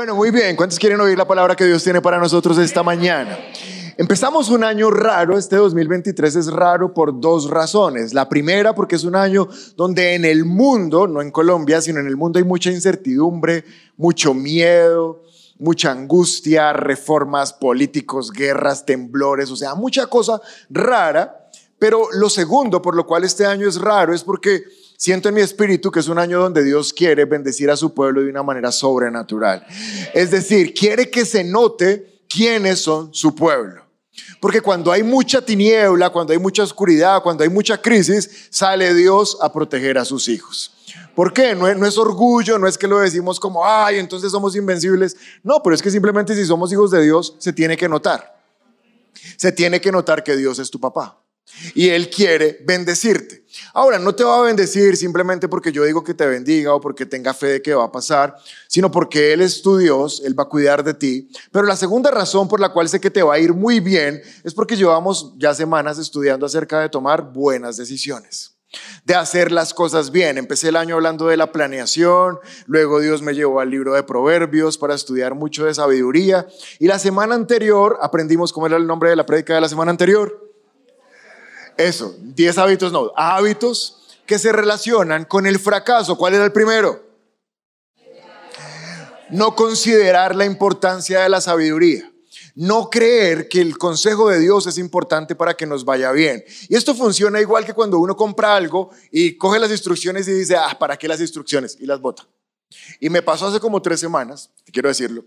Bueno, 0.00 0.14
muy 0.14 0.30
bien. 0.30 0.56
¿Cuántos 0.56 0.78
quieren 0.78 0.98
oír 1.02 1.18
la 1.18 1.28
palabra 1.28 1.54
que 1.54 1.66
Dios 1.66 1.84
tiene 1.84 2.00
para 2.00 2.16
nosotros 2.16 2.56
esta 2.56 2.82
mañana? 2.82 3.38
Empezamos 3.98 4.48
un 4.48 4.64
año 4.64 4.90
raro, 4.90 5.36
este 5.36 5.56
2023 5.56 6.36
es 6.36 6.46
raro 6.46 6.94
por 6.94 7.20
dos 7.20 7.50
razones. 7.50 8.14
La 8.14 8.26
primera 8.26 8.74
porque 8.74 8.96
es 8.96 9.04
un 9.04 9.14
año 9.14 9.46
donde 9.76 10.14
en 10.14 10.24
el 10.24 10.46
mundo, 10.46 11.06
no 11.06 11.20
en 11.20 11.30
Colombia, 11.30 11.82
sino 11.82 12.00
en 12.00 12.06
el 12.06 12.16
mundo 12.16 12.38
hay 12.38 12.46
mucha 12.46 12.70
incertidumbre, 12.70 13.62
mucho 13.98 14.32
miedo, 14.32 15.22
mucha 15.58 15.90
angustia, 15.90 16.72
reformas 16.72 17.52
políticos, 17.52 18.32
guerras, 18.32 18.86
temblores, 18.86 19.50
o 19.50 19.56
sea, 19.56 19.74
mucha 19.74 20.06
cosa 20.06 20.40
rara. 20.70 21.50
Pero 21.78 22.08
lo 22.12 22.30
segundo 22.30 22.80
por 22.80 22.96
lo 22.96 23.04
cual 23.06 23.24
este 23.24 23.44
año 23.44 23.68
es 23.68 23.78
raro 23.78 24.14
es 24.14 24.24
porque 24.24 24.64
Siento 25.00 25.30
en 25.30 25.34
mi 25.34 25.40
espíritu 25.40 25.90
que 25.90 26.00
es 26.00 26.08
un 26.08 26.18
año 26.18 26.38
donde 26.38 26.62
Dios 26.62 26.92
quiere 26.92 27.24
bendecir 27.24 27.70
a 27.70 27.76
su 27.78 27.94
pueblo 27.94 28.22
de 28.22 28.28
una 28.28 28.42
manera 28.42 28.70
sobrenatural. 28.70 29.66
Es 30.12 30.30
decir, 30.30 30.74
quiere 30.74 31.08
que 31.08 31.24
se 31.24 31.42
note 31.42 32.20
quiénes 32.28 32.80
son 32.80 33.14
su 33.14 33.34
pueblo. 33.34 33.82
Porque 34.42 34.60
cuando 34.60 34.92
hay 34.92 35.02
mucha 35.02 35.40
tiniebla, 35.40 36.10
cuando 36.10 36.34
hay 36.34 36.38
mucha 36.38 36.64
oscuridad, 36.64 37.22
cuando 37.22 37.42
hay 37.42 37.48
mucha 37.48 37.80
crisis, 37.80 38.48
sale 38.50 38.92
Dios 38.92 39.38
a 39.40 39.50
proteger 39.50 39.96
a 39.96 40.04
sus 40.04 40.28
hijos. 40.28 40.70
¿Por 41.14 41.32
qué? 41.32 41.54
No 41.54 41.66
es, 41.66 41.78
no 41.78 41.86
es, 41.86 41.96
orgullo, 41.96 42.58
no 42.58 42.68
es 42.68 42.76
que 42.76 42.86
lo 42.86 42.98
decimos 42.98 43.40
como, 43.40 43.64
ay, 43.64 43.98
entonces 43.98 44.30
somos 44.30 44.54
invencibles. 44.54 45.16
No, 45.42 45.62
pero 45.62 45.74
es 45.74 45.80
que 45.80 45.90
simplemente 45.90 46.34
si 46.34 46.44
somos 46.44 46.70
hijos 46.74 46.90
de 46.90 47.02
Dios, 47.02 47.36
se 47.38 47.54
tiene 47.54 47.74
que 47.78 47.88
notar. 47.88 48.38
Se 49.38 49.50
tiene 49.50 49.80
que 49.80 49.90
notar 49.90 50.22
que 50.22 50.36
Dios 50.36 50.58
es 50.58 50.70
tu 50.70 50.78
papá. 50.78 51.18
Y 51.74 51.88
Él 51.88 52.10
quiere 52.10 52.58
bendecirte. 52.66 53.39
Ahora, 53.72 53.98
no 53.98 54.14
te 54.14 54.24
va 54.24 54.38
a 54.38 54.42
bendecir 54.42 54.96
simplemente 54.96 55.48
porque 55.48 55.72
yo 55.72 55.84
digo 55.84 56.02
que 56.02 56.14
te 56.14 56.26
bendiga 56.26 56.74
o 56.74 56.80
porque 56.80 57.06
tenga 57.06 57.34
fe 57.34 57.46
de 57.46 57.62
que 57.62 57.74
va 57.74 57.84
a 57.84 57.92
pasar, 57.92 58.36
sino 58.68 58.90
porque 58.90 59.32
Él 59.32 59.40
es 59.40 59.62
tu 59.62 59.76
Dios, 59.76 60.22
Él 60.24 60.38
va 60.38 60.44
a 60.44 60.48
cuidar 60.48 60.84
de 60.84 60.94
ti. 60.94 61.28
Pero 61.52 61.66
la 61.66 61.76
segunda 61.76 62.10
razón 62.10 62.48
por 62.48 62.60
la 62.60 62.72
cual 62.72 62.88
sé 62.88 63.00
que 63.00 63.10
te 63.10 63.22
va 63.22 63.34
a 63.34 63.38
ir 63.38 63.52
muy 63.54 63.80
bien 63.80 64.20
es 64.44 64.54
porque 64.54 64.76
llevamos 64.76 65.34
ya 65.36 65.54
semanas 65.54 65.98
estudiando 65.98 66.46
acerca 66.46 66.80
de 66.80 66.88
tomar 66.88 67.32
buenas 67.32 67.76
decisiones 67.76 68.56
de 69.04 69.14
hacer 69.14 69.50
las 69.52 69.74
cosas 69.74 70.10
bien. 70.10 70.38
Empecé 70.38 70.68
el 70.68 70.76
año 70.76 70.96
hablando 70.96 71.26
de 71.26 71.36
la 71.36 71.52
planeación, 71.52 72.38
luego 72.66 73.00
Dios 73.00 73.22
me 73.22 73.34
llevó 73.34 73.60
al 73.60 73.70
libro 73.70 73.94
de 73.94 74.02
Proverbios 74.02 74.78
para 74.78 74.94
estudiar 74.94 75.34
mucho 75.34 75.64
de 75.64 75.74
sabiduría 75.74 76.46
y 76.78 76.86
la 76.86 76.98
semana 76.98 77.34
anterior 77.34 77.98
aprendimos 78.00 78.52
cómo 78.52 78.66
era 78.66 78.76
el 78.76 78.86
nombre 78.86 79.10
de 79.10 79.16
la 79.16 79.26
prédica 79.26 79.54
de 79.54 79.60
la 79.60 79.68
semana 79.68 79.90
anterior. 79.90 80.49
Eso, 81.86 82.14
10 82.18 82.58
hábitos 82.58 82.92
no, 82.92 83.12
hábitos 83.16 83.96
que 84.26 84.38
se 84.38 84.52
relacionan 84.52 85.24
con 85.24 85.46
el 85.46 85.58
fracaso. 85.58 86.16
¿Cuál 86.16 86.34
era 86.34 86.44
el 86.44 86.52
primero? 86.52 87.02
No 89.30 89.54
considerar 89.54 90.36
la 90.36 90.44
importancia 90.44 91.20
de 91.20 91.28
la 91.28 91.40
sabiduría. 91.40 92.12
No 92.54 92.90
creer 92.90 93.48
que 93.48 93.60
el 93.60 93.78
consejo 93.78 94.28
de 94.28 94.40
Dios 94.40 94.66
es 94.66 94.76
importante 94.76 95.34
para 95.34 95.54
que 95.54 95.66
nos 95.66 95.84
vaya 95.84 96.12
bien. 96.12 96.44
Y 96.68 96.76
esto 96.76 96.94
funciona 96.94 97.40
igual 97.40 97.64
que 97.64 97.72
cuando 97.72 97.98
uno 97.98 98.14
compra 98.14 98.54
algo 98.54 98.90
y 99.10 99.36
coge 99.38 99.58
las 99.58 99.70
instrucciones 99.70 100.28
y 100.28 100.32
dice, 100.32 100.56
ah, 100.56 100.76
¿para 100.78 100.98
qué 100.98 101.08
las 101.08 101.20
instrucciones? 101.20 101.76
Y 101.80 101.86
las 101.86 102.00
bota. 102.00 102.26
Y 102.98 103.08
me 103.08 103.22
pasó 103.22 103.46
hace 103.46 103.58
como 103.58 103.80
tres 103.80 104.00
semanas, 104.00 104.50
quiero 104.70 104.88
decirlo, 104.88 105.24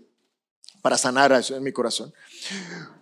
para 0.80 0.96
sanar 0.96 1.32
eso 1.32 1.56
en 1.56 1.62
mi 1.62 1.72
corazón. 1.72 2.14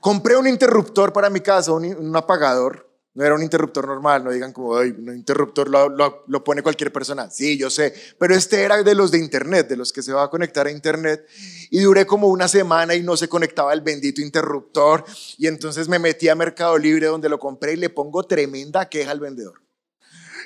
Compré 0.00 0.36
un 0.36 0.46
interruptor 0.46 1.12
para 1.12 1.28
mi 1.28 1.40
casa, 1.40 1.72
un 1.72 2.16
apagador, 2.16 2.91
no 3.14 3.24
era 3.24 3.34
un 3.34 3.42
interruptor 3.42 3.86
normal, 3.86 4.24
no 4.24 4.30
digan 4.30 4.52
como, 4.52 4.70
un 4.70 5.14
interruptor 5.14 5.68
lo, 5.68 5.90
lo, 6.26 6.44
pone 6.44 6.62
cualquier 6.62 6.90
persona. 6.90 7.30
Sí, 7.30 7.58
yo 7.58 7.68
sé, 7.68 7.94
pero 8.18 8.34
este 8.34 8.62
era 8.62 8.82
de 8.82 8.94
los 8.94 9.10
de 9.10 9.18
Internet, 9.18 9.68
de 9.68 9.76
los 9.76 9.92
que 9.92 10.02
se 10.02 10.12
va 10.12 10.24
a 10.24 10.30
conectar 10.30 10.66
a 10.66 10.70
Internet. 10.70 11.26
Y 11.70 11.80
duré 11.80 12.06
como 12.06 12.28
una 12.28 12.48
semana 12.48 12.94
y 12.94 13.02
no 13.02 13.16
se 13.18 13.28
conectaba 13.28 13.74
el 13.74 13.82
bendito 13.82 14.22
interruptor. 14.22 15.04
Y 15.36 15.46
entonces 15.46 15.88
me 15.88 15.98
metí 15.98 16.30
a 16.30 16.34
Mercado 16.34 16.78
Libre 16.78 17.06
donde 17.06 17.28
lo 17.28 17.38
compré 17.38 17.74
y 17.74 17.76
le 17.76 17.90
pongo 17.90 18.22
tremenda 18.24 18.88
queja 18.88 19.10
al 19.10 19.20
vendedor. 19.20 19.60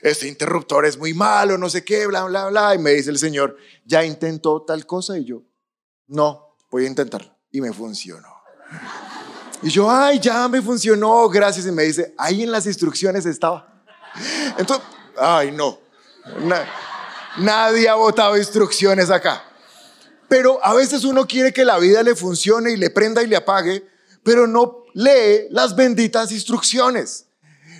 Este 0.02 0.26
interruptor 0.26 0.86
es 0.86 0.98
muy 0.98 1.14
malo, 1.14 1.56
no 1.58 1.70
sé 1.70 1.84
qué, 1.84 2.06
bla, 2.06 2.24
bla, 2.24 2.48
bla. 2.48 2.74
Y 2.74 2.78
me 2.78 2.90
dice 2.90 3.10
el 3.10 3.18
señor, 3.18 3.56
¿ya 3.84 4.04
intentó 4.04 4.62
tal 4.62 4.86
cosa? 4.86 5.16
Y 5.16 5.24
yo, 5.24 5.42
no, 6.08 6.56
voy 6.70 6.84
a 6.84 6.88
intentarlo. 6.88 7.32
Y 7.52 7.60
me 7.60 7.72
funcionó. 7.72 8.28
Y 9.62 9.70
yo, 9.70 9.90
ay, 9.90 10.18
ya 10.20 10.48
me 10.48 10.60
funcionó, 10.60 11.28
gracias. 11.28 11.66
Y 11.66 11.72
me 11.72 11.84
dice, 11.84 12.14
ahí 12.18 12.42
en 12.42 12.52
las 12.52 12.66
instrucciones 12.66 13.26
estaba. 13.26 13.82
Entonces, 14.58 14.86
ay, 15.18 15.50
no. 15.52 15.78
nadie 17.38 17.88
ha 17.88 17.94
votado 17.94 18.36
instrucciones 18.36 19.10
acá. 19.10 19.42
Pero 20.28 20.58
a 20.64 20.74
veces 20.74 21.04
uno 21.04 21.26
quiere 21.26 21.52
que 21.52 21.64
la 21.64 21.78
vida 21.78 22.02
le 22.02 22.14
funcione 22.14 22.72
y 22.72 22.76
le 22.76 22.90
prenda 22.90 23.22
y 23.22 23.26
le 23.26 23.36
apague, 23.36 23.86
pero 24.22 24.46
no 24.46 24.84
lee 24.92 25.46
las 25.50 25.76
benditas 25.76 26.32
instrucciones. 26.32 27.26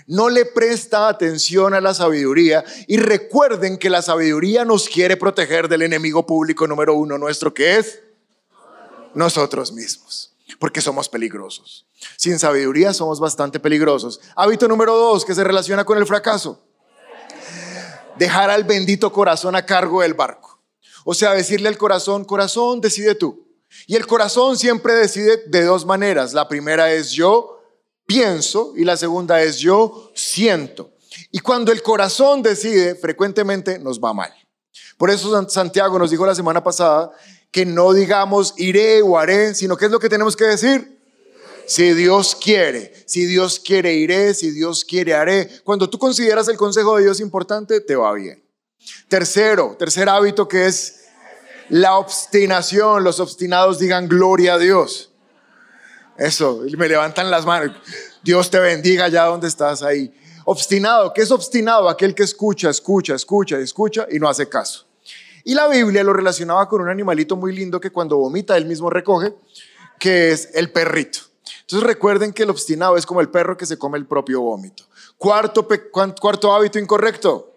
No 0.09 0.29
le 0.29 0.45
presta 0.45 1.09
atención 1.09 1.73
a 1.73 1.81
la 1.81 1.93
sabiduría 1.93 2.63
y 2.87 2.95
recuerden 2.95 3.77
que 3.77 3.89
la 3.89 4.01
sabiduría 4.01 4.63
nos 4.63 4.87
quiere 4.87 5.17
proteger 5.17 5.67
del 5.67 5.81
enemigo 5.81 6.25
público 6.25 6.65
número 6.65 6.93
uno 6.93 7.17
nuestro, 7.17 7.53
que 7.53 7.75
es 7.75 7.99
nosotros 9.13 9.73
mismos 9.73 10.26
porque 10.59 10.81
somos 10.81 11.09
peligrosos. 11.09 11.87
Sin 12.17 12.39
sabiduría 12.39 12.93
somos 12.93 13.19
bastante 13.19 13.59
peligrosos. 13.59 14.19
Hábito 14.35 14.67
número 14.67 14.95
dos 14.95 15.25
que 15.25 15.35
se 15.35 15.43
relaciona 15.43 15.85
con 15.85 15.97
el 15.97 16.05
fracaso. 16.05 16.61
Dejar 18.17 18.49
al 18.49 18.63
bendito 18.63 19.11
corazón 19.11 19.55
a 19.55 19.65
cargo 19.65 20.01
del 20.01 20.13
barco. 20.13 20.59
O 21.05 21.13
sea, 21.13 21.33
decirle 21.33 21.69
al 21.69 21.77
corazón, 21.77 22.25
corazón, 22.25 22.81
decide 22.81 23.15
tú. 23.15 23.47
Y 23.85 23.95
el 23.95 24.07
corazón 24.07 24.57
siempre 24.57 24.93
decide 24.93 25.43
de 25.47 25.63
dos 25.63 25.85
maneras. 25.85 26.33
La 26.33 26.47
primera 26.47 26.91
es 26.91 27.11
yo 27.11 27.61
pienso 28.05 28.73
y 28.75 28.83
la 28.83 28.97
segunda 28.97 29.41
es 29.41 29.59
yo 29.59 30.11
siento. 30.15 30.91
Y 31.31 31.39
cuando 31.39 31.71
el 31.71 31.83
corazón 31.83 32.41
decide, 32.41 32.95
frecuentemente 32.95 33.77
nos 33.79 33.99
va 33.99 34.13
mal. 34.13 34.33
Por 34.97 35.09
eso 35.11 35.47
Santiago 35.49 35.99
nos 35.99 36.09
dijo 36.09 36.25
la 36.25 36.35
semana 36.35 36.63
pasada 36.63 37.11
que 37.51 37.65
no 37.65 37.93
digamos 37.93 38.53
iré 38.57 39.01
o 39.01 39.17
haré, 39.17 39.55
sino 39.55 39.77
que 39.77 39.85
es 39.85 39.91
lo 39.91 39.99
que 39.99 40.09
tenemos 40.09 40.35
que 40.35 40.45
decir. 40.45 40.97
Si 41.67 41.93
Dios 41.93 42.35
quiere, 42.35 42.93
si 43.05 43.25
Dios 43.25 43.59
quiere 43.59 43.93
iré, 43.93 44.33
si 44.33 44.51
Dios 44.51 44.85
quiere 44.85 45.13
haré. 45.13 45.49
Cuando 45.63 45.89
tú 45.89 45.99
consideras 45.99 46.47
el 46.47 46.55
consejo 46.57 46.95
de 46.95 47.03
Dios 47.03 47.19
importante, 47.19 47.81
te 47.81 47.95
va 47.95 48.13
bien. 48.13 48.41
Tercero, 49.09 49.75
tercer 49.77 50.07
hábito 50.07 50.47
que 50.47 50.65
es 50.65 51.07
la 51.69 51.97
obstinación. 51.97 53.03
Los 53.03 53.19
obstinados 53.19 53.79
digan 53.79 54.07
gloria 54.07 54.53
a 54.53 54.57
Dios. 54.57 55.11
Eso, 56.17 56.63
me 56.77 56.87
levantan 56.87 57.29
las 57.29 57.45
manos. 57.45 57.75
Dios 58.23 58.49
te 58.49 58.59
bendiga 58.59 59.05
allá 59.05 59.25
donde 59.25 59.47
estás 59.47 59.83
ahí. 59.83 60.13
Obstinado, 60.45 61.13
¿qué 61.13 61.21
es 61.21 61.31
obstinado? 61.31 61.89
Aquel 61.89 62.15
que 62.15 62.23
escucha, 62.23 62.69
escucha, 62.69 63.13
escucha, 63.13 63.59
escucha 63.59 64.07
y 64.09 64.17
no 64.19 64.29
hace 64.29 64.47
caso. 64.47 64.86
Y 65.47 65.53
la 65.53 65.69
Biblia 65.69 66.03
lo 66.03 66.11
relacionaba 66.11 66.67
con 66.67 66.81
un 66.81 66.89
animalito 66.89 67.37
muy 67.37 67.55
lindo 67.55 67.79
que 67.79 67.89
cuando 67.89 68.17
vomita 68.17 68.57
él 68.57 68.65
mismo 68.65 68.89
recoge, 68.89 69.33
que 69.97 70.31
es 70.31 70.49
el 70.53 70.73
perrito. 70.73 71.19
Entonces 71.61 71.87
recuerden 71.87 72.33
que 72.33 72.43
el 72.43 72.49
obstinado 72.49 72.97
es 72.97 73.05
como 73.05 73.21
el 73.21 73.29
perro 73.29 73.55
que 73.55 73.65
se 73.65 73.77
come 73.77 73.97
el 73.97 74.05
propio 74.05 74.41
vómito. 74.41 74.83
Cuarto, 75.17 75.65
cuarto 76.19 76.53
hábito 76.53 76.79
incorrecto. 76.79 77.53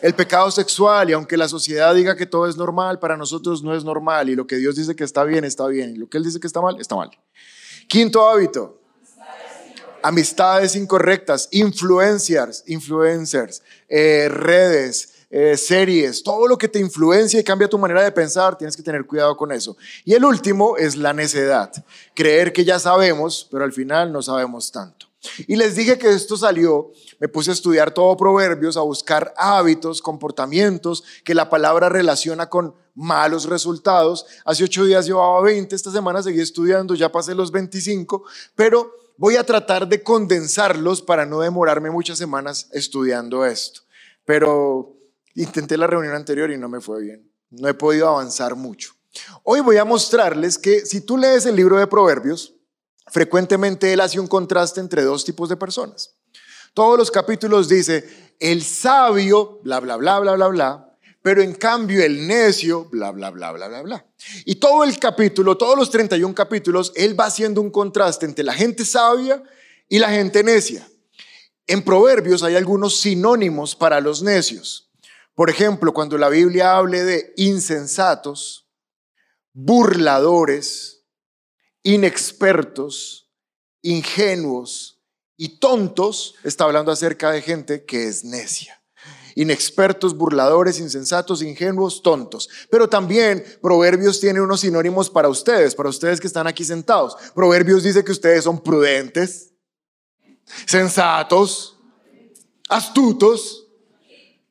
El 0.00 0.14
pecado 0.14 0.50
sexual, 0.50 1.10
y 1.10 1.12
aunque 1.12 1.36
la 1.36 1.46
sociedad 1.46 1.94
diga 1.94 2.16
que 2.16 2.24
todo 2.24 2.48
es 2.48 2.56
normal, 2.56 2.98
para 2.98 3.18
nosotros 3.18 3.62
no 3.62 3.76
es 3.76 3.84
normal. 3.84 4.30
Y 4.30 4.34
lo 4.34 4.46
que 4.46 4.56
Dios 4.56 4.74
dice 4.76 4.96
que 4.96 5.04
está 5.04 5.24
bien, 5.24 5.44
está 5.44 5.66
bien. 5.66 5.90
Y 5.90 5.98
lo 5.98 6.08
que 6.08 6.16
Él 6.16 6.24
dice 6.24 6.40
que 6.40 6.46
está 6.46 6.62
mal, 6.62 6.80
está 6.80 6.96
mal. 6.96 7.10
Quinto 7.86 8.26
hábito. 8.26 8.80
Amistades 10.02 10.74
incorrectas, 10.74 11.50
influencers, 11.50 12.64
influencers, 12.66 13.62
eh, 13.90 14.28
redes, 14.30 15.13
eh, 15.36 15.56
series, 15.56 16.22
todo 16.22 16.46
lo 16.46 16.56
que 16.56 16.68
te 16.68 16.78
influencia 16.78 17.40
y 17.40 17.42
cambia 17.42 17.66
tu 17.66 17.76
manera 17.76 18.04
de 18.04 18.12
pensar, 18.12 18.56
tienes 18.56 18.76
que 18.76 18.84
tener 18.84 19.04
cuidado 19.04 19.36
con 19.36 19.50
eso. 19.50 19.76
Y 20.04 20.14
el 20.14 20.24
último 20.24 20.76
es 20.76 20.94
la 20.94 21.12
necedad, 21.12 21.72
creer 22.14 22.52
que 22.52 22.64
ya 22.64 22.78
sabemos, 22.78 23.48
pero 23.50 23.64
al 23.64 23.72
final 23.72 24.12
no 24.12 24.22
sabemos 24.22 24.70
tanto. 24.70 25.06
Y 25.48 25.56
les 25.56 25.74
dije 25.74 25.98
que 25.98 26.10
esto 26.10 26.36
salió, 26.36 26.92
me 27.18 27.26
puse 27.26 27.50
a 27.50 27.54
estudiar 27.54 27.92
todo 27.92 28.16
Proverbios, 28.16 28.76
a 28.76 28.82
buscar 28.82 29.34
hábitos, 29.36 30.00
comportamientos 30.00 31.02
que 31.24 31.34
la 31.34 31.50
palabra 31.50 31.88
relaciona 31.88 32.48
con 32.48 32.76
malos 32.94 33.46
resultados. 33.46 34.26
Hace 34.44 34.62
ocho 34.62 34.84
días 34.84 35.04
llevaba 35.04 35.42
20, 35.42 35.74
esta 35.74 35.90
semana 35.90 36.22
seguí 36.22 36.42
estudiando, 36.42 36.94
ya 36.94 37.10
pasé 37.10 37.34
los 37.34 37.50
25, 37.50 38.22
pero 38.54 38.94
voy 39.16 39.34
a 39.34 39.42
tratar 39.42 39.88
de 39.88 40.00
condensarlos 40.00 41.02
para 41.02 41.26
no 41.26 41.40
demorarme 41.40 41.90
muchas 41.90 42.18
semanas 42.18 42.68
estudiando 42.70 43.44
esto. 43.44 43.80
Pero 44.24 44.94
Intenté 45.34 45.76
la 45.76 45.86
reunión 45.86 46.14
anterior 46.14 46.50
y 46.50 46.58
no 46.58 46.68
me 46.68 46.80
fue 46.80 47.02
bien. 47.02 47.30
No 47.50 47.68
he 47.68 47.74
podido 47.74 48.08
avanzar 48.08 48.54
mucho. 48.54 48.94
Hoy 49.42 49.60
voy 49.60 49.76
a 49.76 49.84
mostrarles 49.84 50.58
que 50.58 50.84
si 50.86 51.00
tú 51.00 51.16
lees 51.16 51.46
el 51.46 51.56
libro 51.56 51.78
de 51.78 51.86
Proverbios, 51.86 52.54
frecuentemente 53.08 53.92
él 53.92 54.00
hace 54.00 54.18
un 54.18 54.26
contraste 54.26 54.80
entre 54.80 55.02
dos 55.02 55.24
tipos 55.24 55.48
de 55.48 55.56
personas. 55.56 56.14
Todos 56.72 56.98
los 56.98 57.10
capítulos 57.10 57.68
dice, 57.68 58.34
el 58.40 58.62
sabio, 58.62 59.60
bla, 59.62 59.80
bla, 59.80 59.96
bla, 59.96 60.18
bla, 60.18 60.32
bla, 60.34 60.48
bla, 60.48 60.96
pero 61.22 61.40
en 61.40 61.54
cambio 61.54 62.04
el 62.04 62.26
necio, 62.26 62.86
bla, 62.90 63.12
bla, 63.12 63.30
bla, 63.30 63.52
bla, 63.52 63.68
bla, 63.68 63.82
bla. 63.82 64.06
Y 64.44 64.56
todo 64.56 64.84
el 64.84 64.98
capítulo, 64.98 65.56
todos 65.56 65.78
los 65.78 65.90
31 65.90 66.34
capítulos, 66.34 66.92
él 66.96 67.18
va 67.18 67.26
haciendo 67.26 67.60
un 67.60 67.70
contraste 67.70 68.26
entre 68.26 68.44
la 68.44 68.52
gente 68.52 68.84
sabia 68.84 69.42
y 69.88 69.98
la 69.98 70.10
gente 70.10 70.42
necia. 70.42 70.86
En 71.66 71.82
Proverbios 71.82 72.42
hay 72.42 72.56
algunos 72.56 73.00
sinónimos 73.00 73.74
para 73.74 74.00
los 74.00 74.22
necios. 74.22 74.83
Por 75.34 75.50
ejemplo, 75.50 75.92
cuando 75.92 76.16
la 76.18 76.28
Biblia 76.28 76.76
hable 76.76 77.02
de 77.02 77.32
insensatos, 77.36 78.70
burladores, 79.52 81.04
inexpertos, 81.82 83.32
ingenuos 83.82 85.02
y 85.36 85.58
tontos, 85.58 86.36
está 86.44 86.64
hablando 86.64 86.92
acerca 86.92 87.30
de 87.30 87.42
gente 87.42 87.84
que 87.84 88.06
es 88.08 88.24
necia 88.24 88.80
inexpertos, 89.34 90.16
burladores, 90.16 90.78
insensatos, 90.78 91.42
ingenuos, 91.42 92.02
tontos. 92.02 92.48
Pero 92.70 92.88
también 92.88 93.44
Proverbios 93.60 94.20
tiene 94.20 94.40
unos 94.40 94.60
sinónimos 94.60 95.10
para 95.10 95.28
ustedes, 95.28 95.74
para 95.74 95.88
ustedes 95.88 96.20
que 96.20 96.26
están 96.26 96.46
aquí 96.46 96.64
sentados. 96.64 97.16
Proverbios 97.34 97.82
dice 97.82 98.04
que 98.04 98.12
ustedes 98.12 98.44
son 98.44 98.62
prudentes, 98.62 99.52
sensatos, 100.66 101.78
astutos, 102.68 103.63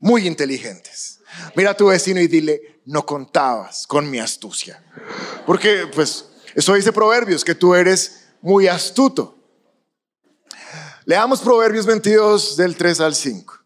muy 0.03 0.27
inteligentes. 0.27 1.21
Mira 1.55 1.71
a 1.71 1.77
tu 1.77 1.88
vecino 1.88 2.19
y 2.19 2.27
dile, 2.27 2.81
no 2.85 3.05
contabas 3.05 3.88
con 3.88 4.09
mi 4.09 4.19
astucia. 4.19 4.83
Porque 5.45 5.88
pues 5.95 6.25
eso 6.53 6.73
dice 6.73 6.91
Proverbios, 6.91 7.45
que 7.45 7.55
tú 7.55 7.73
eres 7.73 8.25
muy 8.41 8.67
astuto. 8.67 9.39
Leamos 11.05 11.39
Proverbios 11.39 11.85
22 11.85 12.57
del 12.57 12.75
3 12.75 13.00
al 13.00 13.15
5. 13.15 13.59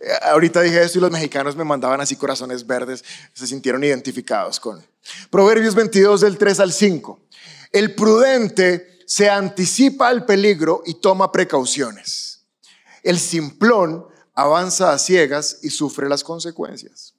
Eh, 0.00 0.08
ahorita 0.22 0.60
dije 0.60 0.80
esto 0.80 0.98
y 0.98 1.00
los 1.00 1.10
mexicanos 1.10 1.56
me 1.56 1.64
mandaban 1.64 2.00
así 2.00 2.14
corazones 2.14 2.64
verdes, 2.64 3.04
se 3.32 3.48
sintieron 3.48 3.82
identificados 3.82 4.60
con. 4.60 4.80
Proverbios 5.28 5.74
22 5.74 6.20
del 6.20 6.38
3 6.38 6.60
al 6.60 6.72
5. 6.72 7.20
El 7.72 7.96
prudente 7.96 9.00
se 9.06 9.28
anticipa 9.28 10.06
al 10.06 10.24
peligro 10.24 10.84
y 10.86 10.94
toma 10.94 11.32
precauciones. 11.32 12.44
El 13.02 13.18
simplón 13.18 14.06
avanza 14.38 14.92
a 14.92 14.98
ciegas 14.98 15.58
y 15.62 15.70
sufre 15.70 16.08
las 16.08 16.22
consecuencias. 16.22 17.16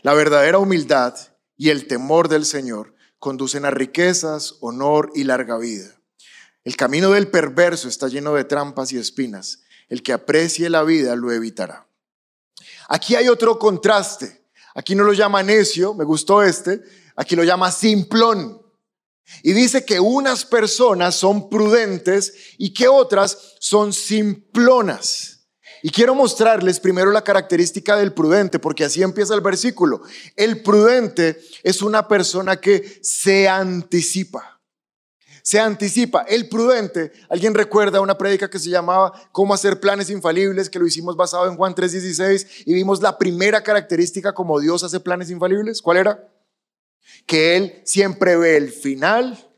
La 0.00 0.14
verdadera 0.14 0.58
humildad 0.58 1.14
y 1.58 1.68
el 1.68 1.86
temor 1.86 2.30
del 2.30 2.46
Señor 2.46 2.94
conducen 3.18 3.66
a 3.66 3.70
riquezas, 3.70 4.54
honor 4.60 5.12
y 5.14 5.24
larga 5.24 5.58
vida. 5.58 6.00
El 6.64 6.74
camino 6.74 7.10
del 7.10 7.28
perverso 7.28 7.86
está 7.86 8.08
lleno 8.08 8.32
de 8.32 8.44
trampas 8.44 8.92
y 8.92 8.96
espinas. 8.96 9.60
El 9.90 10.02
que 10.02 10.14
aprecie 10.14 10.70
la 10.70 10.84
vida 10.84 11.16
lo 11.16 11.32
evitará. 11.32 11.86
Aquí 12.88 13.14
hay 13.14 13.28
otro 13.28 13.58
contraste. 13.58 14.46
Aquí 14.74 14.94
no 14.94 15.04
lo 15.04 15.12
llama 15.12 15.42
necio, 15.42 15.92
me 15.92 16.04
gustó 16.04 16.42
este. 16.42 16.80
Aquí 17.14 17.36
lo 17.36 17.44
llama 17.44 17.70
simplón. 17.70 18.62
Y 19.42 19.52
dice 19.52 19.84
que 19.84 20.00
unas 20.00 20.46
personas 20.46 21.14
son 21.14 21.50
prudentes 21.50 22.32
y 22.56 22.72
que 22.72 22.88
otras 22.88 23.56
son 23.60 23.92
simplonas. 23.92 25.37
Y 25.82 25.90
quiero 25.90 26.14
mostrarles 26.14 26.80
primero 26.80 27.10
la 27.10 27.22
característica 27.22 27.96
del 27.96 28.12
prudente, 28.12 28.58
porque 28.58 28.84
así 28.84 29.02
empieza 29.02 29.34
el 29.34 29.40
versículo. 29.40 30.02
El 30.36 30.62
prudente 30.62 31.40
es 31.62 31.82
una 31.82 32.08
persona 32.08 32.56
que 32.56 33.00
se 33.02 33.48
anticipa 33.48 34.58
se 35.48 35.58
anticipa. 35.58 36.26
El 36.28 36.46
prudente, 36.50 37.10
alguien 37.30 37.54
recuerda 37.54 38.02
una 38.02 38.18
prédica 38.18 38.50
que 38.50 38.58
se 38.58 38.68
llamaba 38.68 39.30
Cómo 39.32 39.54
hacer 39.54 39.80
planes 39.80 40.10
infalibles, 40.10 40.68
que 40.68 40.78
lo 40.78 40.86
hicimos 40.86 41.16
basado 41.16 41.48
en 41.48 41.56
Juan 41.56 41.74
3:16 41.74 42.64
y 42.66 42.74
vimos 42.74 43.00
la 43.00 43.16
primera 43.16 43.62
característica 43.62 44.34
como 44.34 44.60
Dios 44.60 44.84
hace 44.84 45.00
planes 45.00 45.30
infalibles. 45.30 45.80
¿Cuál 45.80 45.96
era? 45.96 46.28
Que 47.24 47.56
Él 47.56 47.80
siempre 47.86 48.36
ve 48.36 48.58
el 48.58 48.70
final 48.70 49.50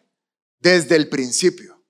desde 0.60 0.94
el 0.94 1.08
principio. 1.08 1.82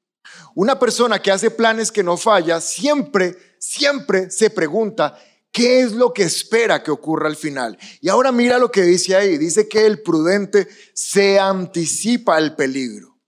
Una 0.54 0.78
persona 0.78 1.20
que 1.20 1.30
hace 1.30 1.50
planes 1.50 1.92
que 1.92 2.02
no 2.02 2.16
falla, 2.16 2.58
siempre, 2.62 3.36
siempre 3.60 4.30
se 4.30 4.50
pregunta, 4.50 5.16
¿Qué 5.52 5.80
es 5.80 5.92
lo 5.92 6.12
que 6.12 6.22
espera 6.22 6.82
que 6.82 6.92
ocurra 6.92 7.26
al 7.26 7.34
final? 7.34 7.76
Y 8.00 8.08
ahora 8.08 8.30
mira 8.30 8.58
lo 8.58 8.70
que 8.70 8.82
dice 8.82 9.16
ahí. 9.16 9.36
Dice 9.36 9.68
que 9.68 9.84
el 9.84 10.00
prudente 10.00 10.68
se 10.94 11.40
anticipa 11.40 12.36
al 12.36 12.54
peligro. 12.54 13.18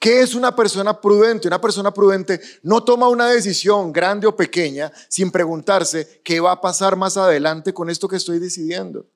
¿Qué 0.00 0.22
es 0.22 0.34
una 0.34 0.56
persona 0.56 1.00
prudente? 1.00 1.46
Una 1.46 1.60
persona 1.60 1.92
prudente 1.92 2.40
no 2.62 2.82
toma 2.82 3.08
una 3.08 3.28
decisión 3.30 3.92
grande 3.92 4.26
o 4.26 4.34
pequeña 4.34 4.90
sin 5.08 5.30
preguntarse 5.30 6.22
qué 6.24 6.40
va 6.40 6.52
a 6.52 6.60
pasar 6.60 6.96
más 6.96 7.16
adelante 7.16 7.72
con 7.72 7.88
esto 7.88 8.08
que 8.08 8.16
estoy 8.16 8.38
decidiendo. 8.38 9.06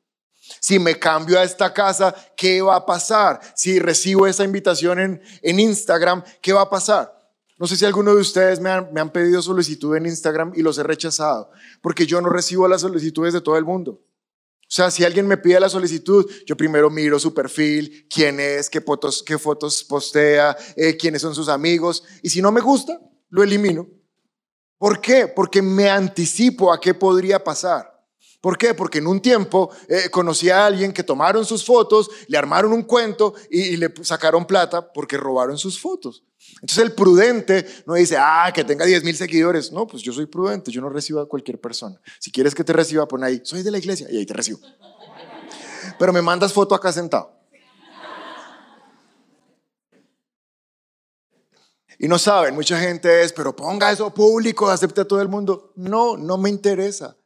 Si 0.60 0.78
me 0.78 0.98
cambio 0.98 1.40
a 1.40 1.42
esta 1.42 1.72
casa, 1.72 2.14
¿qué 2.36 2.60
va 2.60 2.76
a 2.76 2.86
pasar? 2.86 3.40
Si 3.56 3.78
recibo 3.78 4.26
esa 4.26 4.44
invitación 4.44 5.00
en, 5.00 5.22
en 5.40 5.58
Instagram, 5.58 6.22
¿qué 6.42 6.52
va 6.52 6.60
a 6.60 6.70
pasar? 6.70 7.23
No 7.64 7.68
sé 7.68 7.78
si 7.78 7.86
alguno 7.86 8.14
de 8.14 8.20
ustedes 8.20 8.60
me 8.60 8.68
han, 8.68 9.10
pedido 9.10 9.40
solicitud 9.40 9.96
en 9.96 10.04
Instagram 10.04 10.52
y 10.54 10.60
los 10.60 10.76
he 10.76 10.82
rechazado, 10.82 11.50
porque 11.80 12.04
yo 12.04 12.20
no 12.20 12.28
recibo 12.28 12.68
las 12.68 12.82
solicitudes 12.82 13.32
de 13.32 13.40
todo 13.40 13.56
el 13.56 13.64
mundo. 13.64 14.02
O 14.60 14.66
sea, 14.68 14.90
si 14.90 15.02
alguien 15.02 15.26
me 15.26 15.38
pide 15.38 15.58
la 15.58 15.70
solicitud, 15.70 16.30
yo 16.44 16.58
primero 16.58 16.90
miro 16.90 17.18
su 17.18 17.32
perfil, 17.32 18.06
quién 18.10 18.38
es, 18.38 18.68
qué 18.68 18.82
fotos, 18.82 19.22
qué 19.22 19.38
fotos 19.38 19.82
postea, 19.82 20.54
eh, 20.76 20.94
quiénes 20.98 21.22
son 21.22 21.34
sus 21.34 21.48
amigos. 21.48 22.04
Y 22.20 22.28
si 22.28 22.42
no 22.42 22.52
me 22.52 22.60
gusta, 22.60 23.00
lo 23.30 23.42
elimino. 23.42 23.88
¿Por 24.76 25.00
qué? 25.00 25.26
Porque 25.26 25.62
me 25.62 25.88
anticipo 25.88 26.70
a 26.70 26.78
qué 26.78 26.92
podría 26.92 27.42
pasar. 27.42 27.94
¿Por 28.42 28.58
qué? 28.58 28.74
Porque 28.74 28.98
en 28.98 29.06
un 29.06 29.22
tiempo 29.22 29.70
eh, 29.88 30.10
conocí 30.10 30.50
a 30.50 30.66
alguien 30.66 30.92
que 30.92 31.02
tomaron 31.02 31.46
sus 31.46 31.64
fotos, 31.64 32.10
le 32.28 32.36
armaron 32.36 32.74
un 32.74 32.82
cuento 32.82 33.32
y 33.48 33.78
le 33.78 33.90
sacaron 34.02 34.44
plata 34.44 34.92
porque 34.92 35.16
robaron 35.16 35.56
sus 35.56 35.80
fotos. 35.80 36.24
Entonces 36.54 36.78
el 36.78 36.92
prudente 36.92 37.66
no 37.86 37.94
dice, 37.94 38.16
ah, 38.18 38.50
que 38.54 38.64
tenga 38.64 38.84
10 38.84 39.04
mil 39.04 39.16
seguidores. 39.16 39.72
No, 39.72 39.86
pues 39.86 40.02
yo 40.02 40.12
soy 40.12 40.26
prudente, 40.26 40.70
yo 40.70 40.80
no 40.80 40.88
recibo 40.88 41.20
a 41.20 41.28
cualquier 41.28 41.60
persona. 41.60 42.00
Si 42.18 42.30
quieres 42.30 42.54
que 42.54 42.64
te 42.64 42.72
reciba, 42.72 43.06
pon 43.06 43.22
ahí, 43.24 43.40
soy 43.44 43.62
de 43.62 43.70
la 43.70 43.78
iglesia 43.78 44.06
y 44.10 44.18
ahí 44.18 44.26
te 44.26 44.34
recibo. 44.34 44.60
Pero 45.98 46.12
me 46.12 46.22
mandas 46.22 46.52
foto 46.52 46.74
acá 46.74 46.92
sentado. 46.92 47.34
Y 51.98 52.08
no 52.08 52.18
saben, 52.18 52.54
mucha 52.54 52.78
gente 52.78 53.22
es, 53.22 53.32
pero 53.32 53.54
ponga 53.54 53.92
eso 53.92 54.12
público, 54.12 54.68
acepte 54.68 55.02
a 55.02 55.04
todo 55.04 55.22
el 55.22 55.28
mundo. 55.28 55.72
No, 55.76 56.16
no 56.16 56.36
me 56.36 56.50
interesa. 56.50 57.16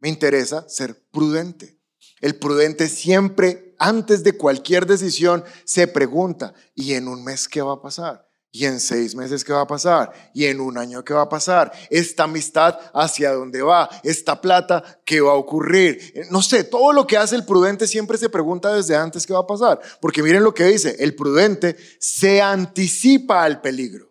Me 0.00 0.08
interesa 0.08 0.68
ser 0.68 1.02
prudente. 1.10 1.78
El 2.20 2.36
prudente 2.36 2.88
siempre, 2.88 3.74
antes 3.78 4.22
de 4.24 4.36
cualquier 4.36 4.86
decisión, 4.86 5.44
se 5.64 5.86
pregunta, 5.88 6.54
¿y 6.74 6.94
en 6.94 7.08
un 7.08 7.24
mes 7.24 7.48
qué 7.48 7.62
va 7.62 7.74
a 7.74 7.82
pasar? 7.82 8.27
¿Y 8.50 8.64
en 8.64 8.80
seis 8.80 9.14
meses 9.14 9.44
qué 9.44 9.52
va 9.52 9.60
a 9.60 9.66
pasar? 9.66 10.10
¿Y 10.32 10.46
en 10.46 10.60
un 10.60 10.78
año 10.78 11.04
qué 11.04 11.12
va 11.12 11.22
a 11.22 11.28
pasar? 11.28 11.70
¿Esta 11.90 12.24
amistad 12.24 12.78
hacia 12.94 13.32
dónde 13.32 13.60
va? 13.60 13.90
¿Esta 14.02 14.40
plata 14.40 14.82
qué 15.04 15.20
va 15.20 15.32
a 15.32 15.34
ocurrir? 15.34 16.12
Eh, 16.14 16.26
no 16.30 16.40
sé, 16.40 16.64
todo 16.64 16.94
lo 16.94 17.06
que 17.06 17.18
hace 17.18 17.36
el 17.36 17.44
prudente 17.44 17.86
siempre 17.86 18.16
se 18.16 18.30
pregunta 18.30 18.72
desde 18.72 18.96
antes 18.96 19.26
qué 19.26 19.34
va 19.34 19.40
a 19.40 19.46
pasar. 19.46 19.80
Porque 20.00 20.22
miren 20.22 20.42
lo 20.42 20.54
que 20.54 20.64
dice, 20.64 20.96
el 20.98 21.14
prudente 21.14 21.76
se 22.00 22.40
anticipa 22.40 23.44
al 23.44 23.60
peligro. 23.60 24.08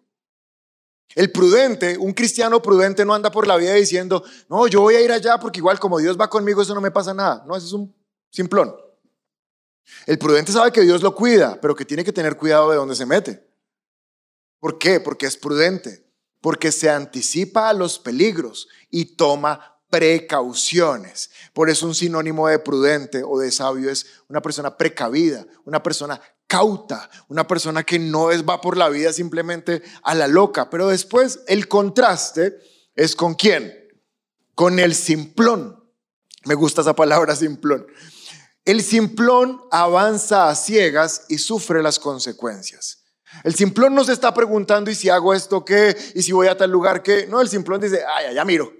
El 1.15 1.31
prudente, 1.31 1.97
un 1.97 2.13
cristiano 2.13 2.61
prudente 2.61 3.03
no 3.03 3.15
anda 3.15 3.31
por 3.31 3.47
la 3.47 3.57
vida 3.57 3.73
diciendo, 3.73 4.23
no, 4.49 4.67
yo 4.67 4.81
voy 4.81 4.93
a 4.93 5.01
ir 5.01 5.11
allá 5.11 5.39
porque 5.39 5.59
igual 5.59 5.79
como 5.79 5.97
Dios 5.97 6.15
va 6.15 6.29
conmigo, 6.29 6.61
eso 6.61 6.75
no 6.75 6.81
me 6.81 6.91
pasa 6.91 7.11
nada. 7.11 7.43
No, 7.47 7.57
eso 7.57 7.65
es 7.65 7.73
un 7.73 7.95
simplón. 8.29 8.75
El 10.05 10.19
prudente 10.19 10.51
sabe 10.51 10.71
que 10.71 10.81
Dios 10.81 11.01
lo 11.01 11.15
cuida, 11.15 11.59
pero 11.59 11.75
que 11.75 11.85
tiene 11.85 12.03
que 12.03 12.13
tener 12.13 12.37
cuidado 12.37 12.69
de 12.69 12.75
dónde 12.75 12.95
se 12.95 13.07
mete. 13.07 13.46
¿Por 14.59 14.77
qué? 14.77 14.99
Porque 14.99 15.25
es 15.25 15.37
prudente, 15.37 16.05
porque 16.41 16.71
se 16.71 16.89
anticipa 16.89 17.69
a 17.69 17.73
los 17.73 17.99
peligros 17.99 18.67
y 18.89 19.15
toma 19.15 19.77
precauciones. 19.89 21.29
Por 21.53 21.69
eso 21.69 21.85
un 21.85 21.95
sinónimo 21.95 22.47
de 22.47 22.59
prudente 22.59 23.23
o 23.25 23.39
de 23.39 23.51
sabio 23.51 23.89
es 23.89 24.05
una 24.27 24.41
persona 24.41 24.75
precavida, 24.75 25.45
una 25.65 25.81
persona 25.81 26.21
cauta, 26.47 27.09
una 27.27 27.47
persona 27.47 27.83
que 27.83 27.99
no 27.99 28.29
va 28.43 28.61
por 28.61 28.77
la 28.77 28.89
vida 28.89 29.13
simplemente 29.13 29.81
a 30.03 30.15
la 30.15 30.27
loca. 30.27 30.69
Pero 30.69 30.87
después 30.87 31.39
el 31.47 31.67
contraste 31.67 32.57
es 32.95 33.15
con 33.15 33.35
quién? 33.35 33.73
Con 34.55 34.79
el 34.79 34.95
simplón. 34.95 35.83
Me 36.45 36.55
gusta 36.55 36.81
esa 36.81 36.95
palabra 36.95 37.35
simplón. 37.35 37.85
El 38.65 38.81
simplón 38.81 39.61
avanza 39.71 40.49
a 40.49 40.55
ciegas 40.55 41.25
y 41.29 41.37
sufre 41.37 41.81
las 41.81 41.99
consecuencias. 41.99 43.05
El 43.43 43.55
simplón 43.55 43.93
no 43.93 44.03
se 44.03 44.13
está 44.13 44.33
preguntando, 44.33 44.89
¿y 44.89 44.95
si 44.95 45.09
hago 45.09 45.33
esto 45.33 45.63
qué? 45.65 45.95
¿Y 46.15 46.21
si 46.23 46.31
voy 46.31 46.47
a 46.47 46.57
tal 46.57 46.71
lugar 46.71 47.03
qué? 47.03 47.27
No, 47.27 47.41
el 47.41 47.49
simplón 47.49 47.81
dice, 47.81 48.03
ay, 48.07 48.33
ya 48.33 48.45
miro. 48.45 48.71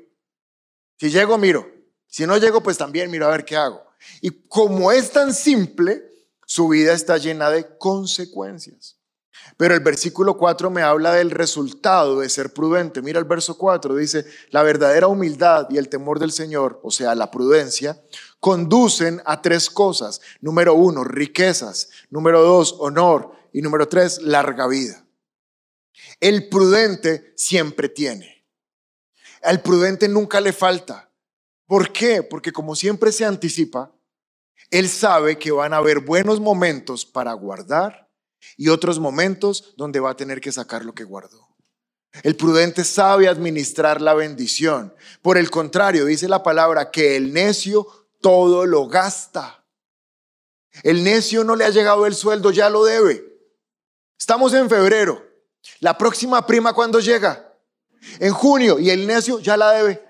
Si 1.00 1.10
llego, 1.10 1.38
miro. 1.38 1.68
Si 2.08 2.26
no 2.26 2.38
llego, 2.38 2.62
pues 2.62 2.78
también 2.78 3.12
miro 3.12 3.28
a 3.28 3.32
ver 3.32 3.46
qué 3.46 3.58
hago. 3.58 3.84
Y 4.22 4.48
como 4.48 4.92
es 4.92 5.12
tan 5.12 5.34
simple, 5.34 6.04
su 6.46 6.70
vida 6.70 6.94
está 6.94 7.18
llena 7.18 7.50
de 7.50 7.78
consecuencias. 7.78 8.98
Pero 9.58 9.74
el 9.74 9.80
versículo 9.80 10.38
4 10.38 10.70
me 10.70 10.82
habla 10.82 11.14
del 11.14 11.32
resultado 11.32 12.20
de 12.20 12.30
ser 12.30 12.54
prudente. 12.54 13.02
Mira 13.02 13.20
el 13.20 13.26
verso 13.26 13.58
4, 13.58 13.96
dice, 13.96 14.26
la 14.50 14.64
verdadera 14.64 15.08
humildad 15.08 15.68
y 15.70 15.78
el 15.78 15.90
temor 15.90 16.20
del 16.20 16.32
Señor, 16.32 16.80
o 16.84 16.92
sea, 16.92 17.16
la 17.16 17.32
prudencia, 17.32 18.02
conducen 18.40 19.22
a 19.26 19.42
tres 19.42 19.70
cosas. 19.70 20.22
Número 20.42 20.74
uno, 20.74 21.04
riquezas. 21.04 21.90
Número 22.10 22.42
dos, 22.44 22.76
honor. 22.80 23.37
Y 23.54 23.62
número 23.62 23.88
tres, 23.88 24.22
larga 24.22 24.68
vida. 24.68 25.06
El 26.20 26.50
prudente 26.50 27.34
siempre 27.36 27.90
tiene. 27.90 28.46
Al 29.42 29.62
prudente 29.62 30.08
nunca 30.08 30.42
le 30.42 30.54
falta. 30.54 31.12
¿Por 31.66 31.92
qué? 31.92 32.24
Porque 32.24 32.52
como 32.52 32.76
siempre 32.76 33.12
se 33.12 33.26
anticipa, 33.26 33.94
él 34.72 34.90
sabe 34.90 35.38
que 35.38 35.52
van 35.52 35.74
a 35.74 35.78
haber 35.78 36.00
buenos 36.00 36.40
momentos 36.40 37.06
para 37.06 37.34
guardar 37.34 38.10
y 38.56 38.70
otros 38.70 39.00
momentos 39.00 39.74
donde 39.78 40.00
va 40.00 40.12
a 40.12 40.18
tener 40.18 40.42
que 40.42 40.52
sacar 40.52 40.86
lo 40.86 40.94
que 40.94 41.04
guardó. 41.04 41.48
El 42.24 42.36
prudente 42.36 42.84
sabe 42.84 43.28
administrar 43.28 44.02
la 44.02 44.14
bendición. 44.14 44.94
Por 45.22 45.38
el 45.38 45.50
contrario, 45.50 46.06
dice 46.06 46.28
la 46.28 46.42
palabra 46.42 46.90
que 46.90 47.16
el 47.16 47.34
necio 47.34 47.88
todo 48.22 48.66
lo 48.66 48.88
gasta. 48.88 49.66
El 50.84 51.04
necio 51.04 51.44
no 51.44 51.56
le 51.56 51.66
ha 51.66 51.70
llegado 51.70 52.06
el 52.06 52.16
sueldo, 52.16 52.52
ya 52.52 52.70
lo 52.70 52.84
debe. 52.84 53.37
Estamos 54.18 54.54
en 54.54 54.70
febrero. 54.70 55.24
La 55.80 55.98
próxima 55.98 56.46
prima, 56.46 56.74
¿cuándo 56.74 57.00
llega? 57.00 57.54
En 58.20 58.34
junio. 58.34 58.80
Y 58.80 58.90
el 58.90 59.06
necio 59.06 59.40
ya 59.40 59.58
la 59.58 59.72
debe. 59.72 60.04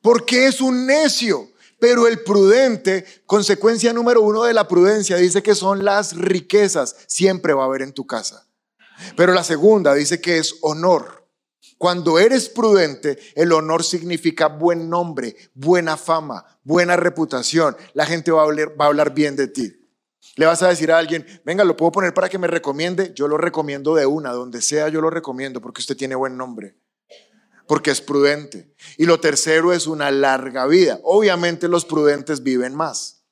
Porque 0.00 0.46
es 0.46 0.60
un 0.60 0.86
necio. 0.86 1.50
Pero 1.78 2.08
el 2.08 2.22
prudente, 2.24 3.04
consecuencia 3.26 3.92
número 3.92 4.22
uno 4.22 4.42
de 4.44 4.52
la 4.52 4.66
prudencia, 4.66 5.16
dice 5.16 5.42
que 5.42 5.54
son 5.54 5.84
las 5.84 6.16
riquezas. 6.16 6.96
Siempre 7.06 7.52
va 7.52 7.62
a 7.62 7.66
haber 7.66 7.82
en 7.82 7.92
tu 7.92 8.06
casa. 8.06 8.46
Pero 9.16 9.32
la 9.32 9.44
segunda 9.44 9.94
dice 9.94 10.20
que 10.20 10.38
es 10.38 10.56
honor. 10.62 11.18
Cuando 11.76 12.18
eres 12.18 12.48
prudente, 12.48 13.18
el 13.36 13.52
honor 13.52 13.84
significa 13.84 14.48
buen 14.48 14.90
nombre, 14.90 15.36
buena 15.54 15.96
fama, 15.96 16.44
buena 16.64 16.96
reputación. 16.96 17.76
La 17.94 18.04
gente 18.04 18.32
va 18.32 18.40
a 18.40 18.44
hablar, 18.44 18.72
va 18.80 18.86
a 18.86 18.88
hablar 18.88 19.14
bien 19.14 19.36
de 19.36 19.46
ti. 19.46 19.77
Le 20.38 20.46
vas 20.46 20.62
a 20.62 20.68
decir 20.68 20.90
a 20.90 20.98
alguien, 20.98 21.26
venga, 21.44 21.64
lo 21.64 21.76
puedo 21.76 21.92
poner 21.92 22.14
para 22.14 22.28
que 22.28 22.38
me 22.38 22.46
recomiende. 22.46 23.12
Yo 23.14 23.28
lo 23.28 23.36
recomiendo 23.36 23.94
de 23.94 24.06
una, 24.06 24.32
donde 24.32 24.62
sea 24.62 24.88
yo 24.88 25.00
lo 25.00 25.10
recomiendo 25.10 25.60
porque 25.60 25.80
usted 25.82 25.96
tiene 25.96 26.14
buen 26.14 26.36
nombre 26.38 26.76
porque 27.68 27.90
es 27.90 28.00
prudente. 28.00 28.74
Y 28.96 29.04
lo 29.04 29.20
tercero 29.20 29.72
es 29.72 29.86
una 29.86 30.10
larga 30.10 30.66
vida. 30.66 30.98
Obviamente 31.04 31.68
los 31.68 31.84
prudentes 31.84 32.42
viven 32.42 32.74
más. 32.74 33.22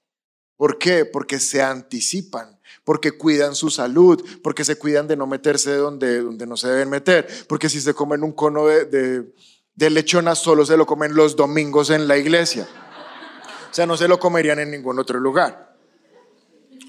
¿Por 0.57 0.79
qué? 0.79 1.05
Porque 1.05 1.41
se 1.41 1.63
anticipan, 1.63 2.61
porque 2.85 3.13
cuidan 3.13 3.55
su 3.55 3.71
salud, 3.71 4.23
porque 4.43 4.65
se 4.65 4.79
cuidan 4.79 5.09
de 5.09 5.17
no 5.17 5.27
meterse 5.27 5.75
donde, 5.75 6.21
donde 6.21 6.47
no 6.47 6.57
se 6.57 6.69
deben 6.69 6.91
meter, 6.91 7.27
porque 7.49 7.69
si 7.69 7.81
se 7.81 7.95
comen 7.95 8.23
un 8.23 8.33
cono 8.33 8.67
de, 8.67 8.85
de, 8.85 9.35
de 9.75 9.91
lechona 9.91 10.35
solo 10.35 10.65
se 10.65 10.77
lo 10.77 10.87
comen 10.87 11.15
los 11.15 11.35
domingos 11.35 11.91
en 11.91 12.07
la 12.07 12.17
iglesia. 12.17 12.69
O 13.71 13.75
sea, 13.77 13.87
no 13.87 13.97
se 13.97 14.09
lo 14.09 14.19
comerían 14.19 14.59
en 14.59 14.71
ningún 14.71 14.99
otro 14.99 15.19
lugar. 15.19 15.66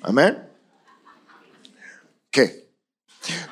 Amén. 0.01 0.47
¿Qué? 2.29 2.69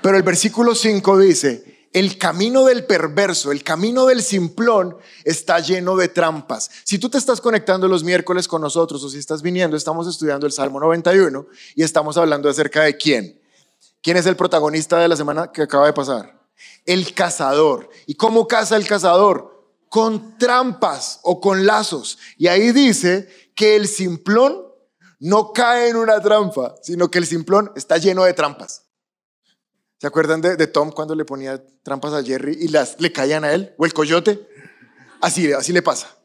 Pero 0.02 0.18
el 0.18 0.24
versículo 0.24 0.76
5 0.76 1.20
dice, 1.20 1.76
el 1.96 2.18
camino 2.18 2.66
del 2.66 2.86
perverso, 2.86 3.54
el 3.54 3.64
camino 3.64 4.06
del 4.06 4.22
simplón 4.22 4.98
está 5.24 5.60
lleno 5.60 5.96
de 5.96 6.10
trampas. 6.10 6.70
Si 6.84 7.00
tú 7.00 7.10
te 7.10 7.18
estás 7.18 7.40
conectando 7.40 7.88
los 7.88 8.04
miércoles 8.04 8.48
con 8.48 8.62
nosotros 8.62 9.02
o 9.04 9.10
si 9.10 9.18
estás 9.18 9.42
viniendo, 9.42 9.78
estamos 9.78 10.06
estudiando 10.06 10.46
el 10.46 10.52
Salmo 10.52 10.80
91 10.80 11.48
y 11.74 11.84
estamos 11.84 12.18
hablando 12.18 12.50
acerca 12.50 12.84
de 12.84 12.98
quién. 12.98 13.40
¿Quién 14.02 14.18
es 14.18 14.26
el 14.26 14.36
protagonista 14.36 15.00
de 15.00 15.08
la 15.08 15.16
semana 15.16 15.52
que 15.54 15.62
acaba 15.64 15.88
de 15.88 15.94
pasar? 15.94 16.38
El 16.86 17.14
cazador. 17.14 17.90
¿Y 18.06 18.16
cómo 18.16 18.46
caza 18.46 18.76
el 18.76 18.86
cazador? 18.86 19.72
Con 19.90 20.38
trampas 20.38 21.22
o 21.24 21.40
con 21.40 21.66
lazos. 21.66 22.20
Y 22.38 22.48
ahí 22.48 22.74
dice 22.74 23.30
que 23.56 23.78
el 23.78 23.88
simplón 23.88 24.62
no 25.20 25.54
cae 25.54 25.90
en 25.90 25.96
una 25.96 26.20
trampa, 26.22 26.76
sino 26.82 27.10
que 27.10 27.20
el 27.20 27.26
simplón 27.26 27.72
está 27.76 27.98
lleno 27.98 28.24
de 28.24 28.34
trampas. 28.34 28.84
¿Se 29.98 30.08
acuerdan 30.08 30.42
de, 30.42 30.68
Tom 30.68 30.92
cuando 30.92 31.16
le 31.16 31.26
ponía 31.26 31.64
trampas 31.82 32.14
a 32.14 32.24
Jerry 32.24 32.58
y 32.60 32.68
las, 32.68 33.00
le 33.00 33.12
caían 33.12 33.44
a 33.44 33.54
él? 33.54 33.74
¿O 33.78 33.86
el 33.86 33.94
coyote? 33.94 34.48
Así, 35.22 35.52
así 35.54 35.72
le 35.72 35.82
pasa. 35.82 36.16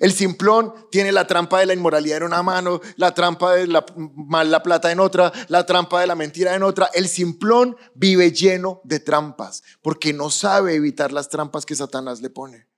El 0.00 0.12
simplón 0.12 0.74
tiene 0.90 1.12
la 1.12 1.26
trampa 1.26 1.60
de 1.60 1.66
la 1.66 1.74
inmoralidad 1.74 2.18
en 2.18 2.22
una 2.24 2.42
mano, 2.42 2.80
la 2.96 3.12
trampa 3.12 3.54
de 3.54 3.66
la 3.66 3.84
mala 3.96 4.62
plata 4.62 4.90
en 4.90 5.00
otra, 5.00 5.32
la 5.48 5.66
trampa 5.66 6.00
de 6.00 6.06
la 6.06 6.14
mentira 6.14 6.54
en 6.54 6.62
otra. 6.62 6.90
El 6.94 7.08
simplón 7.08 7.76
vive 7.94 8.32
lleno 8.32 8.80
de 8.84 9.00
trampas 9.00 9.62
porque 9.82 10.12
no 10.12 10.30
sabe 10.30 10.74
evitar 10.74 11.12
las 11.12 11.28
trampas 11.28 11.66
que 11.66 11.74
Satanás 11.74 12.20
le 12.20 12.30
pone. 12.30 12.68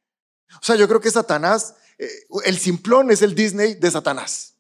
O 0.61 0.65
sea, 0.65 0.77
yo 0.77 0.89
creo 0.89 1.01
que 1.01 1.11
Satanás, 1.11 1.75
eh, 1.99 2.09
el 2.45 2.59
simplón 2.59 3.11
es 3.11 3.23
el 3.23 3.35
Disney 3.35 3.75
de 3.75 3.91
Satanás. 3.91 4.54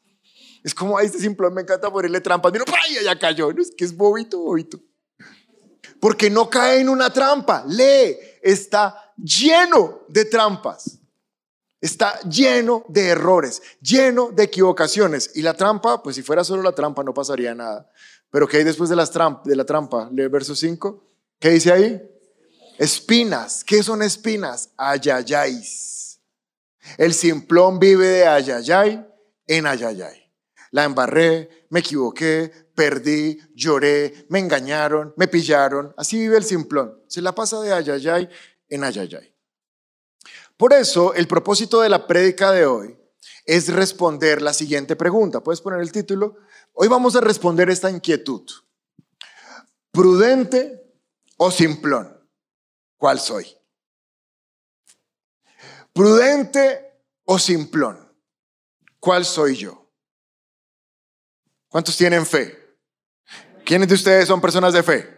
Es 0.64 0.74
como, 0.74 0.98
a 0.98 1.02
este 1.04 1.18
simplón 1.18 1.54
me 1.54 1.62
encanta 1.62 1.92
ponerle 1.92 2.20
trampas. 2.20 2.52
Mira, 2.52 2.64
¡ay! 2.66 3.04
Ya 3.04 3.16
cayó. 3.16 3.50
es 3.52 3.70
que 3.76 3.84
es 3.84 3.96
bobito, 3.96 4.40
bobito 4.40 4.80
porque 6.04 6.28
no 6.28 6.50
cae 6.50 6.80
en 6.80 6.90
una 6.90 7.08
trampa. 7.08 7.64
Lee, 7.66 8.18
está 8.42 9.14
lleno 9.16 10.02
de 10.08 10.26
trampas. 10.26 10.98
Está 11.80 12.20
lleno 12.28 12.84
de 12.88 13.08
errores, 13.08 13.62
lleno 13.80 14.30
de 14.30 14.42
equivocaciones. 14.42 15.30
Y 15.34 15.40
la 15.40 15.54
trampa, 15.54 16.02
pues 16.02 16.16
si 16.16 16.22
fuera 16.22 16.44
solo 16.44 16.62
la 16.62 16.72
trampa 16.72 17.02
no 17.02 17.14
pasaría 17.14 17.54
nada. 17.54 17.90
Pero 18.30 18.46
¿qué 18.46 18.58
hay 18.58 18.64
después 18.64 18.90
de 18.90 18.96
la 18.96 19.64
trampa? 19.64 20.10
Lee 20.12 20.24
el 20.24 20.28
verso 20.28 20.54
5. 20.54 21.02
¿Qué 21.38 21.48
dice 21.48 21.72
ahí? 21.72 22.02
Espinas. 22.76 23.64
¿Qué 23.64 23.82
son 23.82 24.02
espinas? 24.02 24.68
Ayayáis. 24.76 26.20
El 26.98 27.14
simplón 27.14 27.78
vive 27.78 28.08
de 28.08 28.26
ayayay 28.26 29.06
en 29.46 29.66
ayayay. 29.66 30.23
La 30.74 30.82
embarré, 30.82 31.66
me 31.70 31.78
equivoqué, 31.78 32.50
perdí, 32.74 33.38
lloré, 33.54 34.26
me 34.28 34.40
engañaron, 34.40 35.14
me 35.16 35.28
pillaron. 35.28 35.94
Así 35.96 36.18
vive 36.18 36.36
el 36.36 36.42
simplón. 36.42 37.00
Se 37.06 37.22
la 37.22 37.32
pasa 37.32 37.60
de 37.60 37.72
ayayay 37.72 38.28
en 38.68 38.82
ayayay. 38.82 39.32
Por 40.56 40.72
eso, 40.72 41.14
el 41.14 41.28
propósito 41.28 41.80
de 41.80 41.88
la 41.88 42.08
prédica 42.08 42.50
de 42.50 42.66
hoy 42.66 42.98
es 43.44 43.72
responder 43.72 44.42
la 44.42 44.52
siguiente 44.52 44.96
pregunta. 44.96 45.40
¿Puedes 45.44 45.60
poner 45.60 45.80
el 45.80 45.92
título? 45.92 46.38
Hoy 46.72 46.88
vamos 46.88 47.14
a 47.14 47.20
responder 47.20 47.70
esta 47.70 47.88
inquietud. 47.88 48.42
¿Prudente 49.92 50.92
o 51.36 51.52
simplón? 51.52 52.18
¿Cuál 52.96 53.20
soy? 53.20 53.46
¿Prudente 55.92 57.00
o 57.26 57.38
simplón? 57.38 58.12
¿Cuál 58.98 59.24
soy 59.24 59.54
yo? 59.54 59.83
¿Cuántos 61.74 61.96
tienen 61.96 62.24
fe? 62.24 62.56
¿Quiénes 63.64 63.88
de 63.88 63.96
ustedes 63.96 64.28
son 64.28 64.40
personas 64.40 64.72
de 64.72 64.84
fe? 64.84 65.10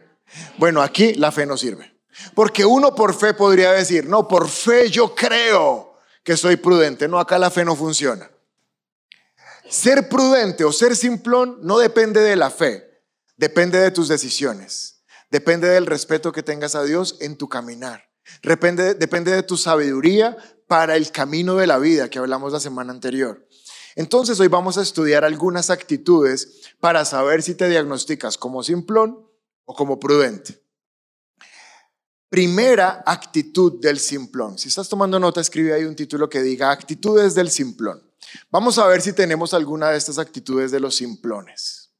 Bueno, 0.56 0.80
aquí 0.80 1.12
la 1.12 1.30
fe 1.30 1.44
no 1.44 1.58
sirve. 1.58 2.00
Porque 2.34 2.64
uno 2.64 2.94
por 2.94 3.12
fe 3.12 3.34
podría 3.34 3.72
decir, 3.72 4.06
no, 4.08 4.26
por 4.26 4.48
fe 4.48 4.88
yo 4.88 5.14
creo 5.14 5.98
que 6.24 6.34
soy 6.34 6.56
prudente. 6.56 7.08
No, 7.08 7.20
acá 7.20 7.38
la 7.38 7.50
fe 7.50 7.62
no 7.62 7.76
funciona. 7.76 8.30
Ser 9.68 10.08
prudente 10.08 10.64
o 10.64 10.72
ser 10.72 10.96
simplón 10.96 11.58
no 11.60 11.76
depende 11.76 12.22
de 12.22 12.36
la 12.36 12.48
fe, 12.48 13.02
depende 13.36 13.78
de 13.78 13.90
tus 13.90 14.08
decisiones, 14.08 15.02
depende 15.30 15.68
del 15.68 15.84
respeto 15.84 16.32
que 16.32 16.42
tengas 16.42 16.74
a 16.74 16.84
Dios 16.84 17.18
en 17.20 17.36
tu 17.36 17.50
caminar, 17.50 18.08
depende, 18.42 18.94
depende 18.94 19.30
de 19.32 19.42
tu 19.42 19.58
sabiduría 19.58 20.38
para 20.66 20.96
el 20.96 21.12
camino 21.12 21.56
de 21.56 21.66
la 21.66 21.76
vida 21.76 22.08
que 22.08 22.18
hablamos 22.18 22.54
la 22.54 22.60
semana 22.60 22.94
anterior. 22.94 23.46
Entonces 23.96 24.38
hoy 24.38 24.48
vamos 24.48 24.76
a 24.76 24.82
estudiar 24.82 25.24
algunas 25.24 25.70
actitudes 25.70 26.70
para 26.80 27.04
saber 27.06 27.42
si 27.42 27.54
te 27.54 27.68
diagnosticas 27.68 28.36
como 28.36 28.62
simplón 28.62 29.26
o 29.64 29.74
como 29.74 29.98
prudente. 29.98 30.62
Primera 32.28 33.02
actitud 33.06 33.80
del 33.80 33.98
simplón. 33.98 34.58
Si 34.58 34.68
estás 34.68 34.90
tomando 34.90 35.18
nota, 35.18 35.40
escribe 35.40 35.72
ahí 35.72 35.84
un 35.84 35.96
título 35.96 36.28
que 36.28 36.42
diga 36.42 36.70
actitudes 36.70 37.34
del 37.34 37.50
simplón. 37.50 38.02
Vamos 38.50 38.78
a 38.78 38.86
ver 38.86 39.00
si 39.00 39.14
tenemos 39.14 39.54
alguna 39.54 39.90
de 39.90 39.96
estas 39.96 40.18
actitudes 40.18 40.70
de 40.70 40.80
los 40.80 40.94
simplones. 40.94 41.94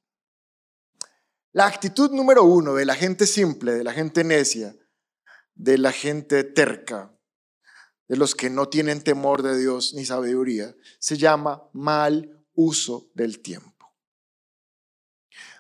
La 1.53 1.67
actitud 1.67 2.11
número 2.11 2.45
uno 2.45 2.75
de 2.75 2.85
la 2.85 2.95
gente 2.95 3.27
simple, 3.27 3.73
de 3.73 3.85
la 3.85 3.95
gente 3.95 4.23
necia, 4.23 4.77
de 5.55 5.79
la 5.79 5.93
gente 5.93 6.45
terca, 6.45 7.16
de 8.09 8.17
los 8.17 8.35
que 8.35 8.51
no 8.51 8.69
tienen 8.69 9.03
temor 9.03 9.43
de 9.43 9.59
Dios 9.59 9.95
ni 9.95 10.05
sabiduría, 10.05 10.75
se 10.99 11.17
llama 11.17 11.69
mal 11.73 12.45
uso 12.55 13.11
del 13.15 13.41
tiempo. 13.41 13.93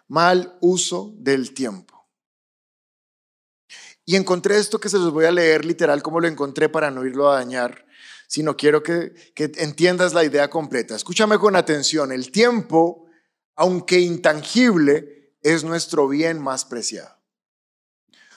Mal 0.08 0.56
uso 0.60 1.12
del 1.18 1.52
tiempo. 1.52 2.08
Y 4.04 4.14
encontré 4.14 4.58
esto 4.58 4.78
que 4.78 4.88
se 4.88 4.98
los 4.98 5.12
voy 5.12 5.24
a 5.24 5.32
leer 5.32 5.64
literal 5.64 6.02
como 6.02 6.20
lo 6.20 6.28
encontré 6.28 6.68
para 6.68 6.92
no 6.92 7.04
irlo 7.04 7.28
a 7.28 7.36
dañar, 7.36 7.86
sino 8.28 8.56
quiero 8.56 8.82
que, 8.82 9.12
que 9.34 9.50
entiendas 9.56 10.14
la 10.14 10.24
idea 10.24 10.48
completa. 10.48 10.94
Escúchame 10.94 11.38
con 11.38 11.56
atención. 11.56 12.12
El 12.12 12.30
tiempo, 12.30 13.06
aunque 13.56 13.98
intangible, 13.98 15.34
es 15.42 15.64
nuestro 15.64 16.06
bien 16.08 16.40
más 16.40 16.64
preciado. 16.64 17.15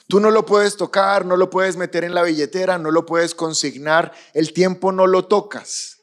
Tú 0.09 0.19
no 0.19 0.31
lo 0.31 0.43
puedes 0.43 0.75
tocar, 0.75 1.23
no 1.23 1.37
lo 1.37 1.51
puedes 1.51 1.77
meter 1.77 2.03
en 2.03 2.15
la 2.15 2.23
billetera, 2.23 2.79
no 2.79 2.89
lo 2.89 3.05
puedes 3.05 3.35
consignar, 3.35 4.11
el 4.33 4.53
tiempo 4.53 4.91
no 4.91 5.05
lo 5.05 5.27
tocas. 5.27 5.99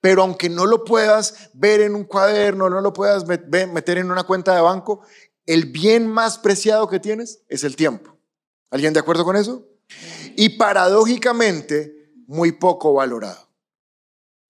Pero 0.00 0.22
aunque 0.22 0.48
no 0.48 0.64
lo 0.64 0.82
puedas 0.82 1.50
ver 1.52 1.82
en 1.82 1.94
un 1.94 2.04
cuaderno, 2.04 2.70
no 2.70 2.80
lo 2.80 2.94
puedas 2.94 3.26
meter 3.26 3.98
en 3.98 4.10
una 4.10 4.24
cuenta 4.24 4.54
de 4.54 4.62
banco, 4.62 5.02
el 5.44 5.66
bien 5.66 6.06
más 6.06 6.38
preciado 6.38 6.88
que 6.88 7.00
tienes 7.00 7.42
es 7.50 7.62
el 7.62 7.76
tiempo. 7.76 8.16
¿Alguien 8.70 8.94
de 8.94 9.00
acuerdo 9.00 9.26
con 9.26 9.36
eso? 9.36 9.68
Y 10.36 10.56
paradójicamente, 10.56 12.14
muy 12.26 12.52
poco 12.52 12.94
valorado. 12.94 13.50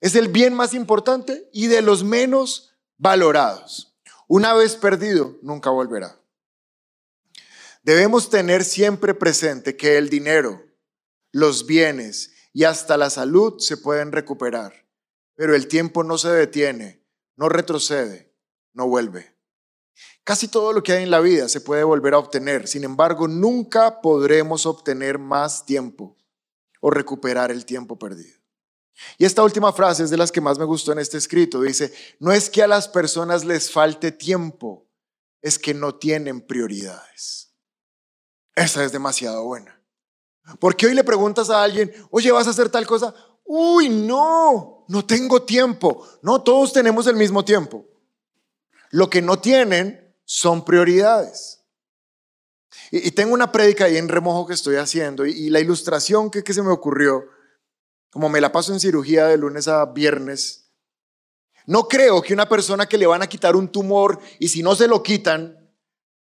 Es 0.01 0.15
el 0.15 0.29
bien 0.29 0.55
más 0.55 0.73
importante 0.73 1.51
y 1.53 1.67
de 1.67 1.83
los 1.83 2.05
menos 2.05 2.77
valorados. 2.97 3.93
Una 4.29 4.55
vez 4.55 4.77
perdido, 4.77 5.37
nunca 5.43 5.71
volverá. 5.71 6.20
Debemos 7.83 8.29
tener 8.29 8.65
siempre 8.65 9.15
presente 9.15 9.77
que 9.77 9.97
el 9.97 10.11
dinero, 10.11 10.63
los 11.33 11.67
bienes 11.67 12.33
y 12.53 12.65
hasta 12.65 12.97
la 12.97 13.09
salud 13.09 13.59
se 13.59 13.77
pueden 13.77 14.13
recuperar, 14.13 14.87
pero 15.35 15.55
el 15.55 15.67
tiempo 15.67 16.05
no 16.05 16.19
se 16.19 16.29
detiene, 16.29 17.03
no 17.37 17.49
retrocede, 17.49 18.35
no 18.75 18.87
vuelve. 18.87 19.35
Casi 20.25 20.49
todo 20.49 20.73
lo 20.73 20.83
que 20.83 20.93
hay 20.93 21.03
en 21.03 21.11
la 21.11 21.21
vida 21.21 21.49
se 21.49 21.61
puede 21.61 21.83
volver 21.83 22.15
a 22.15 22.19
obtener, 22.19 22.69
sin 22.69 22.85
embargo, 22.85 23.27
nunca 23.27 24.01
podremos 24.03 24.67
obtener 24.67 25.19
más 25.19 25.65
tiempo 25.65 26.19
o 26.81 26.91
recuperar 26.91 27.51
el 27.51 27.65
tiempo 27.65 27.99
perdido. 27.99 28.39
Y 29.17 29.25
esta 29.25 29.43
última 29.43 29.73
frase 29.73 30.05
es 30.05 30.11
de 30.11 30.17
las 30.19 30.31
que 30.31 30.43
más 30.43 30.59
me 30.59 30.67
gustó 30.67 30.93
en 30.93 30.99
este 30.99 31.17
escrito. 31.17 31.63
Dice, 31.63 31.93
no 32.19 32.33
es 32.33 32.51
que 32.51 32.63
a 32.63 32.67
las 32.67 32.87
personas 32.87 33.45
les 33.45 33.71
falte 33.71 34.13
tiempo, 34.13 34.87
es 35.41 35.59
que 35.59 35.73
no 35.73 35.95
tienen 35.95 36.43
prioridades. 36.43 37.50
Esa 38.61 38.85
es 38.85 38.93
demasiado 38.93 39.43
buena. 39.45 39.81
Porque 40.59 40.87
hoy 40.87 40.93
le 40.93 41.03
preguntas 41.03 41.49
a 41.49 41.63
alguien, 41.63 41.91
oye, 42.11 42.31
¿vas 42.31 42.47
a 42.47 42.51
hacer 42.51 42.69
tal 42.69 42.87
cosa? 42.87 43.15
Uy, 43.45 43.89
no, 43.89 44.85
no 44.87 45.07
tengo 45.07 45.43
tiempo. 45.45 46.07
No, 46.21 46.43
todos 46.43 46.75
tenemos 46.75 47.07
el 47.07 47.17
mismo 47.17 47.43
tiempo. 47.43 47.87
Lo 48.91 49.09
que 49.09 49.23
no 49.23 49.39
tienen 49.39 50.15
son 50.27 50.63
prioridades. 50.63 51.65
Y, 52.91 53.11
tengo 53.13 53.33
una 53.33 53.51
prédica 53.51 53.87
ahí 53.87 53.97
en 53.97 54.09
remojo 54.09 54.47
que 54.47 54.53
estoy 54.53 54.77
haciendo 54.77 55.25
y, 55.25 55.49
la 55.49 55.61
ilustración 55.61 56.31
que, 56.31 56.45
que 56.45 56.53
se 56.53 56.63
me 56.63 56.71
ocurrió, 56.71 57.25
como 58.11 58.29
me 58.29 58.43
la 58.43 58.53
paso 58.53 58.75
en 58.75 58.81
cirugía 58.81 59.27
de 59.27 59.39
lunes 59.39 59.69
a 59.69 59.87
viernes, 59.87 60.71
no 61.65 61.89
creo 61.89 62.21
que 62.21 62.35
una 62.35 62.49
persona 62.49 62.87
que 62.87 62.99
le 62.99 63.07
van 63.07 63.23
a 63.23 63.29
quitar 63.29 63.57
un 63.57 63.69
tumor 63.69 64.21
y 64.39 64.49
si 64.49 64.63
no 64.63 64.75
se 64.75 64.87
lo 64.87 65.03
quitan, 65.03 65.57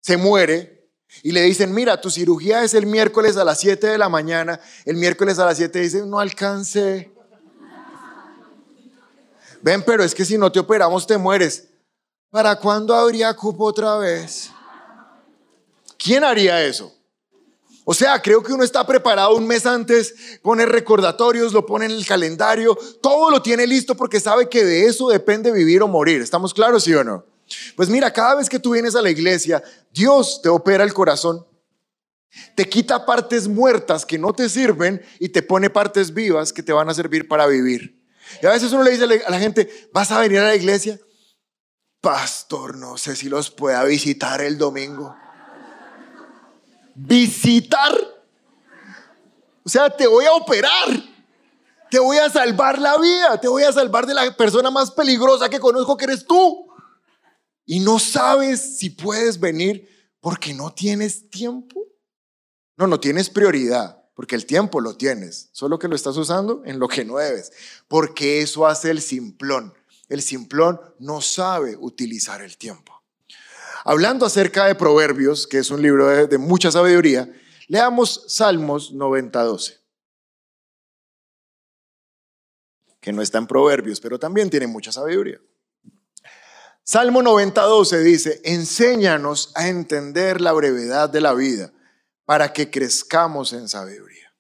se 0.03 0.19
muere, 0.19 0.78
y 1.23 1.33
le 1.33 1.43
dicen, 1.43 1.73
mira, 1.75 2.01
tu 2.01 2.11
cirugía 2.11 2.63
es 2.63 2.75
el 2.75 2.87
miércoles 2.87 3.37
a 3.37 3.45
las 3.45 3.59
7 3.61 3.87
de 3.87 3.99
la 3.99 4.09
mañana. 4.09 4.61
El 4.85 4.97
miércoles 4.97 5.39
a 5.39 5.47
las 5.47 5.57
7 5.57 5.81
dicen, 5.81 6.09
no 6.09 6.21
alcance. 6.21 7.11
Ven, 9.61 9.83
pero 9.83 10.05
es 10.05 10.15
que 10.15 10.25
si 10.25 10.39
no 10.39 10.53
te 10.53 10.61
operamos 10.61 11.07
te 11.07 11.19
mueres. 11.19 11.69
¿Para 12.31 12.57
cuándo 12.57 12.95
habría 12.95 13.35
cupo 13.35 13.65
otra 13.65 13.97
vez? 13.97 14.51
¿Quién 15.97 16.23
haría 16.23 16.63
eso? 16.65 16.95
O 17.85 17.95
sea, 17.95 18.21
creo 18.21 18.43
que 18.43 18.53
uno 18.53 18.63
está 18.63 18.87
preparado 18.87 19.35
un 19.35 19.47
mes 19.47 19.65
antes, 19.65 20.39
pone 20.43 20.67
recordatorios, 20.67 21.55
lo 21.55 21.65
pone 21.65 21.87
en 21.87 21.93
el 21.93 22.07
calendario, 22.07 22.77
todo 23.01 23.31
lo 23.31 23.41
tiene 23.41 23.67
listo 23.67 23.97
porque 23.97 24.21
sabe 24.21 24.47
que 24.49 24.63
de 24.63 24.85
eso 24.85 25.09
depende 25.09 25.51
vivir 25.51 25.83
o 25.83 25.89
morir. 25.89 26.21
¿Estamos 26.21 26.53
claros, 26.53 26.85
sí 26.85 26.93
o 26.93 27.03
no? 27.03 27.25
Pues 27.77 27.89
mira, 27.89 28.13
cada 28.13 28.37
vez 28.37 28.49
que 28.49 28.59
tú 28.59 28.73
vienes 28.73 28.95
a 28.95 29.03
la 29.03 29.11
iglesia, 29.11 29.63
Dios 29.93 30.41
te 30.43 30.49
opera 30.49 30.85
el 30.85 30.93
corazón, 30.93 31.47
te 32.55 32.69
quita 32.69 33.07
partes 33.07 33.49
muertas 33.49 34.05
que 34.05 34.19
no 34.19 34.33
te 34.33 34.49
sirven 34.49 35.03
y 35.19 35.31
te 35.31 35.43
pone 35.43 35.71
partes 35.71 36.13
vivas 36.13 36.53
que 36.53 36.63
te 36.63 36.73
van 36.73 36.89
a 36.89 36.95
servir 36.95 37.27
para 37.27 37.47
vivir. 37.47 38.05
Y 38.43 38.47
a 38.47 38.51
veces 38.51 38.73
uno 38.73 38.83
le 38.83 38.91
dice 38.91 39.05
a 39.05 39.31
la 39.31 39.39
gente, 39.39 39.89
¿vas 39.93 40.11
a 40.11 40.21
venir 40.21 40.39
a 40.41 40.49
la 40.49 40.55
iglesia? 40.55 40.99
Pastor, 42.01 42.77
no 42.77 42.97
sé 42.99 43.17
si 43.17 43.29
los 43.29 43.51
pueda 43.51 43.83
visitar 43.85 44.41
el 44.43 44.59
domingo. 44.59 45.17
¿Visitar? 46.95 47.93
O 49.65 49.69
sea, 49.69 49.89
te 49.91 50.07
voy 50.07 50.27
a 50.27 50.33
operar. 50.33 50.89
Te 51.91 51.99
voy 51.99 52.19
a 52.19 52.29
salvar 52.29 52.79
la 52.79 52.99
vida. 52.99 53.41
Te 53.41 53.49
voy 53.49 53.63
a 53.63 53.73
salvar 53.73 54.07
de 54.07 54.15
la 54.15 54.37
persona 54.37 54.71
más 54.71 54.91
peligrosa 54.91 55.49
que 55.49 55.59
conozco 55.59 55.97
que 55.97 56.05
eres 56.05 56.27
tú 56.27 56.68
y 57.71 57.81
no 57.81 57.99
sabes 57.99 58.79
si 58.79 58.89
puedes 58.89 59.39
venir 59.39 60.15
porque 60.21 60.55
no 60.55 60.73
tienes 60.73 61.29
tiempo. 61.29 61.85
No, 62.79 62.87
no 62.87 62.99
tienes 62.99 63.29
prioridad, 63.29 64.03
porque 64.15 64.37
el 64.37 64.47
tiempo 64.47 64.81
lo 64.81 64.97
tienes, 64.97 65.51
solo 65.53 65.79
que 65.79 65.87
lo 65.87 65.95
estás 65.95 66.17
usando 66.17 66.63
en 66.65 66.79
lo 66.79 66.89
que 66.89 67.05
no 67.05 67.19
debes, 67.19 67.53
porque 67.87 68.41
eso 68.41 68.67
hace 68.67 68.91
el 68.91 69.03
simplón. 69.03 69.75
El 70.09 70.23
simplón 70.23 70.81
no 70.99 71.21
sabe 71.21 71.77
utilizar 71.79 72.41
el 72.41 72.57
tiempo. 72.57 73.03
Hablando 73.85 74.25
acerca 74.25 74.65
de 74.65 74.75
Proverbios, 74.75 75.47
que 75.47 75.59
es 75.59 75.71
un 75.71 75.83
libro 75.83 76.27
de, 76.27 76.39
mucha 76.39 76.73
sabiduría, 76.73 77.31
leamos 77.67 78.25
Salmos 78.29 78.95
90:12, 78.95 79.79
que 82.99 83.13
no 83.13 83.21
está 83.21 83.37
en 83.37 83.47
Proverbios, 83.47 84.01
pero 84.01 84.19
también 84.19 84.49
tiene 84.49 84.67
mucha 84.67 84.91
sabiduría. 84.91 85.39
Salmo 86.91 87.21
90.12 87.21 88.01
dice, 88.01 88.41
enséñanos 88.45 89.53
a 89.55 89.69
entender 89.69 90.41
la 90.41 90.53
brevedad 90.53 91.11
de 91.11 91.21
la 91.21 91.35
vida 91.35 91.71
para 92.25 92.55
que 92.55 92.71
crezcamos 92.71 93.53
en 93.53 93.69
sabiduría. 93.69 94.35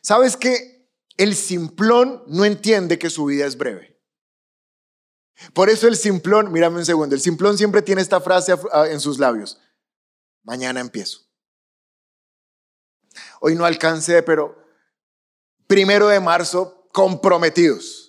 ¿Sabes 0.00 0.36
que 0.36 0.88
el 1.16 1.34
simplón 1.34 2.22
no 2.28 2.44
entiende 2.44 3.00
que 3.00 3.10
su 3.10 3.24
vida 3.24 3.46
es 3.46 3.58
breve? 3.58 4.00
Por 5.52 5.70
eso 5.70 5.88
el 5.88 5.96
simplón, 5.96 6.52
mírame 6.52 6.78
un 6.78 6.86
segundo, 6.86 7.16
el 7.16 7.20
simplón 7.20 7.58
siempre 7.58 7.82
tiene 7.82 8.00
esta 8.00 8.20
frase 8.20 8.54
en 8.88 9.00
sus 9.00 9.18
labios. 9.18 9.60
Mañana 10.44 10.78
empiezo. 10.78 11.22
Hoy 13.40 13.56
no 13.56 13.64
alcancé, 13.64 14.22
pero 14.22 14.56
primero 15.66 16.06
de 16.06 16.20
marzo, 16.20 16.88
comprometidos. 16.92 17.99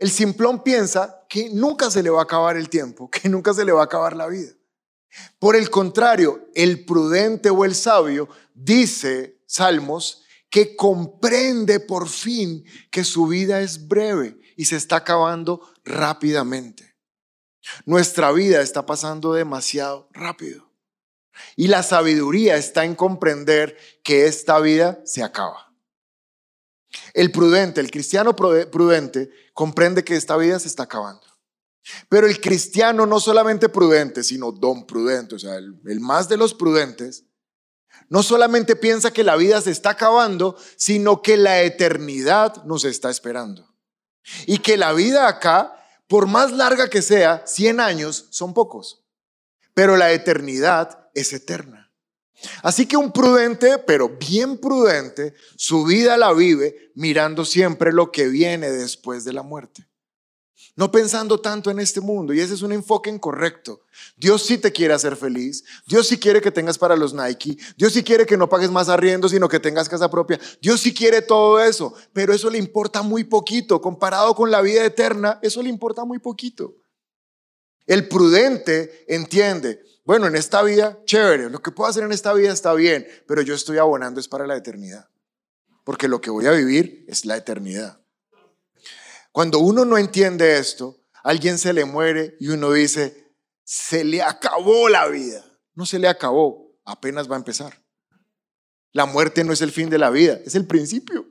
El 0.00 0.10
simplón 0.10 0.62
piensa 0.62 1.26
que 1.28 1.50
nunca 1.50 1.90
se 1.90 2.02
le 2.02 2.08
va 2.08 2.20
a 2.20 2.24
acabar 2.24 2.56
el 2.56 2.70
tiempo, 2.70 3.10
que 3.10 3.28
nunca 3.28 3.52
se 3.52 3.66
le 3.66 3.72
va 3.72 3.82
a 3.82 3.84
acabar 3.84 4.16
la 4.16 4.26
vida. 4.28 4.50
Por 5.38 5.56
el 5.56 5.68
contrario, 5.68 6.48
el 6.54 6.86
prudente 6.86 7.50
o 7.50 7.66
el 7.66 7.74
sabio 7.74 8.26
dice, 8.54 9.42
Salmos, 9.46 10.24
que 10.48 10.74
comprende 10.74 11.80
por 11.80 12.08
fin 12.08 12.64
que 12.90 13.04
su 13.04 13.26
vida 13.26 13.60
es 13.60 13.88
breve 13.88 14.40
y 14.56 14.64
se 14.64 14.76
está 14.76 14.96
acabando 14.96 15.70
rápidamente. 15.84 16.96
Nuestra 17.84 18.32
vida 18.32 18.62
está 18.62 18.86
pasando 18.86 19.34
demasiado 19.34 20.08
rápido. 20.12 20.70
Y 21.56 21.68
la 21.68 21.82
sabiduría 21.82 22.56
está 22.56 22.86
en 22.86 22.94
comprender 22.94 23.76
que 24.02 24.26
esta 24.26 24.58
vida 24.60 25.02
se 25.04 25.22
acaba. 25.22 25.69
El 27.14 27.30
prudente, 27.30 27.80
el 27.80 27.90
cristiano 27.90 28.34
prudente, 28.34 29.30
comprende 29.54 30.04
que 30.04 30.16
esta 30.16 30.36
vida 30.36 30.58
se 30.58 30.68
está 30.68 30.84
acabando. 30.84 31.26
Pero 32.08 32.26
el 32.26 32.40
cristiano 32.40 33.06
no 33.06 33.20
solamente 33.20 33.68
prudente, 33.68 34.22
sino 34.22 34.52
don 34.52 34.86
prudente, 34.86 35.36
o 35.36 35.38
sea, 35.38 35.56
el, 35.56 36.00
más 36.00 36.28
de 36.28 36.36
los 36.36 36.54
prudentes, 36.54 37.24
no 38.08 38.22
solamente 38.22 38.76
piensa 38.76 39.12
que 39.12 39.24
la 39.24 39.36
vida 39.36 39.60
se 39.60 39.70
está 39.70 39.90
acabando, 39.90 40.56
sino 40.76 41.22
que 41.22 41.36
la 41.36 41.62
eternidad 41.62 42.64
nos 42.64 42.84
está 42.84 43.08
esperando. 43.10 43.72
Y 44.46 44.58
que 44.58 44.76
la 44.76 44.92
vida 44.92 45.28
acá, 45.28 45.74
por 46.08 46.26
más 46.26 46.52
larga 46.52 46.90
que 46.90 47.02
sea, 47.02 47.44
100 47.46 47.80
años 47.80 48.26
son 48.30 48.52
pocos, 48.52 49.04
pero 49.74 49.96
la 49.96 50.12
eternidad 50.12 51.08
es 51.14 51.32
eterna. 51.32 51.79
Así 52.62 52.86
que 52.86 52.96
un 52.96 53.12
prudente, 53.12 53.78
pero 53.78 54.08
bien 54.08 54.58
prudente, 54.58 55.34
su 55.56 55.84
vida 55.84 56.16
la 56.16 56.32
vive 56.32 56.92
mirando 56.94 57.44
siempre 57.44 57.92
lo 57.92 58.10
que 58.10 58.28
viene 58.28 58.70
después 58.70 59.24
de 59.24 59.32
la 59.32 59.42
muerte. 59.42 59.86
No 60.76 60.90
pensando 60.90 61.40
tanto 61.40 61.70
en 61.70 61.80
este 61.80 62.00
mundo. 62.00 62.32
Y 62.32 62.40
ese 62.40 62.54
es 62.54 62.62
un 62.62 62.72
enfoque 62.72 63.10
incorrecto. 63.10 63.82
Dios 64.16 64.42
sí 64.42 64.56
te 64.56 64.72
quiere 64.72 64.94
hacer 64.94 65.16
feliz. 65.16 65.64
Dios 65.86 66.06
sí 66.06 66.18
quiere 66.18 66.40
que 66.40 66.50
tengas 66.50 66.78
para 66.78 66.96
los 66.96 67.12
Nike. 67.12 67.58
Dios 67.76 67.92
sí 67.92 68.02
quiere 68.02 68.24
que 68.24 68.36
no 68.36 68.48
pagues 68.48 68.70
más 68.70 68.88
arriendo, 68.88 69.28
sino 69.28 69.48
que 69.48 69.60
tengas 69.60 69.88
casa 69.88 70.10
propia. 70.10 70.40
Dios 70.62 70.80
sí 70.80 70.94
quiere 70.94 71.22
todo 71.22 71.60
eso. 71.60 71.92
Pero 72.12 72.32
eso 72.32 72.48
le 72.48 72.56
importa 72.56 73.02
muy 73.02 73.24
poquito. 73.24 73.80
Comparado 73.80 74.34
con 74.34 74.50
la 74.50 74.62
vida 74.62 74.84
eterna, 74.84 75.38
eso 75.42 75.62
le 75.62 75.68
importa 75.68 76.04
muy 76.04 76.18
poquito. 76.18 76.76
El 77.86 78.08
prudente 78.08 79.04
entiende 79.08 79.82
bueno, 80.04 80.26
en 80.26 80.36
esta 80.36 80.62
vida, 80.62 80.98
chévere, 81.04 81.50
lo 81.50 81.60
que 81.60 81.70
puedo 81.70 81.88
hacer 81.88 82.04
en 82.04 82.12
esta 82.12 82.32
vida 82.32 82.52
está 82.52 82.72
bien, 82.74 83.06
pero 83.26 83.42
yo 83.42 83.54
estoy 83.54 83.78
abonando 83.78 84.20
es 84.20 84.28
para 84.28 84.46
la 84.46 84.56
eternidad, 84.56 85.08
porque 85.84 86.08
lo 86.08 86.20
que 86.20 86.30
voy 86.30 86.46
a 86.46 86.52
vivir 86.52 87.04
es 87.08 87.24
la 87.24 87.36
eternidad. 87.36 88.00
Cuando 89.32 89.60
uno 89.60 89.84
no 89.84 89.98
entiende 89.98 90.58
esto, 90.58 91.00
alguien 91.22 91.58
se 91.58 91.72
le 91.72 91.84
muere 91.84 92.36
y 92.40 92.48
uno 92.48 92.72
dice, 92.72 93.32
se 93.64 94.04
le 94.04 94.22
acabó 94.22 94.88
la 94.88 95.06
vida. 95.06 95.44
No 95.74 95.86
se 95.86 95.98
le 95.98 96.08
acabó, 96.08 96.76
apenas 96.84 97.30
va 97.30 97.36
a 97.36 97.38
empezar. 97.38 97.84
La 98.92 99.06
muerte 99.06 99.44
no 99.44 99.52
es 99.52 99.62
el 99.62 99.70
fin 99.70 99.88
de 99.88 99.98
la 99.98 100.10
vida, 100.10 100.40
es 100.44 100.56
el 100.56 100.66
principio. 100.66 101.28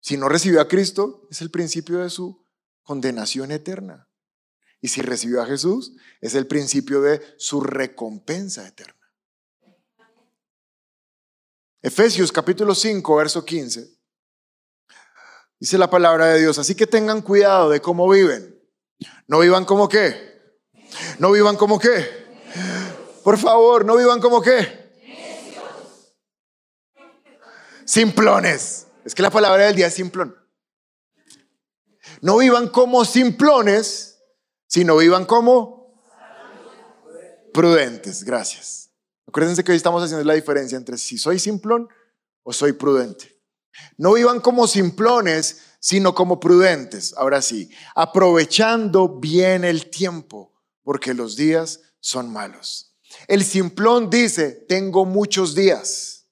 Si 0.00 0.16
no 0.16 0.28
recibió 0.28 0.60
a 0.60 0.68
Cristo, 0.68 1.26
es 1.30 1.40
el 1.40 1.50
principio 1.50 1.98
de 1.98 2.10
su 2.10 2.44
condenación 2.82 3.50
eterna. 3.50 4.07
Y 4.80 4.88
si 4.88 5.02
recibió 5.02 5.42
a 5.42 5.46
Jesús, 5.46 5.92
es 6.20 6.34
el 6.34 6.46
principio 6.46 7.00
de 7.00 7.20
su 7.36 7.60
recompensa 7.60 8.66
eterna. 8.66 8.94
Efesios 11.82 12.32
capítulo 12.32 12.74
5, 12.74 13.16
verso 13.16 13.44
15. 13.44 13.98
Dice 15.60 15.78
la 15.78 15.90
palabra 15.90 16.26
de 16.26 16.40
Dios, 16.40 16.58
así 16.58 16.74
que 16.74 16.86
tengan 16.86 17.22
cuidado 17.22 17.70
de 17.70 17.80
cómo 17.80 18.08
viven. 18.08 18.56
No 19.26 19.40
vivan 19.40 19.64
como 19.64 19.88
qué. 19.88 20.38
No 21.18 21.32
vivan 21.32 21.56
como 21.56 21.78
qué. 21.78 22.26
Por 23.24 23.38
favor, 23.38 23.84
no 23.84 23.96
vivan 23.96 24.20
como 24.20 24.40
qué. 24.40 24.88
Simplones. 27.84 28.86
Es 29.04 29.14
que 29.14 29.22
la 29.22 29.30
palabra 29.30 29.64
del 29.64 29.76
día 29.76 29.86
es 29.86 29.94
simplón. 29.94 30.36
No 32.20 32.38
vivan 32.38 32.68
como 32.68 33.04
simplones, 33.04 34.07
sino 34.68 34.96
vivan 34.96 35.24
como 35.24 36.00
prudentes. 37.52 38.22
Gracias. 38.22 38.90
Acuérdense 39.26 39.64
que 39.64 39.72
hoy 39.72 39.76
estamos 39.76 40.02
haciendo 40.02 40.24
la 40.24 40.34
diferencia 40.34 40.78
entre 40.78 40.96
si 40.96 41.18
soy 41.18 41.40
simplón 41.40 41.88
o 42.44 42.52
soy 42.52 42.72
prudente. 42.74 43.36
No 43.96 44.14
vivan 44.14 44.40
como 44.40 44.66
simplones, 44.66 45.62
sino 45.80 46.14
como 46.14 46.38
prudentes. 46.38 47.14
Ahora 47.16 47.42
sí, 47.42 47.70
aprovechando 47.94 49.18
bien 49.18 49.64
el 49.64 49.90
tiempo, 49.90 50.54
porque 50.82 51.14
los 51.14 51.36
días 51.36 51.80
son 52.00 52.32
malos. 52.32 52.96
El 53.26 53.44
simplón 53.44 54.10
dice, 54.10 54.52
tengo 54.68 55.04
muchos 55.04 55.54
días. 55.54 56.26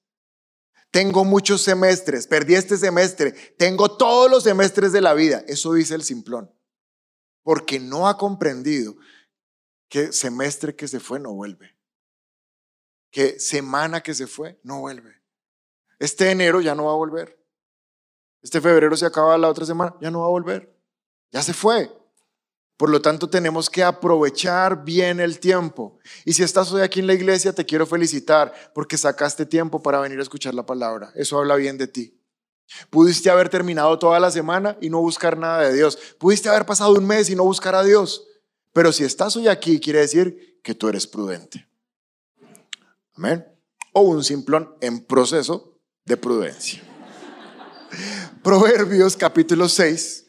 Tengo 0.90 1.24
muchos 1.24 1.60
semestres, 1.60 2.26
perdí 2.26 2.54
este 2.54 2.78
semestre, 2.78 3.32
tengo 3.58 3.98
todos 3.98 4.30
los 4.30 4.44
semestres 4.44 4.92
de 4.92 5.02
la 5.02 5.12
vida. 5.12 5.44
Eso 5.46 5.74
dice 5.74 5.94
el 5.94 6.02
simplón. 6.02 6.50
Porque 7.46 7.78
no 7.78 8.08
ha 8.08 8.18
comprendido 8.18 8.96
que 9.88 10.12
semestre 10.12 10.74
que 10.74 10.88
se 10.88 10.98
fue 10.98 11.20
no 11.20 11.32
vuelve. 11.32 11.76
Que 13.12 13.38
semana 13.38 14.00
que 14.00 14.14
se 14.14 14.26
fue 14.26 14.58
no 14.64 14.80
vuelve. 14.80 15.22
Este 16.00 16.28
enero 16.32 16.60
ya 16.60 16.74
no 16.74 16.86
va 16.86 16.90
a 16.90 16.96
volver. 16.96 17.40
Este 18.42 18.60
febrero 18.60 18.96
se 18.96 19.06
acaba 19.06 19.38
la 19.38 19.48
otra 19.48 19.64
semana, 19.64 19.94
ya 20.00 20.10
no 20.10 20.22
va 20.22 20.26
a 20.26 20.30
volver. 20.30 20.76
Ya 21.30 21.40
se 21.40 21.54
fue. 21.54 21.96
Por 22.76 22.90
lo 22.90 23.00
tanto, 23.00 23.30
tenemos 23.30 23.70
que 23.70 23.84
aprovechar 23.84 24.84
bien 24.84 25.20
el 25.20 25.38
tiempo. 25.38 26.00
Y 26.24 26.32
si 26.32 26.42
estás 26.42 26.72
hoy 26.72 26.82
aquí 26.82 26.98
en 26.98 27.06
la 27.06 27.14
iglesia, 27.14 27.52
te 27.52 27.64
quiero 27.64 27.86
felicitar 27.86 28.52
porque 28.74 28.98
sacaste 28.98 29.46
tiempo 29.46 29.80
para 29.80 30.00
venir 30.00 30.18
a 30.18 30.22
escuchar 30.22 30.52
la 30.52 30.66
palabra. 30.66 31.12
Eso 31.14 31.38
habla 31.38 31.54
bien 31.54 31.78
de 31.78 31.86
ti. 31.86 32.15
Pudiste 32.90 33.30
haber 33.30 33.48
terminado 33.48 33.98
toda 33.98 34.18
la 34.20 34.30
semana 34.30 34.76
y 34.80 34.90
no 34.90 35.00
buscar 35.00 35.38
nada 35.38 35.62
de 35.62 35.74
Dios. 35.74 35.98
Pudiste 36.18 36.48
haber 36.48 36.66
pasado 36.66 36.92
un 36.92 37.06
mes 37.06 37.30
y 37.30 37.36
no 37.36 37.44
buscar 37.44 37.74
a 37.74 37.84
Dios. 37.84 38.26
Pero 38.72 38.92
si 38.92 39.04
estás 39.04 39.36
hoy 39.36 39.48
aquí, 39.48 39.80
quiere 39.80 40.00
decir 40.00 40.60
que 40.62 40.74
tú 40.74 40.88
eres 40.88 41.06
prudente. 41.06 41.66
Amén. 43.14 43.46
O 43.92 44.02
un 44.02 44.22
simplón 44.24 44.74
en 44.80 45.00
proceso 45.04 45.78
de 46.04 46.16
prudencia. 46.16 46.82
Proverbios 48.42 49.16
capítulo 49.16 49.68
6 49.68 50.26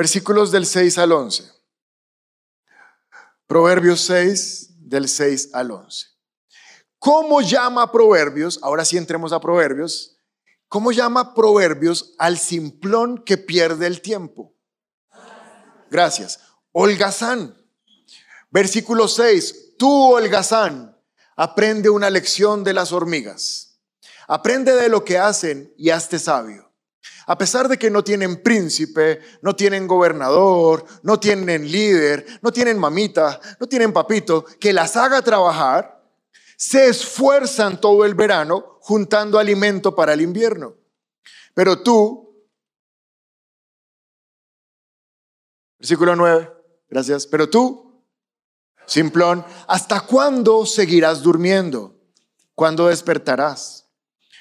Versículos 0.00 0.50
del 0.50 0.64
6 0.64 0.96
al 0.98 1.12
11. 1.12 1.44
Proverbios 3.46 4.00
6, 4.02 4.88
del 4.88 5.08
6 5.08 5.50
al 5.52 5.72
11. 5.72 6.06
¿Cómo 6.98 7.42
llama 7.42 7.90
Proverbios? 7.90 8.58
Ahora 8.62 8.84
sí 8.84 8.96
entremos 8.96 9.32
a 9.32 9.40
Proverbios. 9.40 10.18
¿Cómo 10.70 10.92
llama 10.92 11.34
Proverbios 11.34 12.14
al 12.16 12.38
simplón 12.38 13.24
que 13.24 13.36
pierde 13.36 13.88
el 13.88 14.00
tiempo? 14.00 14.54
Gracias. 15.90 16.38
Holgazán. 16.70 17.56
Versículo 18.52 19.08
6. 19.08 19.74
Tú, 19.76 20.14
holgazán, 20.14 20.96
aprende 21.34 21.90
una 21.90 22.08
lección 22.08 22.62
de 22.62 22.72
las 22.72 22.92
hormigas. 22.92 23.80
Aprende 24.28 24.76
de 24.76 24.88
lo 24.88 25.04
que 25.04 25.18
hacen 25.18 25.74
y 25.76 25.90
hazte 25.90 26.20
sabio. 26.20 26.72
A 27.26 27.36
pesar 27.36 27.66
de 27.66 27.76
que 27.76 27.90
no 27.90 28.04
tienen 28.04 28.40
príncipe, 28.40 29.22
no 29.42 29.56
tienen 29.56 29.88
gobernador, 29.88 30.84
no 31.02 31.18
tienen 31.18 31.68
líder, 31.68 32.24
no 32.42 32.52
tienen 32.52 32.78
mamita, 32.78 33.40
no 33.58 33.66
tienen 33.66 33.92
papito, 33.92 34.44
que 34.60 34.72
las 34.72 34.96
haga 34.96 35.20
trabajar, 35.20 35.99
se 36.60 36.88
esfuerzan 36.88 37.80
todo 37.80 38.04
el 38.04 38.14
verano 38.14 38.76
juntando 38.82 39.38
alimento 39.38 39.96
para 39.96 40.12
el 40.12 40.20
invierno. 40.20 40.76
Pero 41.54 41.82
tú, 41.82 42.44
versículo 45.78 46.14
9, 46.14 46.52
gracias, 46.90 47.26
pero 47.26 47.48
tú, 47.48 48.04
simplón, 48.84 49.42
¿hasta 49.68 50.02
cuándo 50.02 50.66
seguirás 50.66 51.22
durmiendo? 51.22 51.98
¿Cuándo 52.54 52.88
despertarás? 52.88 53.88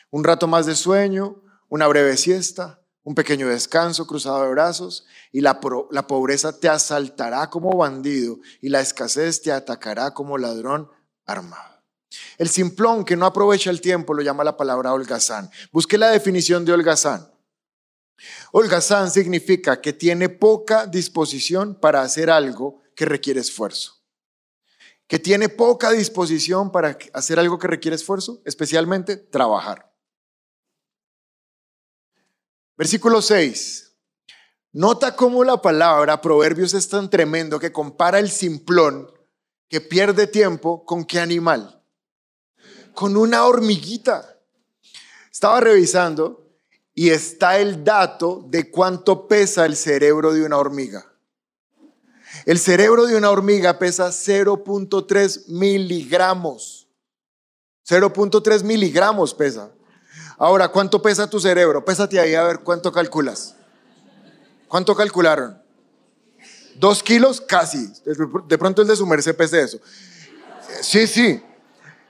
¿Un 0.09 0.25
rato 0.25 0.45
más 0.45 0.65
de 0.65 0.75
sueño? 0.75 1.41
¿Una 1.69 1.87
breve 1.87 2.17
siesta? 2.17 2.75
un 3.01 3.15
pequeño 3.15 3.47
descanso 3.47 4.05
cruzado 4.05 4.43
de 4.43 4.51
brazos 4.51 5.05
y 5.31 5.41
la, 5.41 5.59
la, 5.89 6.05
pobreza 6.05 6.59
te 6.59 6.69
asaltará 6.69 7.49
como 7.49 7.75
bandido 7.75 8.37
y 8.61 8.69
la 8.69 8.81
escasez 8.81 9.41
te 9.41 9.51
atacará 9.51 10.13
como 10.13 10.37
ladrón 10.37 10.91
armado. 11.25 11.78
El 12.37 12.49
simplón 12.49 13.05
que 13.05 13.15
no 13.15 13.25
aprovecha 13.25 13.69
el 13.69 13.81
tiempo 13.81 14.13
lo 14.13 14.21
llama 14.21 14.43
la 14.43 14.57
palabra 14.57 14.93
holgazán. 14.93 15.49
Busque 15.71 15.97
la 15.97 16.09
definición 16.09 16.65
de 16.65 16.73
holgazán. 16.73 17.31
Holgazán 18.51 19.11
significa 19.11 19.79
que 19.81 19.93
tiene 19.93 20.29
poca 20.29 20.85
disposición 20.85 21.75
para 21.75 22.01
hacer 22.01 22.29
algo 22.29 22.81
que 22.95 23.05
requiere 23.05 23.39
esfuerzo. 23.39 24.03
Que 25.07 25.19
tiene 25.19 25.49
poca 25.49 25.91
disposición 25.91 26.71
para 26.71 26.97
hacer 27.13 27.39
algo 27.39 27.57
que 27.57 27.67
requiere 27.67 27.95
esfuerzo, 27.95 28.41
especialmente 28.45 29.17
trabajar. 29.17 29.91
Versículo 32.77 33.21
6. 33.21 33.97
Nota 34.71 35.15
cómo 35.15 35.43
la 35.43 35.61
palabra 35.61 36.21
Proverbios 36.21 36.73
es 36.73 36.87
tan 36.87 37.09
tremendo 37.09 37.59
que 37.59 37.71
compara 37.71 38.19
el 38.19 38.29
simplón 38.29 39.11
que 39.67 39.81
pierde 39.81 40.27
tiempo 40.27 40.85
con 40.85 41.05
qué 41.05 41.19
animal? 41.19 41.78
Con 42.99 43.15
una 43.15 43.45
hormiguita. 43.45 44.35
Estaba 45.31 45.61
revisando 45.61 46.51
y 46.93 47.11
está 47.11 47.57
el 47.57 47.85
dato 47.85 48.43
de 48.49 48.69
cuánto 48.69 49.25
pesa 49.25 49.65
el 49.65 49.77
cerebro 49.77 50.33
de 50.33 50.43
una 50.43 50.57
hormiga. 50.57 51.09
El 52.45 52.59
cerebro 52.59 53.05
de 53.05 53.15
una 53.15 53.29
hormiga 53.31 53.79
pesa 53.79 54.09
0.3 54.09 55.47
miligramos. 55.47 56.89
0.3 57.87 58.63
miligramos 58.63 59.33
pesa. 59.33 59.71
Ahora, 60.37 60.67
¿cuánto 60.67 61.01
pesa 61.01 61.29
tu 61.29 61.39
cerebro? 61.39 61.85
Pésate 61.85 62.19
ahí 62.19 62.35
a 62.35 62.43
ver 62.43 62.59
cuánto 62.65 62.91
calculas. 62.91 63.55
¿Cuánto 64.67 64.93
calcularon? 64.93 65.57
¿Dos 66.75 67.01
kilos? 67.01 67.39
Casi. 67.39 67.93
De 68.49 68.57
pronto 68.57 68.81
el 68.81 68.89
de 68.89 68.97
su 68.97 69.07
merced 69.07 69.37
pese 69.37 69.61
eso. 69.61 69.79
Sí, 70.81 71.07
sí. 71.07 71.41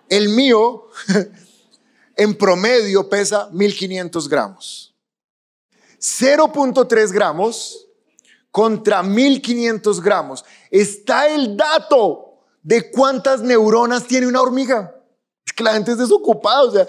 El 0.10 0.30
mío, 0.30 0.88
en 2.16 2.36
promedio, 2.36 3.08
pesa 3.08 3.50
1500 3.52 4.28
gramos. 4.28 4.96
0.3 6.00 7.12
gramos 7.12 7.88
contra 8.52 9.04
1500 9.04 10.02
gramos. 10.02 10.44
Está 10.72 11.28
el 11.28 11.56
dato 11.56 12.40
de 12.64 12.90
cuántas 12.92 13.42
neuronas 13.42 14.06
tiene 14.08 14.28
una 14.28 14.42
hormiga. 14.42 14.96
Es 15.46 15.54
que 15.54 15.64
la 15.64 15.74
gente 15.74 15.92
es 15.92 15.98
desocupada. 15.98 16.88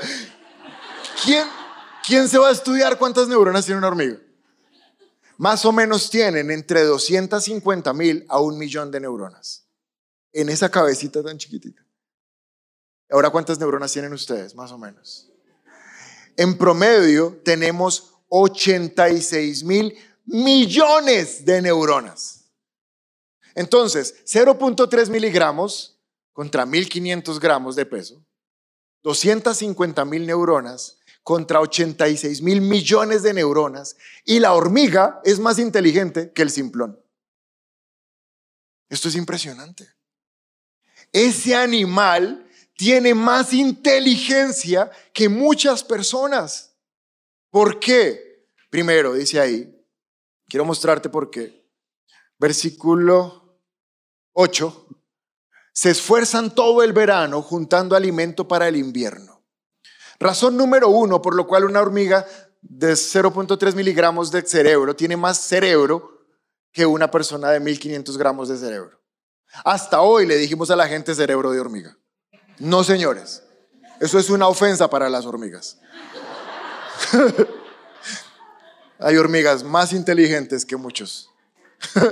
¿Quién, 1.24 1.46
¿Quién 2.06 2.28
se 2.28 2.38
va 2.38 2.48
a 2.48 2.52
estudiar 2.52 2.98
cuántas 2.98 3.28
neuronas 3.28 3.66
tiene 3.66 3.78
una 3.78 3.88
hormiga? 3.88 4.18
Más 5.36 5.64
o 5.64 5.72
menos 5.72 6.10
tienen 6.10 6.50
entre 6.50 6.84
250 6.84 7.92
mil 7.94 8.26
a 8.28 8.40
un 8.40 8.58
millón 8.58 8.90
de 8.90 9.00
neuronas 9.00 9.66
en 10.32 10.48
esa 10.48 10.70
cabecita 10.70 11.22
tan 11.22 11.38
chiquitita. 11.38 11.82
Ahora, 13.10 13.30
¿cuántas 13.30 13.58
neuronas 13.58 13.92
tienen 13.92 14.12
ustedes? 14.12 14.54
Más 14.54 14.70
o 14.72 14.78
menos. 14.78 15.30
En 16.36 16.56
promedio 16.56 17.40
tenemos 17.44 18.14
86 18.28 19.64
mil 19.64 19.96
millones 20.24 21.44
de 21.44 21.60
neuronas. 21.60 22.44
Entonces, 23.54 24.24
0.3 24.26 25.10
miligramos 25.10 25.98
contra 26.32 26.64
1500 26.64 27.40
gramos 27.40 27.76
de 27.76 27.84
peso, 27.84 28.24
250 29.02 30.04
mil 30.04 30.26
neuronas 30.26 30.98
contra 31.22 31.60
86 31.60 32.42
mil 32.42 32.60
millones 32.60 33.22
de 33.22 33.34
neuronas 33.34 33.96
y 34.24 34.38
la 34.38 34.54
hormiga 34.54 35.20
es 35.24 35.38
más 35.38 35.58
inteligente 35.58 36.32
que 36.32 36.42
el 36.42 36.50
simplón. 36.50 36.98
Esto 38.88 39.08
es 39.08 39.16
impresionante. 39.16 39.88
Ese 41.12 41.54
animal 41.54 42.49
tiene 42.80 43.14
más 43.14 43.52
inteligencia 43.52 44.90
que 45.12 45.28
muchas 45.28 45.84
personas. 45.84 46.74
¿Por 47.50 47.78
qué? 47.78 48.48
Primero, 48.70 49.12
dice 49.12 49.38
ahí, 49.38 49.86
quiero 50.48 50.64
mostrarte 50.64 51.10
por 51.10 51.28
qué. 51.30 51.62
Versículo 52.38 53.60
8. 54.32 54.86
Se 55.74 55.90
esfuerzan 55.90 56.54
todo 56.54 56.82
el 56.82 56.94
verano 56.94 57.42
juntando 57.42 57.94
alimento 57.94 58.48
para 58.48 58.66
el 58.66 58.76
invierno. 58.76 59.44
Razón 60.18 60.56
número 60.56 60.88
uno 60.88 61.20
por 61.20 61.34
lo 61.34 61.46
cual 61.46 61.64
una 61.64 61.82
hormiga 61.82 62.26
de 62.62 62.92
0.3 62.94 63.74
miligramos 63.74 64.30
de 64.30 64.40
cerebro 64.40 64.96
tiene 64.96 65.18
más 65.18 65.36
cerebro 65.36 66.24
que 66.72 66.86
una 66.86 67.10
persona 67.10 67.50
de 67.50 67.60
1500 67.60 68.16
gramos 68.16 68.48
de 68.48 68.56
cerebro. 68.56 69.02
Hasta 69.66 70.00
hoy 70.00 70.24
le 70.24 70.38
dijimos 70.38 70.70
a 70.70 70.76
la 70.76 70.88
gente 70.88 71.14
cerebro 71.14 71.50
de 71.50 71.60
hormiga. 71.60 71.99
No, 72.60 72.84
señores. 72.84 73.42
Eso 74.00 74.18
es 74.18 74.30
una 74.30 74.46
ofensa 74.48 74.88
para 74.88 75.08
las 75.08 75.24
hormigas. 75.24 75.78
Hay 78.98 79.16
hormigas 79.16 79.64
más 79.64 79.92
inteligentes 79.92 80.64
que 80.66 80.76
muchos. 80.76 81.30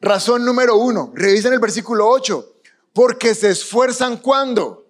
Razón 0.00 0.44
número 0.44 0.76
uno, 0.76 1.12
revisen 1.14 1.52
el 1.52 1.58
versículo 1.58 2.08
8. 2.08 2.56
Porque 2.94 3.34
se 3.34 3.50
esfuerzan 3.50 4.16
cuando. 4.16 4.86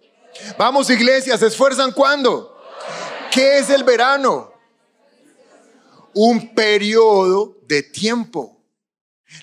Vamos, 0.56 0.88
iglesia, 0.88 1.36
se 1.36 1.48
esfuerzan 1.48 1.92
cuando. 1.92 2.56
¿Qué 3.32 3.58
es 3.58 3.70
el 3.70 3.82
verano? 3.82 4.52
Un 6.14 6.54
periodo 6.54 7.58
de 7.66 7.82
tiempo. 7.82 8.60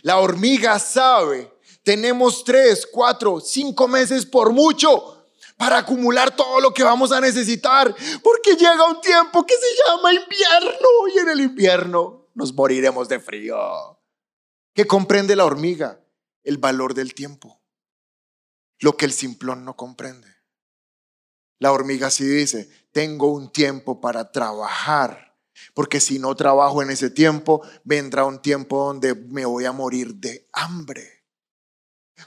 La 0.04 0.20
hormiga 0.20 0.78
sabe, 0.80 1.52
tenemos 1.84 2.44
tres, 2.44 2.88
cuatro, 2.90 3.40
cinco 3.40 3.88
meses 3.88 4.26
por 4.26 4.52
mucho 4.52 5.19
para 5.60 5.80
acumular 5.80 6.34
todo 6.34 6.62
lo 6.62 6.74
que 6.74 6.84
vamos 6.84 7.12
a 7.12 7.20
necesitar, 7.20 7.94
porque 8.24 8.56
llega 8.56 8.90
un 8.90 9.02
tiempo 9.02 9.46
que 9.46 9.56
se 9.56 9.68
llama 9.86 10.14
invierno 10.14 10.90
y 11.14 11.20
en 11.20 11.28
el 11.28 11.42
invierno 11.42 12.30
nos 12.34 12.54
moriremos 12.54 13.10
de 13.10 13.20
frío. 13.20 13.58
¿Qué 14.74 14.88
comprende 14.88 15.36
la 15.36 15.44
hormiga? 15.44 16.00
El 16.44 16.60
valor 16.60 16.94
del 16.94 17.14
tiempo, 17.14 17.62
lo 18.80 18.96
que 18.96 19.04
el 19.04 19.12
simplón 19.12 19.66
no 19.66 19.76
comprende. 19.76 20.34
La 21.60 21.74
hormiga 21.74 22.10
sí 22.10 22.24
dice, 22.24 22.70
tengo 22.94 23.28
un 23.28 23.52
tiempo 23.52 24.00
para 24.00 24.32
trabajar, 24.32 25.38
porque 25.74 26.00
si 26.00 26.20
no 26.20 26.36
trabajo 26.36 26.82
en 26.82 26.90
ese 26.90 27.10
tiempo, 27.10 27.68
vendrá 27.84 28.24
un 28.24 28.42
tiempo 28.42 28.86
donde 28.86 29.14
me 29.14 29.44
voy 29.46 29.66
a 29.66 29.74
morir 29.74 30.16
de 30.16 30.48
hambre. 30.54 31.19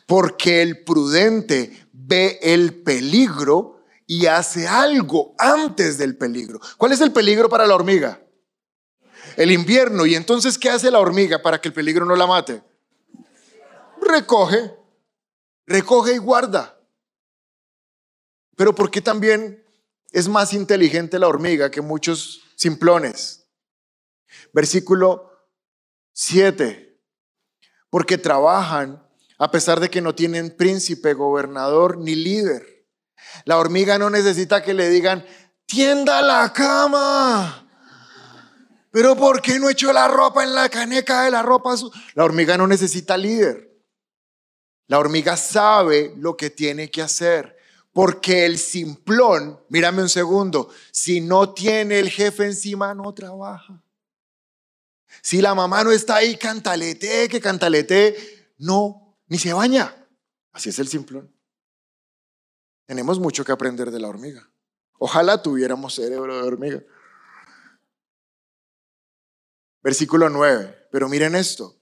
Porque 0.07 0.63
el 0.63 0.85
prudente 0.85 1.87
ve 1.93 2.39
el 2.43 2.83
peligro 2.83 3.83
y 4.07 4.27
hace 4.27 4.69
algo 4.69 5.35
antes 5.39 5.99
del 5.99 6.17
peligro. 6.17 6.61
¿Cuál 6.77 6.93
es 6.93 7.01
el 7.01 7.13
peligro 7.13 7.49
para 7.49 7.67
la 7.67 7.75
hormiga? 7.75 8.21
El 9.37 9.51
invierno. 9.51 10.05
¿Y 10.07 10.15
entonces 10.15 10.59
qué 10.59 10.69
hace 10.69 10.91
la 10.91 11.01
hormiga 11.01 11.41
para 11.41 11.61
que 11.61 11.69
el 11.69 11.75
peligro 11.75 12.05
no 12.05 12.17
la 12.17 12.27
mate? 12.27 12.63
Recoge, 14.01 14.75
recoge 15.67 16.15
y 16.15 16.19
guarda. 16.19 16.79
Pero 18.57 18.75
¿por 18.75 18.91
qué 18.91 19.01
también 19.01 19.65
es 20.11 20.29
más 20.29 20.53
inteligente 20.53 21.19
la 21.19 21.29
hormiga 21.29 21.71
que 21.71 21.81
muchos 21.81 22.43
simplones? 22.57 23.47
Versículo 24.53 25.31
7. 26.13 27.01
Porque 27.89 28.19
trabajan 28.19 29.02
a 29.43 29.51
pesar 29.51 29.81
de 29.81 29.91
que 29.91 30.01
no 30.01 30.15
tienen 30.15 30.57
príncipe, 30.57 31.15
gobernador 31.15 31.99
ni 31.99 32.15
líder. 32.15 32.87
La 33.45 33.59
hormiga 33.59 33.99
no 33.99 34.09
necesita 34.09 34.63
que 34.63 34.73
le 34.73 34.89
digan, 34.89 35.27
tienda 35.67 36.23
la 36.23 36.53
cama. 36.53 37.69
Pero 38.93 39.17
¿por 39.17 39.43
qué 39.43 39.59
no 39.59 39.69
echó 39.69 39.93
la 39.93 40.07
ropa 40.07 40.45
en 40.45 40.55
la 40.55 40.69
caneca 40.69 41.25
de 41.25 41.33
la 41.33 41.43
ropa? 41.43 41.75
La 42.15 42.23
hormiga 42.23 42.57
no 42.57 42.69
necesita 42.69 43.17
líder. 43.17 43.83
La 44.87 45.01
hormiga 45.01 45.37
sabe 45.37 46.15
lo 46.19 46.37
que 46.37 46.51
tiene 46.51 46.89
que 46.89 47.03
hacer. 47.03 47.57
Porque 47.93 48.47
el 48.47 48.59
simplón, 48.59 49.61
mírame 49.69 50.03
un 50.03 50.09
segundo, 50.09 50.71
si 50.93 51.21
no 51.21 51.53
tiene 51.53 51.99
el 51.99 52.11
jefe 52.11 52.45
encima, 52.45 52.95
no 52.95 53.13
trabaja. 53.13 53.83
Si 55.21 55.43
la 55.43 55.57
mamá 55.57 55.83
no 55.83 55.91
está 55.91 56.15
ahí, 56.15 56.37
cantalete, 56.37 57.29
que 57.29 57.41
cantalete, 57.41 58.55
no 58.59 59.02
ni 59.33 59.39
se 59.39 59.55
baña. 59.55 59.97
Así 60.53 60.69
es 60.69 60.79
el 60.79 60.89
simplón. 60.89 61.35
Tenemos 62.85 63.19
mucho 63.19 63.47
que 63.47 63.53
aprender 63.53 63.91
de 63.91 63.99
la 63.99 64.09
hormiga. 64.09 64.47
Ojalá 64.99 65.43
tuviéramos 65.43 65.95
cerebro 65.95 66.37
de 66.37 66.43
hormiga. 66.43 66.83
Versículo 69.83 70.29
9. 70.29 70.89
Pero 70.93 71.09
miren 71.09 71.35
esto. 71.35 71.81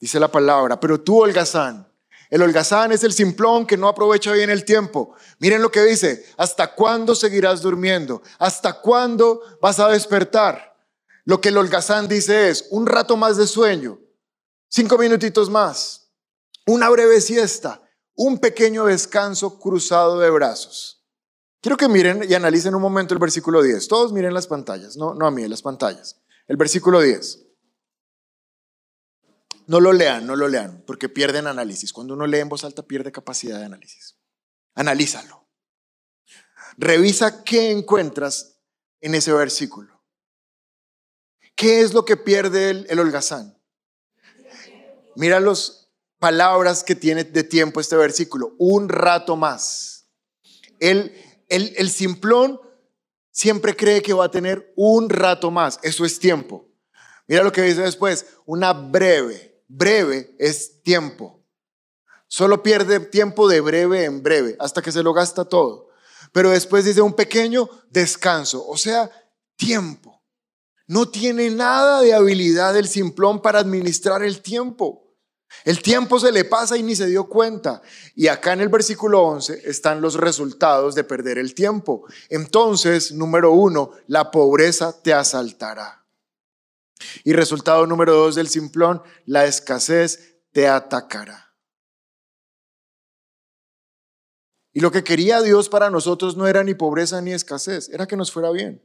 Dice 0.00 0.18
la 0.18 0.26
palabra, 0.26 0.80
pero 0.80 1.00
tú, 1.00 1.22
holgazán, 1.22 1.88
el 2.30 2.42
holgazán 2.42 2.90
es 2.90 3.04
el 3.04 3.12
simplón 3.12 3.64
que 3.64 3.76
no 3.76 3.86
aprovecha 3.86 4.32
bien 4.32 4.50
el 4.50 4.64
tiempo. 4.64 5.14
Miren 5.38 5.62
lo 5.62 5.70
que 5.70 5.84
dice, 5.84 6.26
¿hasta 6.36 6.74
cuándo 6.74 7.14
seguirás 7.14 7.62
durmiendo? 7.62 8.22
¿Hasta 8.40 8.80
cuándo 8.80 9.40
vas 9.62 9.78
a 9.78 9.88
despertar? 9.88 10.76
Lo 11.24 11.40
que 11.40 11.50
el 11.50 11.58
holgazán 11.58 12.08
dice 12.08 12.48
es, 12.48 12.66
un 12.70 12.88
rato 12.88 13.16
más 13.16 13.36
de 13.36 13.46
sueño, 13.46 14.00
cinco 14.68 14.98
minutitos 14.98 15.48
más, 15.48 15.99
una 16.70 16.88
breve 16.88 17.20
siesta, 17.20 17.82
un 18.14 18.38
pequeño 18.38 18.86
descanso 18.86 19.58
cruzado 19.58 20.18
de 20.20 20.30
brazos. 20.30 21.04
Quiero 21.60 21.76
que 21.76 21.88
miren 21.88 22.24
y 22.28 22.34
analicen 22.34 22.74
un 22.74 22.82
momento 22.82 23.12
el 23.12 23.20
versículo 23.20 23.62
10. 23.62 23.88
Todos 23.88 24.12
miren 24.12 24.32
las 24.32 24.46
pantallas, 24.46 24.96
no, 24.96 25.14
no 25.14 25.26
a 25.26 25.30
mí, 25.30 25.46
las 25.48 25.62
pantallas. 25.62 26.20
El 26.46 26.56
versículo 26.56 27.00
10. 27.00 27.46
No 29.66 29.80
lo 29.80 29.92
lean, 29.92 30.26
no 30.26 30.36
lo 30.36 30.48
lean, 30.48 30.82
porque 30.86 31.08
pierden 31.08 31.46
análisis. 31.46 31.92
Cuando 31.92 32.14
uno 32.14 32.26
lee 32.26 32.38
en 32.38 32.48
voz 32.48 32.64
alta 32.64 32.82
pierde 32.82 33.12
capacidad 33.12 33.58
de 33.58 33.66
análisis. 33.66 34.16
Analízalo. 34.74 35.46
Revisa 36.76 37.44
qué 37.44 37.70
encuentras 37.70 38.58
en 39.00 39.14
ese 39.14 39.32
versículo. 39.32 40.02
¿Qué 41.54 41.82
es 41.82 41.92
lo 41.92 42.04
que 42.04 42.16
pierde 42.16 42.70
el, 42.70 42.86
el 42.88 42.98
holgazán? 43.00 43.56
Mira 45.14 45.40
los 45.40 45.79
palabras 46.20 46.84
que 46.84 46.94
tiene 46.94 47.24
de 47.24 47.42
tiempo 47.42 47.80
este 47.80 47.96
versículo. 47.96 48.54
Un 48.58 48.88
rato 48.88 49.34
más. 49.34 50.06
El, 50.78 51.12
el, 51.48 51.90
simplón 51.90 52.60
siempre 53.32 53.74
cree 53.74 54.02
que 54.02 54.12
va 54.12 54.26
a 54.26 54.30
tener 54.30 54.72
un 54.76 55.10
rato 55.10 55.50
más. 55.50 55.80
Eso 55.82 56.04
es 56.04 56.20
tiempo. 56.20 56.68
Mira 57.26 57.42
lo 57.42 57.50
que 57.50 57.62
dice 57.62 57.80
después. 57.80 58.26
Una 58.46 58.72
breve. 58.72 59.64
Breve 59.66 60.36
es 60.38 60.82
tiempo. 60.82 61.44
Solo 62.28 62.62
pierde 62.62 63.00
tiempo 63.00 63.48
de 63.48 63.60
breve 63.60 64.04
en 64.04 64.22
breve 64.22 64.56
hasta 64.60 64.82
que 64.82 64.92
se 64.92 65.02
lo 65.02 65.12
gasta 65.12 65.46
todo. 65.46 65.88
Pero 66.32 66.50
después 66.50 66.84
dice 66.84 67.00
un 67.00 67.14
pequeño 67.14 67.68
descanso, 67.90 68.64
o 68.66 68.76
sea, 68.76 69.10
tiempo. 69.56 70.22
No 70.86 71.08
tiene 71.08 71.50
nada 71.50 72.00
de 72.02 72.14
habilidad 72.14 72.76
el 72.76 72.88
simplón 72.88 73.42
para 73.42 73.58
administrar 73.58 74.22
el 74.22 74.42
tiempo. 74.42 75.09
El 75.64 75.82
tiempo 75.82 76.18
se 76.18 76.32
le 76.32 76.44
pasa 76.44 76.76
y 76.76 76.82
ni 76.82 76.96
se 76.96 77.06
dio 77.06 77.28
cuenta. 77.28 77.82
Y 78.14 78.28
acá 78.28 78.52
en 78.52 78.60
el 78.60 78.68
versículo 78.68 79.22
11 79.22 79.62
están 79.64 80.00
los 80.00 80.14
resultados 80.14 80.94
de 80.94 81.04
perder 81.04 81.38
el 81.38 81.54
tiempo. 81.54 82.04
Entonces, 82.28 83.12
número 83.12 83.52
uno, 83.52 83.92
la 84.06 84.30
pobreza 84.30 85.00
te 85.02 85.12
asaltará. 85.12 86.06
Y 87.24 87.32
resultado 87.32 87.86
número 87.86 88.14
dos 88.14 88.34
del 88.34 88.48
simplón, 88.48 89.02
la 89.26 89.44
escasez 89.46 90.36
te 90.52 90.68
atacará. 90.68 91.54
Y 94.72 94.80
lo 94.80 94.92
que 94.92 95.02
quería 95.02 95.42
Dios 95.42 95.68
para 95.68 95.90
nosotros 95.90 96.36
no 96.36 96.46
era 96.46 96.62
ni 96.62 96.74
pobreza 96.74 97.20
ni 97.20 97.32
escasez, 97.32 97.88
era 97.88 98.06
que 98.06 98.16
nos 98.16 98.30
fuera 98.30 98.50
bien. 98.50 98.82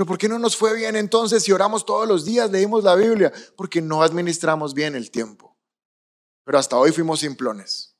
Pero 0.00 0.06
¿por 0.06 0.16
qué 0.16 0.30
no 0.30 0.38
nos 0.38 0.56
fue 0.56 0.74
bien 0.74 0.96
entonces 0.96 1.42
si 1.42 1.52
oramos 1.52 1.84
todos 1.84 2.08
los 2.08 2.24
días, 2.24 2.50
leímos 2.50 2.84
la 2.84 2.94
Biblia? 2.94 3.30
Porque 3.54 3.82
no 3.82 4.02
administramos 4.02 4.72
bien 4.72 4.94
el 4.94 5.10
tiempo. 5.10 5.58
Pero 6.42 6.58
hasta 6.58 6.78
hoy 6.78 6.90
fuimos 6.90 7.20
simplones. 7.20 7.94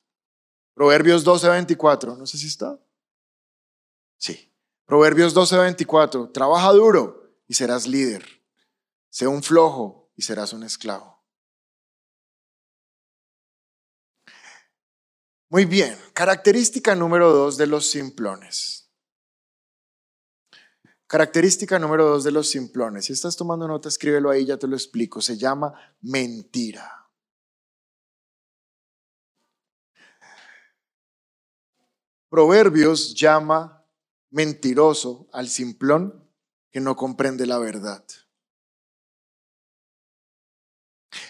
Proverbios 0.73 1.27
12:24, 1.27 2.17
no 2.17 2.25
sé 2.25 2.39
si 2.39 2.47
está. 2.47 2.81
Sí. 4.17 4.51
Proverbios 4.87 5.35
12:24, 5.35 6.33
trabaja 6.33 6.73
duro 6.73 7.35
y 7.47 7.53
serás 7.53 7.87
líder. 7.87 8.25
Sé 9.11 9.27
un 9.27 9.43
flojo 9.43 10.11
y 10.17 10.23
serás 10.23 10.55
un 10.55 10.63
esclavo. 10.63 11.23
Muy 15.51 15.67
bien, 15.67 15.99
característica 16.15 16.95
número 16.95 17.31
dos 17.31 17.59
de 17.59 17.67
los 17.67 17.91
simplones. 17.91 18.80
Característica 21.11 21.77
número 21.81 22.07
dos 22.07 22.23
de 22.23 22.31
los 22.31 22.49
simplones. 22.49 23.07
Si 23.07 23.13
estás 23.13 23.37
tomando 23.37 23.67
nota, 23.67 23.89
escríbelo 23.89 24.31
ahí, 24.31 24.47
ya 24.47 24.57
te 24.59 24.69
lo 24.69 24.77
explico. 24.77 25.21
Se 25.21 25.37
llama 25.37 25.75
mentira. 26.03 27.11
Proverbios 32.29 33.13
llama 33.13 33.85
mentiroso 34.31 35.29
al 35.33 35.49
simplón 35.49 36.31
que 36.71 36.79
no 36.79 36.95
comprende 36.95 37.45
la 37.45 37.59
verdad. 37.59 38.05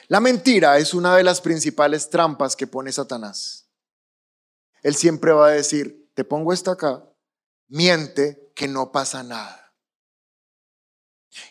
La 0.09 0.21
mentira 0.21 0.77
es 0.77 0.93
una 0.93 1.17
de 1.17 1.23
las 1.23 1.41
principales 1.41 2.11
trampas 2.11 2.55
que 2.55 2.67
pone 2.67 2.93
Satanás. 2.93 3.71
Él 4.83 4.95
siempre 4.95 5.33
va 5.33 5.47
a 5.47 5.53
decir, 5.53 6.11
te 6.13 6.25
pongo 6.25 6.53
esta 6.53 6.73
acá, 6.73 7.03
miente 7.69 8.53
que 8.55 8.69
no 8.69 8.93
pasa 8.93 9.23
nada. 9.23 9.70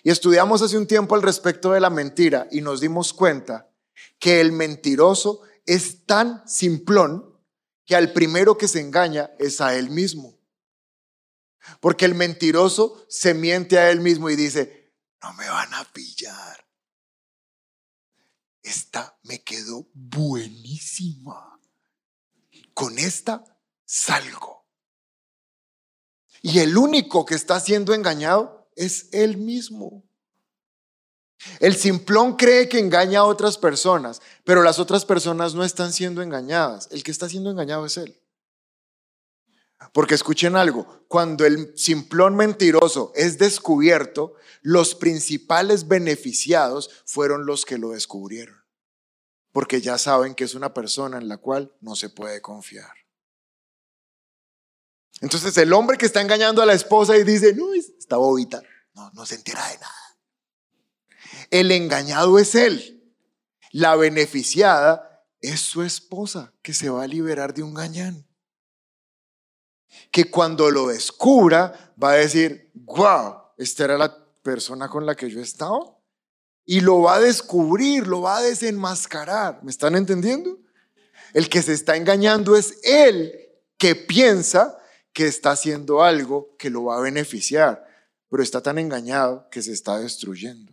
Y 0.04 0.12
estudiamos 0.12 0.62
hace 0.62 0.78
un 0.78 0.88
tiempo 0.88 1.16
al 1.16 1.22
respecto 1.22 1.72
de 1.72 1.80
la 1.80 1.90
mentira 1.90 2.48
y 2.52 2.62
nos 2.62 2.82
dimos 2.82 3.14
cuenta 3.14 3.72
que 4.18 4.42
el 4.42 4.52
mentiroso 4.52 5.42
es 5.66 6.06
tan 6.06 6.48
simplón 6.48 7.38
que 7.86 7.96
al 7.96 8.14
primero 8.14 8.58
que 8.58 8.68
se 8.68 8.82
engaña 8.82 9.32
es 9.40 9.62
a 9.62 9.76
él 9.76 9.90
mismo. 9.90 10.38
Porque 11.80 12.06
el 12.06 12.16
mentiroso 12.16 13.06
se 13.10 13.34
miente 13.34 13.78
a 13.78 13.90
él 13.90 14.00
mismo 14.00 14.30
y 14.30 14.36
dice, 14.36 14.94
no 15.22 15.34
me 15.34 15.50
van 15.50 15.74
a 15.74 15.84
pillar. 15.86 16.66
Esta 18.62 19.18
me 19.24 19.44
quedó 19.44 19.88
buenísima. 19.94 21.60
Con 22.74 22.98
esta 23.00 23.44
salgo. 23.86 24.68
Y 26.42 26.60
el 26.60 26.78
único 26.78 27.26
que 27.26 27.36
está 27.36 27.60
siendo 27.60 27.94
engañado 27.94 28.59
es 28.76 29.10
él 29.12 29.38
mismo. 29.38 30.04
El 31.60 31.76
simplón 31.76 32.36
cree 32.36 32.68
que 32.68 32.80
engaña 32.80 33.20
a 33.20 33.26
otras 33.26 33.58
personas, 33.58 34.22
pero 34.44 34.62
las 34.62 34.80
otras 34.80 35.06
personas 35.06 35.56
no 35.56 35.64
están 35.64 35.94
siendo 35.94 36.22
engañadas. 36.22 36.90
El 36.92 37.04
que 37.04 37.12
está 37.12 37.30
siendo 37.30 37.50
engañado 37.50 37.86
es 37.86 37.98
él. 37.98 38.20
Porque 39.94 40.16
escuchen 40.16 40.58
algo, 40.58 41.06
cuando 41.08 41.46
el 41.46 41.78
simplón 41.78 42.36
mentiroso 42.36 43.14
es 43.16 43.38
descubierto, 43.38 44.36
los 44.62 44.94
principales 44.94 45.88
beneficiados 45.88 46.90
fueron 47.06 47.46
los 47.46 47.66
que 47.66 47.78
lo 47.78 47.92
descubrieron. 47.92 48.58
Porque 49.54 49.82
ya 49.82 49.98
saben 49.98 50.36
que 50.36 50.44
es 50.44 50.54
una 50.54 50.74
persona 50.74 51.18
en 51.18 51.30
la 51.30 51.38
cual 51.38 51.74
no 51.80 51.96
se 51.96 52.10
puede 52.10 52.42
confiar. 52.42 52.92
Entonces 55.22 55.58
el 55.58 55.74
hombre 55.74 55.98
que 55.98 56.06
está 56.06 56.22
engañando 56.22 56.62
a 56.62 56.66
la 56.66 56.74
esposa 56.74 57.18
y 57.18 57.24
dice, 57.24 57.54
no, 57.54 57.74
está 57.74 58.18
bobita, 58.18 58.62
no, 58.94 59.12
no 59.12 59.26
se 59.26 59.36
entera 59.36 59.68
de 59.68 59.78
nada. 59.78 60.18
El 61.52 61.72
engañado 61.72 62.40
es 62.40 62.56
él. 62.56 63.04
La 63.72 63.96
beneficiada 63.96 65.26
es 65.42 65.60
su 65.60 65.84
esposa 65.84 66.54
que 66.62 66.74
se 66.74 66.90
va 66.90 67.04
a 67.04 67.08
liberar 67.08 67.54
de 67.54 67.64
un 67.64 67.74
gañán 67.74 68.30
que 70.12 70.30
cuando 70.30 70.70
lo 70.72 70.88
descubra 70.88 71.94
va 72.02 72.12
a 72.12 72.16
decir, 72.16 72.72
wow, 72.74 73.36
esta 73.58 73.86
era 73.86 73.98
la 73.98 74.16
persona 74.42 74.90
con 74.90 75.06
la 75.06 75.16
que 75.16 75.30
yo 75.30 75.42
estaba. 75.42 75.98
Y 76.66 76.82
lo 76.82 77.02
va 77.02 77.16
a 77.16 77.20
descubrir, 77.20 78.08
lo 78.08 78.22
va 78.22 78.38
a 78.38 78.42
desenmascarar. 78.42 79.64
¿Me 79.64 79.72
están 79.72 79.96
entendiendo? 79.96 80.60
El 81.34 81.50
que 81.50 81.62
se 81.62 81.74
está 81.74 81.96
engañando 81.96 82.56
es 82.56 82.78
él 82.84 83.34
que 83.78 83.96
piensa 83.96 84.78
que 85.20 85.28
está 85.28 85.52
haciendo 85.52 86.02
algo 86.02 86.56
que 86.58 86.70
lo 86.70 86.86
va 86.86 86.96
a 86.96 87.02
beneficiar, 87.02 87.86
pero 88.30 88.42
está 88.42 88.62
tan 88.62 88.80
engañado 88.80 89.50
que 89.52 89.62
se 89.62 89.74
está 89.74 90.00
destruyendo. 90.00 90.72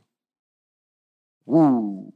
Uh. 1.45 2.13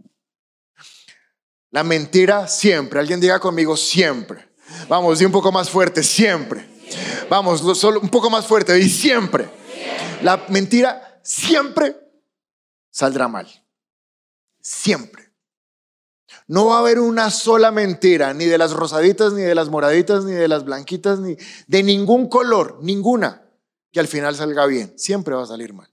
La 1.73 1.83
mentira 1.83 2.47
siempre, 2.47 3.01
alguien 3.01 3.19
diga 3.19 3.40
conmigo 3.40 3.77
siempre. 3.77 4.49
Vamos, 4.88 5.19
di 5.19 5.25
un 5.25 5.33
poco 5.33 5.51
más 5.51 5.69
fuerte, 5.69 6.05
siempre. 6.05 6.64
Vamos, 7.29 7.77
solo 7.77 7.99
un 7.99 8.11
poco 8.11 8.31
más 8.31 8.47
fuerte. 8.47 8.79
Y 8.79 8.88
siempre. 8.88 9.51
La 10.23 10.47
mentira 10.51 11.21
siempre 11.25 11.97
saldrá 12.93 13.27
mal. 13.27 13.49
Siempre. 14.61 15.30
No 16.47 16.66
va 16.66 16.77
a 16.77 16.81
haber 16.81 16.99
una 16.99 17.31
sola 17.31 17.71
mentira, 17.71 18.35
ni 18.35 18.47
de 18.47 18.59
las 18.59 18.73
rosaditas, 18.73 19.33
ni 19.33 19.43
de 19.43 19.55
las 19.55 19.69
moraditas, 19.69 20.25
ni 20.25 20.33
de 20.33 20.49
las 20.49 20.64
blanquitas, 20.64 21.19
ni 21.21 21.37
de 21.66 21.83
ningún 21.83 22.29
color, 22.29 22.79
ninguna, 22.83 23.43
que 23.93 24.01
al 24.01 24.09
final 24.09 24.37
salga 24.37 24.66
bien. 24.66 24.99
Siempre 24.99 25.35
va 25.35 25.43
a 25.43 25.47
salir 25.47 25.73
mal. 25.73 25.93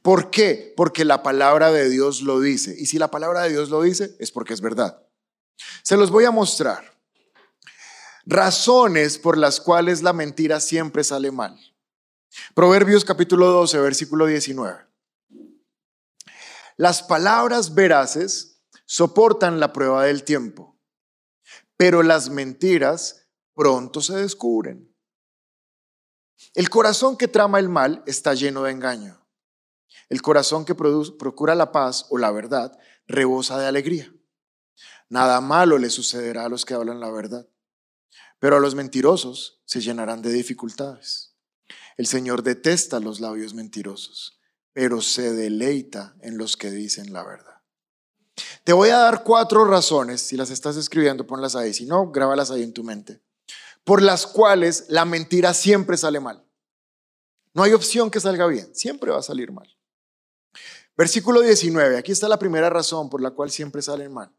¿Por 0.00 0.30
qué? 0.30 0.72
Porque 0.76 1.04
la 1.04 1.22
palabra 1.22 1.72
de 1.72 1.88
Dios 1.88 2.22
lo 2.22 2.40
dice. 2.40 2.74
Y 2.78 2.86
si 2.86 2.98
la 2.98 3.10
palabra 3.10 3.42
de 3.42 3.50
Dios 3.50 3.68
lo 3.70 3.82
dice, 3.82 4.16
es 4.18 4.30
porque 4.30 4.54
es 4.54 4.60
verdad. 4.60 5.02
Se 5.82 5.96
los 5.96 6.10
voy 6.10 6.24
a 6.24 6.30
mostrar 6.30 6.92
razones 8.24 9.18
por 9.18 9.36
las 9.36 9.60
cuales 9.60 10.02
la 10.02 10.12
mentira 10.12 10.60
siempre 10.60 11.04
sale 11.04 11.30
mal. 11.30 11.58
Proverbios 12.54 13.04
capítulo 13.04 13.48
12, 13.48 13.78
versículo 13.80 14.26
19. 14.26 14.86
Las 16.76 17.02
palabras 17.02 17.74
veraces 17.74 18.51
soportan 18.92 19.60
la 19.60 19.72
prueba 19.72 20.04
del 20.04 20.24
tiempo, 20.24 20.78
pero 21.76 22.02
las 22.02 22.30
mentiras 22.30 23.28
pronto 23.54 24.00
se 24.00 24.16
descubren. 24.16 24.94
El 26.54 26.68
corazón 26.68 27.16
que 27.16 27.28
trama 27.28 27.58
el 27.58 27.68
mal 27.68 28.02
está 28.06 28.34
lleno 28.34 28.64
de 28.64 28.72
engaño. 28.72 29.26
El 30.08 30.20
corazón 30.20 30.64
que 30.64 30.74
procura 30.74 31.54
la 31.54 31.72
paz 31.72 32.06
o 32.10 32.18
la 32.18 32.30
verdad 32.30 32.78
rebosa 33.06 33.58
de 33.58 33.66
alegría. 33.66 34.12
Nada 35.08 35.40
malo 35.40 35.78
le 35.78 35.90
sucederá 35.90 36.46
a 36.46 36.48
los 36.48 36.64
que 36.64 36.74
hablan 36.74 37.00
la 37.00 37.10
verdad 37.10 37.48
pero 38.42 38.56
a 38.56 38.60
los 38.60 38.74
mentirosos 38.74 39.62
se 39.64 39.80
llenarán 39.80 40.20
de 40.20 40.32
dificultades. 40.32 41.36
El 41.96 42.08
Señor 42.08 42.42
detesta 42.42 42.98
los 42.98 43.20
labios 43.20 43.54
mentirosos, 43.54 44.40
pero 44.72 45.00
se 45.00 45.32
deleita 45.32 46.16
en 46.22 46.38
los 46.38 46.56
que 46.56 46.72
dicen 46.72 47.12
la 47.12 47.22
verdad. 47.22 47.51
Te 48.64 48.72
voy 48.72 48.90
a 48.90 48.98
dar 48.98 49.24
cuatro 49.24 49.64
razones, 49.64 50.20
si 50.20 50.36
las 50.36 50.50
estás 50.50 50.76
escribiendo, 50.76 51.26
ponlas 51.26 51.56
ahí, 51.56 51.74
si 51.74 51.86
no, 51.86 52.10
grábalas 52.10 52.50
ahí 52.50 52.62
en 52.62 52.72
tu 52.72 52.84
mente, 52.84 53.20
por 53.84 54.00
las 54.02 54.26
cuales 54.26 54.86
la 54.88 55.04
mentira 55.04 55.52
siempre 55.54 55.96
sale 55.96 56.20
mal. 56.20 56.44
No 57.54 57.62
hay 57.62 57.72
opción 57.72 58.10
que 58.10 58.20
salga 58.20 58.46
bien, 58.46 58.74
siempre 58.74 59.10
va 59.10 59.18
a 59.18 59.22
salir 59.22 59.52
mal. 59.52 59.68
Versículo 60.96 61.40
19, 61.40 61.98
aquí 61.98 62.12
está 62.12 62.28
la 62.28 62.38
primera 62.38 62.70
razón 62.70 63.10
por 63.10 63.20
la 63.20 63.32
cual 63.32 63.50
siempre 63.50 63.82
salen 63.82 64.12
mal. 64.12 64.34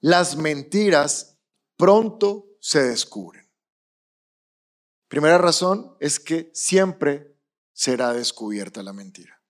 Las 0.00 0.36
mentiras 0.36 1.38
pronto 1.76 2.56
se 2.60 2.82
descubren. 2.82 3.50
Primera 5.08 5.38
razón 5.38 5.96
es 6.00 6.18
que 6.18 6.50
siempre 6.54 7.38
será 7.72 8.12
descubierta 8.12 8.82
la 8.82 8.92
mentira. 8.92 9.41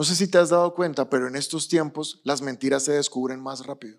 No 0.00 0.04
sé 0.04 0.16
si 0.16 0.28
te 0.28 0.38
has 0.38 0.48
dado 0.48 0.72
cuenta, 0.72 1.10
pero 1.10 1.28
en 1.28 1.36
estos 1.36 1.68
tiempos 1.68 2.22
las 2.24 2.40
mentiras 2.40 2.84
se 2.84 2.92
descubren 2.92 3.38
más 3.38 3.66
rápido. 3.66 3.98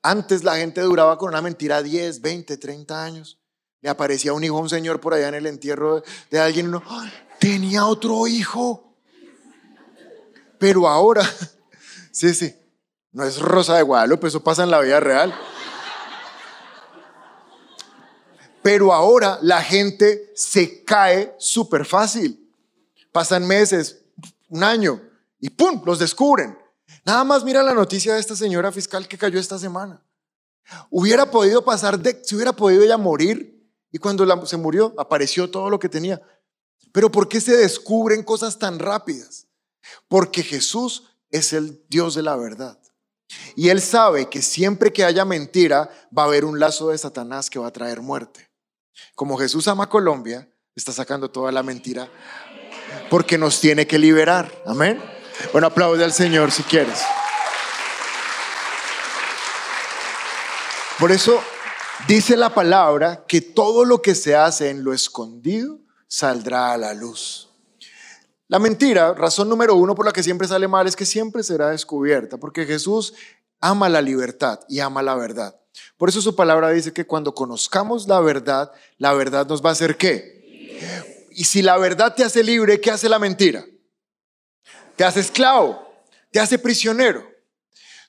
Antes 0.00 0.44
la 0.44 0.56
gente 0.56 0.80
duraba 0.80 1.18
con 1.18 1.28
una 1.28 1.42
mentira 1.42 1.82
10, 1.82 2.22
20, 2.22 2.56
30 2.56 3.04
años. 3.04 3.38
Le 3.82 3.90
aparecía 3.90 4.32
un 4.32 4.42
hijo 4.42 4.56
a 4.56 4.60
un 4.60 4.70
señor 4.70 4.98
por 4.98 5.12
allá 5.12 5.28
en 5.28 5.34
el 5.34 5.46
entierro 5.46 6.02
de 6.30 6.40
alguien 6.40 6.64
y 6.64 6.68
uno, 6.70 6.82
tenía 7.38 7.84
otro 7.84 8.26
hijo. 8.26 8.96
Pero 10.58 10.88
ahora, 10.88 11.22
sí, 12.10 12.32
sí, 12.32 12.56
no 13.12 13.24
es 13.24 13.38
Rosa 13.40 13.76
de 13.76 13.82
Guadalupe, 13.82 14.28
eso 14.28 14.42
pasa 14.42 14.62
en 14.62 14.70
la 14.70 14.80
vida 14.80 15.00
real. 15.00 15.38
Pero 18.62 18.94
ahora 18.94 19.38
la 19.42 19.62
gente 19.62 20.32
se 20.34 20.82
cae 20.82 21.34
súper 21.38 21.84
fácil. 21.84 22.50
Pasan 23.12 23.46
meses, 23.46 24.00
un 24.50 24.62
año, 24.62 25.00
y 25.38 25.48
¡pum! 25.50 25.82
Los 25.86 25.98
descubren. 25.98 26.58
Nada 27.04 27.24
más 27.24 27.44
mira 27.44 27.62
la 27.62 27.72
noticia 27.72 28.14
de 28.14 28.20
esta 28.20 28.36
señora 28.36 28.70
fiscal 28.70 29.08
que 29.08 29.16
cayó 29.16 29.40
esta 29.40 29.58
semana. 29.58 30.04
Hubiera 30.90 31.30
podido 31.30 31.64
pasar, 31.64 31.98
de, 31.98 32.20
si 32.22 32.34
hubiera 32.34 32.52
podido 32.52 32.82
ella 32.82 32.98
morir, 32.98 33.56
y 33.90 33.98
cuando 33.98 34.46
se 34.46 34.56
murió 34.56 34.94
apareció 34.98 35.50
todo 35.50 35.70
lo 35.70 35.78
que 35.78 35.88
tenía. 35.88 36.20
Pero 36.92 37.10
¿por 37.10 37.28
qué 37.28 37.40
se 37.40 37.56
descubren 37.56 38.22
cosas 38.22 38.58
tan 38.58 38.78
rápidas? 38.78 39.46
Porque 40.08 40.42
Jesús 40.42 41.04
es 41.30 41.52
el 41.52 41.84
Dios 41.88 42.14
de 42.14 42.22
la 42.22 42.36
verdad. 42.36 42.78
Y 43.54 43.68
él 43.68 43.80
sabe 43.80 44.28
que 44.28 44.42
siempre 44.42 44.92
que 44.92 45.04
haya 45.04 45.24
mentira 45.24 45.88
va 46.16 46.22
a 46.22 46.26
haber 46.26 46.44
un 46.44 46.58
lazo 46.58 46.88
de 46.88 46.98
Satanás 46.98 47.48
que 47.48 47.58
va 47.58 47.68
a 47.68 47.72
traer 47.72 48.00
muerte. 48.00 48.50
Como 49.14 49.38
Jesús 49.38 49.68
ama 49.68 49.88
Colombia, 49.88 50.52
está 50.74 50.92
sacando 50.92 51.30
toda 51.30 51.52
la 51.52 51.62
mentira 51.62 52.10
porque 53.08 53.38
nos 53.38 53.60
tiene 53.60 53.86
que 53.86 53.98
liberar. 53.98 54.50
Amén. 54.66 55.02
Bueno, 55.52 55.68
aplaude 55.68 56.04
al 56.04 56.12
Señor 56.12 56.52
si 56.52 56.62
quieres. 56.62 57.00
Por 60.98 61.12
eso 61.12 61.42
dice 62.06 62.36
la 62.36 62.54
palabra 62.54 63.24
que 63.26 63.40
todo 63.40 63.84
lo 63.84 64.02
que 64.02 64.14
se 64.14 64.36
hace 64.36 64.68
en 64.68 64.84
lo 64.84 64.92
escondido 64.92 65.78
saldrá 66.06 66.72
a 66.72 66.76
la 66.76 66.92
luz. 66.92 67.48
La 68.48 68.58
mentira, 68.58 69.14
razón 69.14 69.48
número 69.48 69.76
uno 69.76 69.94
por 69.94 70.04
la 70.04 70.12
que 70.12 70.22
siempre 70.22 70.48
sale 70.48 70.68
mal, 70.68 70.86
es 70.86 70.96
que 70.96 71.06
siempre 71.06 71.42
será 71.42 71.70
descubierta, 71.70 72.36
porque 72.36 72.66
Jesús 72.66 73.14
ama 73.60 73.88
la 73.88 74.02
libertad 74.02 74.60
y 74.68 74.80
ama 74.80 75.02
la 75.02 75.14
verdad. 75.14 75.54
Por 75.96 76.08
eso 76.08 76.20
su 76.20 76.34
palabra 76.34 76.70
dice 76.70 76.92
que 76.92 77.06
cuando 77.06 77.34
conozcamos 77.34 78.08
la 78.08 78.20
verdad, 78.20 78.72
la 78.98 79.12
verdad 79.14 79.46
nos 79.46 79.64
va 79.64 79.68
a 79.68 79.72
hacer 79.72 79.96
qué? 79.96 81.09
Y 81.30 81.44
si 81.44 81.62
la 81.62 81.78
verdad 81.78 82.14
te 82.14 82.24
hace 82.24 82.42
libre, 82.42 82.80
¿qué 82.80 82.90
hace 82.90 83.08
la 83.08 83.18
mentira? 83.18 83.64
Te 84.96 85.04
hace 85.04 85.20
esclavo, 85.20 85.80
te 86.30 86.40
hace 86.40 86.58
prisionero. 86.58 87.26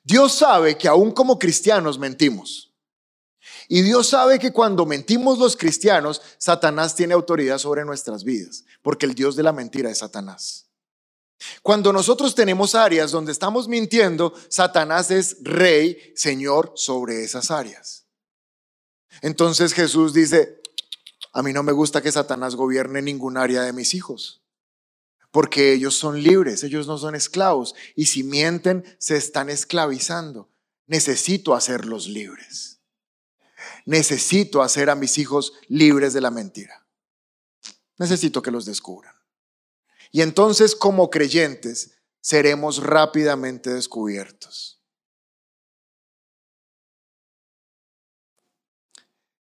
Dios 0.04 0.34
sabe 0.34 0.78
que 0.78 0.88
aún 0.88 1.12
como 1.12 1.38
cristianos 1.38 2.00
mentimos. 2.00 2.74
Y 3.68 3.84
Dios 3.84 4.10
sabe 4.10 4.40
que 4.40 4.52
cuando 4.52 4.86
mentimos 4.86 5.38
los 5.38 5.56
cristianos, 5.56 6.22
Satanás 6.38 6.96
tiene 6.96 7.14
autoridad 7.14 7.58
sobre 7.58 7.86
nuestras 7.86 8.24
vidas, 8.24 8.66
porque 8.82 9.06
el 9.06 9.16
Dios 9.16 9.36
de 9.36 9.44
la 9.44 9.54
mentira 9.54 9.90
es 9.90 10.00
Satanás. 10.00 10.66
Cuando 11.62 11.92
nosotros 11.94 12.36
tenemos 12.36 12.76
áreas 12.76 13.12
donde 13.12 13.32
estamos 13.32 13.68
mintiendo, 13.68 14.34
Satanás 14.50 15.10
es 15.12 15.38
rey, 15.42 16.14
señor 16.16 16.74
sobre 16.76 17.24
esas 17.24 17.50
áreas. 17.50 18.06
Entonces 19.22 19.74
Jesús 19.74 20.14
dice, 20.14 20.61
a 21.34 21.44
mí 21.44 21.54
no 21.54 21.64
me 21.64 21.72
gusta 21.72 22.02
que 22.02 22.12
Satanás 22.12 22.56
gobierne 22.56 23.02
ningún 23.02 23.38
área 23.38 23.62
de 23.62 23.74
mis 23.74 23.94
hijos, 23.94 24.42
porque 25.32 25.74
ellos 25.74 25.96
son 25.96 26.22
libres, 26.22 26.64
ellos 26.64 26.88
no 26.88 26.98
son 26.98 27.16
esclavos, 27.16 27.74
y 27.96 28.08
si 28.08 28.24
mienten, 28.24 28.84
se 28.98 29.16
están 29.16 29.50
esclavizando. 29.50 30.50
Necesito 30.88 31.54
hacerlos 31.54 32.08
libres. 32.08 32.80
Necesito 33.86 34.62
hacer 34.62 34.90
a 34.90 34.96
mis 34.96 35.18
hijos 35.18 35.54
libres 35.70 36.14
de 36.14 36.22
la 36.22 36.32
mentira. 36.32 36.86
Necesito 37.98 38.42
que 38.42 38.52
los 38.52 38.66
descubran. 38.66 39.16
Y 40.12 40.22
entonces 40.22 40.76
como 40.76 41.10
creyentes 41.10 41.92
seremos 42.20 42.84
rápidamente 42.84 43.70
descubiertos. 43.70 44.81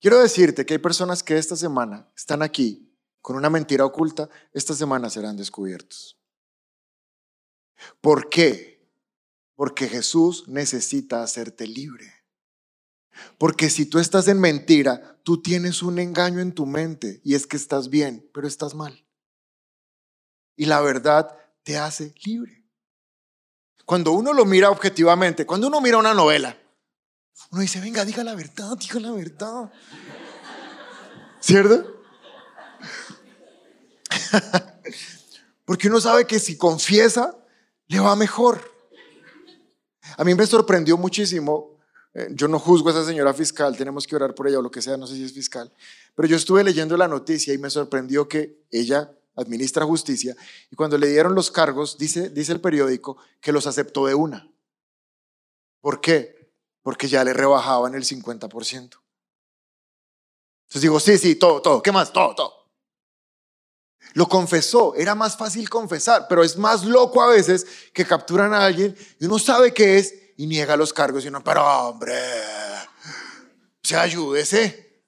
Quiero 0.05 0.21
decirte 0.21 0.67
que 0.67 0.75
hay 0.75 0.79
personas 0.81 1.23
que 1.23 1.39
esta 1.39 1.57
semana 1.57 2.13
están 2.15 2.43
aquí 2.43 2.95
con 3.23 3.37
una 3.37 3.49
mentira 3.49 3.87
oculta, 3.87 4.29
esta 4.53 4.75
semana 4.75 5.09
serán 5.09 5.35
descubiertos. 5.35 6.21
¿Por 8.03 8.29
qué? 8.29 8.87
Porque 9.55 9.89
Jesús 9.89 10.47
necesita 10.47 11.23
hacerte 11.23 11.67
libre. 11.67 12.13
Porque 13.39 13.71
si 13.71 13.87
tú 13.87 13.99
estás 13.99 14.29
en 14.29 14.41
mentira, 14.41 15.19
tú 15.23 15.41
tienes 15.41 15.83
un 15.83 15.99
engaño 15.99 16.41
en 16.41 16.53
tu 16.53 16.67
mente 16.67 17.23
y 17.25 17.35
es 17.35 17.47
que 17.47 17.57
estás 17.57 17.89
bien, 17.89 18.29
pero 18.35 18.47
estás 18.47 18.75
mal 18.75 19.07
y 20.55 20.67
la 20.67 20.83
verdad 20.83 21.35
te 21.63 21.79
hace 21.79 22.15
libre. 22.27 22.63
Cuando 23.87 24.13
uno 24.13 24.35
lo 24.35 24.45
mira 24.45 24.69
objetivamente, 24.69 25.47
cuando 25.47 25.69
uno 25.69 25.81
mira 25.81 25.97
una 25.97 26.13
novela, 26.13 26.59
uno 27.51 27.61
dice, 27.61 27.81
venga, 27.81 28.05
diga 28.05 28.25
la 28.25 28.35
verdad, 28.35 28.77
diga 28.79 29.01
la 29.01 29.13
verdad. 29.13 29.73
¿Cierto? 31.41 32.03
Porque 35.65 35.89
uno 35.89 36.01
sabe 36.01 36.27
que 36.27 36.39
si 36.39 36.57
confiesa, 36.57 37.37
le 37.87 38.01
va 38.01 38.17
mejor. 38.17 38.61
A 40.17 40.25
mí 40.25 40.35
me 40.35 40.47
sorprendió 40.47 40.97
muchísimo, 40.97 41.79
eh, 42.13 42.29
yo 42.31 42.47
no 42.47 42.59
juzgo 42.59 42.89
a 42.89 42.93
esa 42.93 43.05
señora 43.05 43.35
fiscal, 43.35 43.77
tenemos 43.77 44.07
que 44.07 44.15
orar 44.15 44.35
por 44.35 44.47
ella 44.47 44.59
o 44.59 44.63
lo 44.63 44.71
que 44.71 44.83
sea, 44.83 44.97
no 44.97 45.07
sé 45.07 45.17
si 45.17 45.25
es 45.25 45.33
fiscal, 45.33 45.73
pero 46.15 46.29
yo 46.29 46.37
estuve 46.37 46.63
leyendo 46.63 46.97
la 46.97 47.09
noticia 47.09 47.53
y 47.53 47.59
me 47.59 47.71
sorprendió 47.71 48.29
que 48.29 48.65
ella 48.71 49.13
administra 49.37 49.85
justicia, 49.85 50.37
y 50.71 50.77
cuando 50.77 50.97
le 50.97 51.09
dieron 51.09 51.35
los 51.35 51.51
cargos, 51.51 51.99
dice, 51.99 52.31
dice 52.31 52.53
el 52.53 52.61
periódico, 52.61 53.17
que 53.41 53.51
los 53.51 53.67
aceptó 53.67 54.07
de 54.07 54.15
una. 54.15 54.49
¿Por 55.81 56.01
qué? 56.01 56.44
Porque 56.85 57.09
ya 57.09 57.25
le 57.25 57.33
rebajaban 57.33 57.97
el 57.97 58.05
50%. 58.05 59.01
Entonces 60.75 60.83
digo, 60.83 61.01
sí, 61.01 61.19
sí, 61.19 61.35
todo, 61.35 61.61
todo, 61.61 61.83
¿qué 61.83 61.91
más? 61.91 62.13
Todo, 62.13 62.37
todo. 62.37 62.65
Lo 64.13 64.29
confesó, 64.29 64.95
era 64.95 65.15
más 65.15 65.37
fácil 65.37 65.69
confesar, 65.69 66.27
pero 66.29 66.45
es 66.45 66.57
más 66.57 66.85
loco 66.85 67.21
a 67.21 67.27
veces 67.27 67.67
que 67.93 68.07
capturan 68.07 68.55
a 68.55 68.65
alguien 68.65 68.97
y 69.19 69.25
uno 69.25 69.41
sabe 69.41 69.75
qué 69.75 69.99
es 69.99 70.15
y 70.37 70.47
niega 70.47 70.77
los 70.77 70.93
cargos 70.93 71.25
y 71.25 71.29
uno, 71.29 71.43
pero 71.43 71.65
hombre, 71.65 72.15
se 73.83 73.97
ayúdese. 73.97 75.03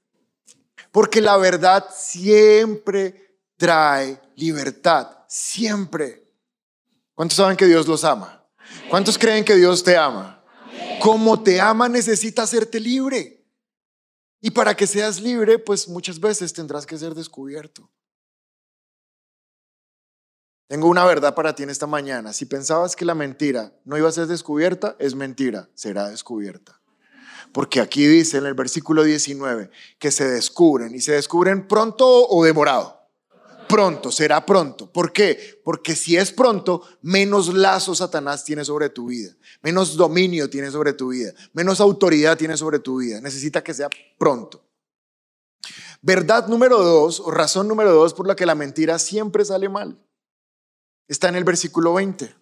Porque 0.91 1.21
la 1.21 1.37
verdad 1.37 1.87
siempre 1.95 3.39
trae 3.57 4.21
libertad, 4.37 5.09
siempre. 5.29 6.33
¿Cuántos 7.15 7.37
saben 7.37 7.57
que 7.57 7.67
Dios 7.67 7.87
los 7.87 8.03
ama? 8.03 8.45
¿Cuántos 8.89 9.19
creen 9.19 9.45
que 9.45 9.57
Dios 9.57 9.85
te 9.85 9.97
ama? 9.97 10.36
Como 11.01 11.43
te 11.43 11.61
ama 11.61 11.89
necesita 11.89 12.43
hacerte 12.43 12.81
libre. 12.81 13.45
Y 14.41 14.51
para 14.51 14.75
que 14.77 14.87
seas 14.87 15.21
libre, 15.21 15.59
pues 15.59 15.89
muchas 15.89 16.21
veces 16.21 16.53
tendrás 16.53 16.87
que 16.87 16.99
ser 16.99 17.15
descubierto. 17.15 17.91
Tengo 20.69 20.89
una 20.89 21.05
verdad 21.05 21.35
para 21.35 21.55
ti 21.55 21.63
en 21.63 21.71
esta 21.71 21.87
mañana. 21.87 22.33
Si 22.33 22.45
pensabas 22.45 22.97
que 22.97 23.05
la 23.05 23.15
mentira 23.15 23.73
no 23.85 23.97
iba 23.97 24.09
a 24.09 24.13
ser 24.13 24.27
descubierta, 24.27 24.97
es 24.99 25.15
mentira, 25.15 25.71
será 25.75 26.09
descubierta. 26.09 26.81
Porque 27.53 27.81
aquí 27.81 28.07
dice 28.07 28.39
en 28.39 28.47
el 28.47 28.55
versículo 28.55 29.05
19 29.05 29.71
que 29.99 30.11
se 30.11 30.29
descubren 30.29 30.95
y 30.95 31.01
se 31.01 31.13
descubren 31.13 31.69
pronto 31.69 32.29
o 32.29 32.45
demorado 32.45 32.96
pronto, 33.67 34.11
será 34.11 34.45
pronto. 34.45 34.91
¿Por 34.91 35.13
qué? 35.13 35.61
Porque 35.65 35.95
si 35.97 36.17
es 36.17 36.33
pronto, 36.33 36.83
menos 37.03 37.53
lazo 37.53 37.95
Satanás 37.95 38.45
tiene 38.45 38.65
sobre 38.65 38.91
tu 38.91 39.07
vida, 39.07 39.35
menos 39.63 39.97
dominio 39.97 40.49
tiene 40.49 40.71
sobre 40.71 40.93
tu 40.93 41.09
vida, 41.09 41.33
menos 41.53 41.81
autoridad 41.81 42.37
tiene 42.37 42.57
sobre 42.57 42.79
tu 42.79 42.99
vida. 42.99 43.21
Necesita 43.21 43.63
que 43.63 43.75
sea 43.75 43.89
pronto. 44.19 44.65
Verdad 46.03 46.47
número 46.47 46.83
dos, 46.83 47.21
o 47.21 47.31
razón 47.31 47.69
número 47.69 47.93
dos 47.93 48.15
por 48.15 48.27
la 48.27 48.37
que 48.37 48.47
la 48.47 48.55
mentira 48.55 48.99
siempre 48.99 49.45
sale 49.45 49.69
mal, 49.69 49.99
está 51.09 51.29
en 51.29 51.37
el 51.37 51.45
versículo 51.45 51.95
20. 51.95 52.35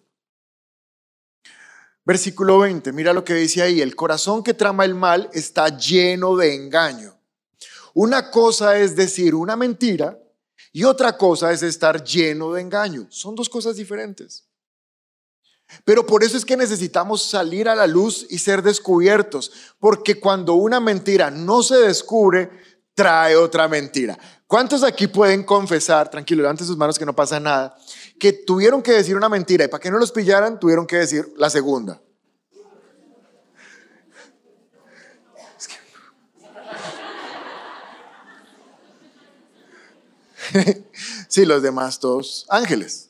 Versículo 2.03 2.59
20, 2.59 2.91
mira 2.91 3.13
lo 3.13 3.23
que 3.23 3.33
dice 3.33 3.63
ahí, 3.63 3.81
el 3.81 3.95
corazón 3.95 4.43
que 4.43 4.53
trama 4.53 4.85
el 4.85 4.93
mal 4.93 5.29
está 5.33 5.75
lleno 5.75 6.35
de 6.35 6.53
engaño. 6.53 7.17
Una 7.95 8.29
cosa 8.29 8.77
es 8.77 8.95
decir 8.95 9.33
una 9.33 9.55
mentira 9.55 10.19
y 10.75 10.83
otra 10.83 11.15
cosa 11.15 11.53
es 11.53 11.63
estar 11.63 12.03
lleno 12.03 12.51
de 12.51 12.59
engaño. 12.59 13.07
Son 13.09 13.33
dos 13.33 13.47
cosas 13.47 13.77
diferentes. 13.77 14.43
Pero 15.85 16.05
por 16.05 16.21
eso 16.21 16.35
es 16.35 16.43
que 16.43 16.57
necesitamos 16.57 17.23
salir 17.23 17.69
a 17.69 17.75
la 17.75 17.87
luz 17.87 18.27
y 18.29 18.39
ser 18.39 18.61
descubiertos, 18.61 19.53
porque 19.79 20.19
cuando 20.19 20.55
una 20.55 20.81
mentira 20.81 21.31
no 21.31 21.63
se 21.63 21.77
descubre, 21.77 22.51
trae 22.93 23.37
otra 23.37 23.69
mentira. 23.69 24.19
¿Cuántos 24.47 24.83
aquí 24.83 25.07
pueden 25.07 25.43
confesar, 25.43 26.11
tranquilo, 26.11 26.41
levanten 26.41 26.67
sus 26.67 26.75
manos 26.75 26.99
que 26.99 27.05
no 27.05 27.15
pasa 27.15 27.39
nada, 27.39 27.77
que 28.19 28.33
tuvieron 28.33 28.81
que 28.81 28.91
decir 28.91 29.15
una 29.15 29.29
mentira 29.29 29.63
y 29.63 29.69
para 29.69 29.79
que 29.79 29.89
no 29.89 29.97
los 29.97 30.11
pillaran, 30.11 30.59
tuvieron 30.59 30.85
que 30.85 30.97
decir 30.97 31.25
la 31.37 31.49
segunda? 31.49 32.01
sí, 41.27 41.45
los 41.45 41.61
demás 41.61 41.99
todos 41.99 42.45
ángeles. 42.49 43.09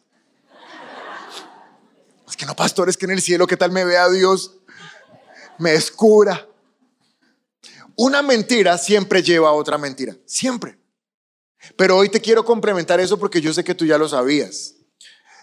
Es 2.28 2.36
que 2.36 2.46
no, 2.46 2.56
pastor, 2.56 2.90
es 2.90 2.98
que 2.98 3.06
en 3.06 3.12
el 3.12 3.22
cielo, 3.22 3.48
¿qué 3.48 3.58
tal 3.58 3.72
me 3.72 3.86
vea 3.86 4.10
Dios? 4.10 4.58
Me 5.58 5.72
descubra. 5.72 6.48
Una 7.96 8.22
mentira 8.22 8.78
siempre 8.78 9.24
lleva 9.24 9.50
a 9.50 9.54
otra 9.54 9.78
mentira, 9.78 10.16
siempre. 10.26 10.78
Pero 11.78 11.98
hoy 11.98 12.10
te 12.10 12.20
quiero 12.20 12.44
complementar 12.44 13.00
eso 13.00 13.18
porque 13.18 13.42
yo 13.42 13.54
sé 13.54 13.64
que 13.64 13.76
tú 13.76 13.86
ya 13.86 13.98
lo 13.98 14.10
sabías. 14.10 14.76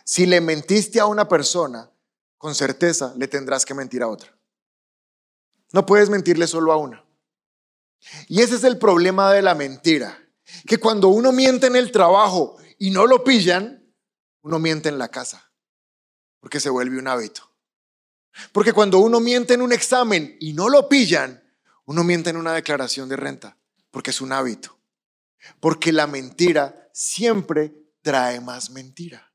Si 0.05 0.27
le 0.27 0.41
mentiste 0.41 1.01
a 1.01 1.07
una 1.07 1.29
persona, 1.29 1.91
con 2.37 2.55
certeza 2.55 3.15
le 3.17 3.29
tendrás 3.29 3.65
que 3.65 3.75
mentir 3.75 4.03
a 4.03 4.09
otra. 4.09 4.37
No 5.73 5.87
puedes 5.87 6.11
mentirle 6.11 6.47
solo 6.47 6.73
a 6.73 6.77
una. 6.77 7.05
Y 8.29 8.43
ese 8.43 8.57
es 8.57 8.65
el 8.65 8.79
problema 8.79 9.33
de 9.33 9.43
la 9.43 9.55
mentira 9.55 10.22
que 10.67 10.79
cuando 10.79 11.09
uno 11.09 11.33
miente 11.33 11.67
en 11.67 11.77
el 11.77 11.93
trabajo 11.93 12.57
y 12.79 12.91
no 12.91 13.07
lo 13.07 13.25
pillan, 13.25 13.95
uno 14.43 14.59
miente 14.59 14.89
en 14.89 14.99
la 14.99 15.09
casa, 15.09 15.53
porque 16.41 16.61
se 16.61 16.71
vuelve 16.71 16.99
un 16.99 17.09
hábito. 17.09 17.51
Porque 18.53 18.73
cuando 18.73 18.99
uno 18.99 19.21
miente 19.21 19.55
en 19.55 19.63
un 19.63 19.73
examen 19.73 20.37
y 20.41 20.53
no 20.53 20.69
lo 20.69 20.89
pillan, 20.89 21.43
uno 21.85 22.05
miente 22.05 22.31
en 22.31 22.37
una 22.37 22.55
declaración 22.55 23.09
de 23.09 23.17
renta, 23.17 23.59
porque 23.91 24.11
es 24.11 24.21
un 24.21 24.33
hábito. 24.33 24.79
Porque 25.61 25.93
la 25.93 26.07
mentira 26.07 26.91
siempre 26.93 27.75
trae 28.01 28.41
más 28.41 28.71
mentira. 28.71 29.33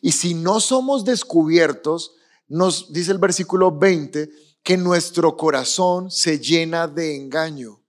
Y 0.00 0.12
si 0.12 0.34
no 0.34 0.60
somos 0.60 1.04
descubiertos, 1.04 2.16
nos 2.48 2.92
dice 2.92 3.12
el 3.12 3.18
versículo 3.18 3.76
20, 3.76 4.30
que 4.62 4.76
nuestro 4.76 5.36
corazón 5.36 6.10
se 6.10 6.38
llena 6.38 6.88
de 6.88 7.16
engaño 7.16 7.85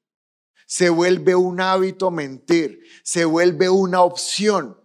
se 0.68 0.90
vuelve 0.90 1.34
un 1.34 1.62
hábito 1.62 2.12
mentir, 2.12 2.84
se 3.02 3.26
vuelve 3.26 3.70
una 3.70 4.02
opción. 4.02 4.80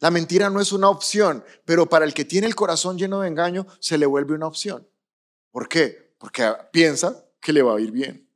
La 0.00 0.10
mentira 0.10 0.50
no 0.50 0.60
es 0.60 0.72
una 0.72 0.88
opción, 0.88 1.44
pero 1.64 1.86
para 1.86 2.06
el 2.06 2.14
que 2.14 2.24
tiene 2.24 2.46
el 2.46 2.56
corazón 2.56 2.98
lleno 2.98 3.20
de 3.20 3.28
engaño, 3.28 3.66
se 3.78 3.98
le 3.98 4.06
vuelve 4.06 4.34
una 4.34 4.46
opción. 4.46 4.88
¿Por 5.50 5.68
qué? 5.68 6.14
Porque 6.18 6.50
piensa 6.72 7.24
que 7.40 7.52
le 7.52 7.62
va 7.62 7.76
a 7.76 7.80
ir 7.80 7.90
bien. 7.92 8.26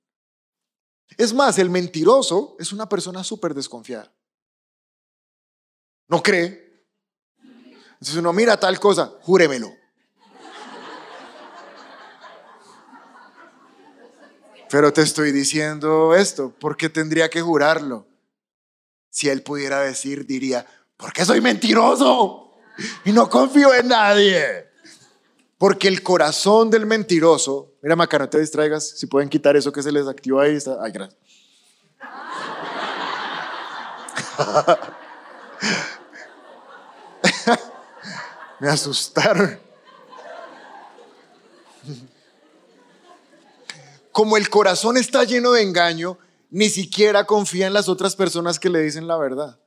Es 1.17 1.33
más, 1.33 1.59
el 1.59 1.71
mentiroso 1.71 2.57
es 2.59 2.73
una 2.73 2.89
persona 2.89 3.25
súper 3.25 3.55
desconfiada. 3.55 4.13
No 6.09 6.23
cree. 6.23 6.85
Entonces 7.93 8.17
uno 8.17 8.35
mira 8.35 8.61
tal 8.61 8.79
cosa, 8.79 9.15
júremelo. 9.23 9.78
Pero 14.71 14.93
te 14.93 15.03
estoy 15.03 15.33
diciendo 15.33 16.15
esto, 16.15 16.51
¿por 16.51 16.77
qué 16.77 16.89
tendría 16.89 17.29
que 17.31 17.41
jurarlo? 17.41 18.07
Si 19.11 19.29
él 19.29 19.43
pudiera 19.43 19.81
decir, 19.81 20.27
diría, 20.27 20.67
porque 20.97 21.25
soy 21.25 21.41
mentiroso 21.41 22.53
y 23.05 23.13
no 23.13 23.31
confío 23.31 23.75
en 23.75 23.89
nadie. 23.89 24.69
Porque 25.57 25.89
el 25.89 26.03
corazón 26.03 26.71
del 26.71 26.87
mentiroso, 26.87 27.73
mira 27.83 27.97
Maca, 27.97 28.19
no 28.19 28.29
te 28.29 28.39
distraigas, 28.39 28.89
si 28.91 29.07
pueden 29.07 29.29
quitar 29.29 29.57
eso 29.57 29.73
que 29.73 29.83
se 29.83 29.91
les 29.91 30.07
activa 30.07 30.45
ahí, 30.45 30.55
está, 30.55 30.77
ay, 30.83 30.93
gracias. 30.93 31.19
Me 38.61 38.69
asustaron. 38.69 39.59
Como 44.19 44.37
el 44.37 44.51
corazón 44.51 44.97
está 44.97 45.23
lleno 45.23 45.53
de 45.53 45.63
engaño, 45.63 46.19
ni 46.51 46.71
siquiera 46.71 47.25
confía 47.25 47.69
en 47.69 47.73
las 47.73 47.89
otras 47.89 48.17
personas 48.17 48.59
que 48.59 48.69
le 48.69 48.83
dicen 48.83 49.07
la 49.07 49.17
verdad. 49.17 49.61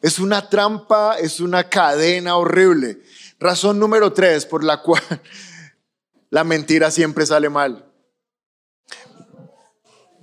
Es 0.00 0.20
una 0.20 0.48
trampa, 0.48 1.18
es 1.18 1.40
una 1.40 1.68
cadena 1.68 2.36
horrible. 2.36 3.02
Razón 3.40 3.80
número 3.80 4.12
tres 4.12 4.46
por 4.46 4.62
la 4.62 4.82
cual 4.82 5.02
la 6.30 6.44
mentira 6.44 6.92
siempre 6.92 7.26
sale 7.26 7.48
mal. 7.48 7.84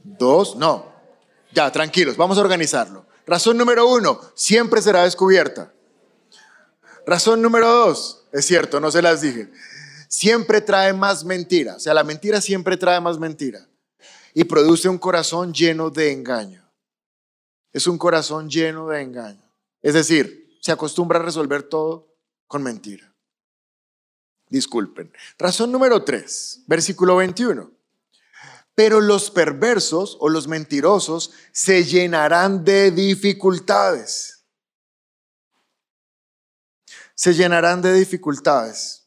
Dos, 0.06 0.56
no. 0.56 0.94
Ya, 1.52 1.70
tranquilos, 1.70 2.16
vamos 2.16 2.38
a 2.38 2.42
organizarlo. 2.42 3.06
Razón 3.28 3.58
número 3.58 3.86
uno, 3.90 4.22
siempre 4.36 4.82
será 4.82 5.04
descubierta. 5.04 5.74
Razón 7.06 7.42
número 7.42 7.68
dos, 7.68 8.24
es 8.32 8.46
cierto, 8.46 8.80
no 8.80 8.90
se 8.90 9.02
las 9.02 9.20
dije. 9.20 9.52
Siempre 10.14 10.62
trae 10.62 10.94
más 10.94 11.26
mentira. 11.26 11.78
O 11.78 11.80
sea, 11.80 11.92
la 11.96 12.04
mentira 12.04 12.40
siempre 12.40 12.78
trae 12.78 13.02
más 13.02 13.18
mentira. 13.18 13.68
Y 14.36 14.44
produce 14.44 14.88
un 14.88 15.00
corazón 15.00 15.52
lleno 15.52 15.90
de 15.90 16.12
engaño. 16.12 16.72
Es 17.72 17.88
un 17.88 17.98
corazón 17.98 18.48
lleno 18.48 18.88
de 18.90 19.02
engaño. 19.02 19.52
Es 19.82 19.96
decir, 19.96 20.56
se 20.62 20.72
acostumbra 20.72 21.18
a 21.18 21.24
resolver 21.24 21.64
todo 21.64 22.16
con 22.46 22.62
mentira. 22.62 23.12
Disculpen. 24.50 25.12
Razón 25.40 25.72
número 25.72 26.04
tres, 26.04 26.62
versículo 26.68 27.16
21. 27.16 27.72
Pero 28.76 29.02
los 29.02 29.32
perversos 29.32 30.18
o 30.20 30.30
los 30.30 30.48
mentirosos 30.48 31.32
se 31.52 31.86
llenarán 31.86 32.64
de 32.64 32.92
dificultades. 32.92 34.44
Se 37.16 37.34
llenarán 37.34 37.82
de 37.82 37.94
dificultades. 37.94 39.03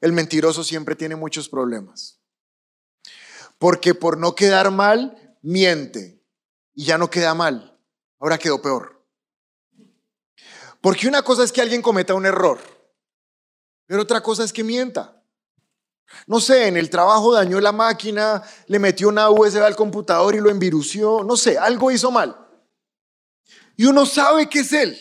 El 0.00 0.12
mentiroso 0.12 0.64
siempre 0.64 0.96
tiene 0.96 1.16
muchos 1.16 1.48
problemas. 1.48 2.20
Porque 3.58 3.94
por 3.94 4.16
no 4.16 4.34
quedar 4.34 4.70
mal, 4.70 5.36
miente. 5.42 6.24
Y 6.74 6.84
ya 6.84 6.96
no 6.96 7.10
queda 7.10 7.34
mal. 7.34 7.78
Ahora 8.18 8.38
quedó 8.38 8.62
peor. 8.62 9.04
Porque 10.80 11.08
una 11.08 11.22
cosa 11.22 11.44
es 11.44 11.52
que 11.52 11.60
alguien 11.60 11.82
cometa 11.82 12.14
un 12.14 12.26
error. 12.26 12.58
Pero 13.86 14.02
otra 14.02 14.22
cosa 14.22 14.44
es 14.44 14.52
que 14.52 14.64
mienta. 14.64 15.22
No 16.26 16.40
sé, 16.40 16.68
en 16.68 16.76
el 16.76 16.90
trabajo 16.90 17.32
dañó 17.32 17.60
la 17.60 17.72
máquina, 17.72 18.42
le 18.66 18.78
metió 18.78 19.08
una 19.08 19.30
USB 19.30 19.62
al 19.62 19.76
computador 19.76 20.34
y 20.34 20.40
lo 20.40 20.50
envirució, 20.50 21.22
no 21.22 21.36
sé, 21.36 21.58
algo 21.58 21.90
hizo 21.90 22.10
mal. 22.10 22.36
Y 23.76 23.86
uno 23.86 24.06
sabe 24.06 24.48
que 24.48 24.60
es 24.60 24.72
él. 24.72 24.98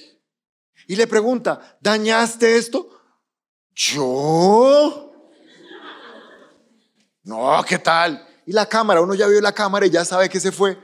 Y 0.88 0.96
le 0.96 1.08
pregunta, 1.08 1.78
¿dañaste 1.82 2.58
esto? 2.58 2.99
¿Yo? 3.80 5.14
No, 7.24 7.64
¿qué 7.66 7.80
tal? 7.80 8.28
Y 8.46 8.52
la 8.52 8.68
cámara, 8.68 9.00
uno 9.00 9.16
ya 9.16 9.26
vio 9.26 9.40
la 9.40 9.54
cámara 9.54 9.86
y 9.86 9.90
ya 9.90 10.04
sabe 10.04 10.28
que 10.28 10.42
se 10.42 10.52
fue. 10.52 10.78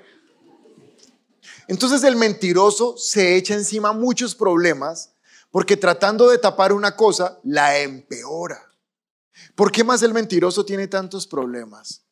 Entonces 1.67 2.05
el 2.05 2.15
mentiroso 2.15 2.95
se 2.97 3.35
echa 3.35 3.53
encima 3.53 3.91
muchos 3.91 4.33
problemas 4.33 5.13
porque 5.51 5.75
tratando 5.75 6.29
de 6.29 6.37
tapar 6.37 6.71
una 6.71 6.95
cosa, 6.95 7.37
la 7.43 7.79
empeora. 7.79 8.71
¿Por 9.55 9.73
qué 9.73 9.83
más 9.83 10.01
el 10.01 10.13
mentiroso 10.13 10.63
tiene 10.63 10.87
tantos 10.87 11.27
problemas? 11.27 12.05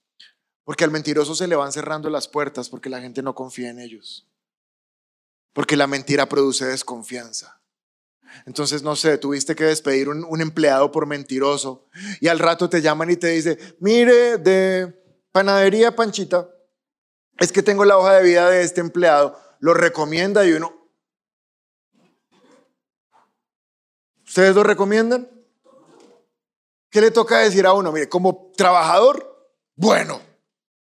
Porque 0.66 0.84
al 0.84 0.92
mentiroso 0.92 1.34
se 1.34 1.48
le 1.48 1.56
van 1.56 1.72
cerrando 1.72 2.10
las 2.10 2.28
puertas 2.28 2.68
porque 2.68 2.90
la 2.90 3.00
gente 3.00 3.22
no 3.22 3.36
confía 3.36 3.70
en 3.70 3.80
ellos. 3.80 4.28
Porque 5.54 5.78
la 5.78 5.88
mentira 5.88 6.28
produce 6.28 6.66
desconfianza. 6.66 7.63
Entonces, 8.46 8.84
no 8.84 8.96
sé, 8.96 9.18
tuviste 9.18 9.56
que 9.56 9.66
despedir 9.66 10.10
un, 10.10 10.42
empleado 10.42 10.92
por 10.92 11.06
mentiroso 11.06 11.88
y 12.20 12.28
al 12.28 12.40
rato 12.40 12.70
te 12.70 12.82
llaman 12.82 13.10
y 13.10 13.16
te 13.16 13.28
dice, 13.28 13.58
mire, 13.80 14.38
de 14.38 14.94
panadería 15.32 15.96
Panchita, 15.96 16.50
es 17.40 17.52
que 17.52 17.64
tengo 17.64 17.86
la 17.86 17.98
hoja 17.98 18.14
de 18.14 18.24
vida 18.24 18.50
de 18.50 18.64
este 18.64 18.82
empleado, 18.82 19.40
lo 19.60 19.74
recomienda 19.74 20.46
y 20.46 20.54
uno... 20.54 20.82
¿Ustedes 24.26 24.56
lo 24.56 24.64
recomiendan? 24.64 25.30
¿Qué 26.90 27.02
le 27.02 27.12
toca 27.12 27.40
decir 27.40 27.66
a 27.66 27.74
uno? 27.74 27.92
Mire, 27.92 28.10
como 28.10 28.52
trabajador, 28.56 29.52
bueno, 29.76 30.22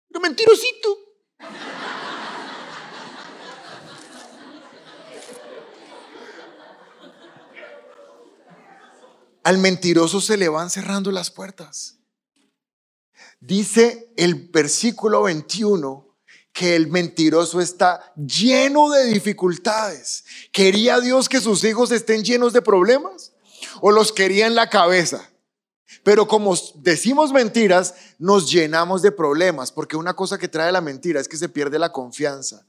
pero 0.07 0.19
mentirosito. 0.21 0.97
Al 9.47 9.59
mentiroso 9.59 10.19
se 10.19 10.35
le 10.35 10.49
van 10.49 10.69
cerrando 10.69 11.09
las 11.09 11.31
puertas. 11.31 11.95
Dice 13.39 14.11
el 14.17 14.49
versículo 14.49 15.23
21 15.23 16.17
que 16.51 16.75
el 16.75 16.87
mentiroso 16.87 17.61
está 17.61 18.13
lleno 18.17 18.89
de 18.89 19.05
dificultades. 19.05 20.25
¿Quería 20.51 20.99
Dios 20.99 21.29
que 21.29 21.39
sus 21.39 21.63
hijos 21.63 21.91
estén 21.91 22.25
llenos 22.25 22.51
de 22.51 22.61
problemas? 22.61 23.31
¿O 23.79 23.91
los 23.91 24.11
quería 24.11 24.47
en 24.47 24.55
la 24.55 24.69
cabeza? 24.69 25.29
Pero 26.03 26.27
como 26.27 26.53
decimos 26.75 27.31
mentiras, 27.31 27.95
nos 28.19 28.51
llenamos 28.51 29.01
de 29.01 29.13
problemas, 29.13 29.71
porque 29.71 29.95
una 29.95 30.13
cosa 30.13 30.37
que 30.37 30.49
trae 30.49 30.73
la 30.73 30.81
mentira 30.81 31.21
es 31.21 31.29
que 31.29 31.37
se 31.37 31.47
pierde 31.47 31.79
la 31.79 31.93
confianza. 31.93 32.67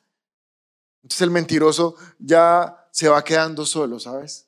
Entonces 1.02 1.22
el 1.22 1.32
mentiroso 1.32 1.96
ya 2.20 2.88
se 2.92 3.08
va 3.08 3.24
quedando 3.24 3.66
solo, 3.66 3.98
¿sabes? 3.98 4.47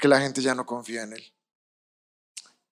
Porque 0.00 0.08
la 0.08 0.22
gente 0.22 0.40
ya 0.40 0.54
no 0.54 0.64
confía 0.64 1.02
en 1.02 1.12
él. 1.12 1.34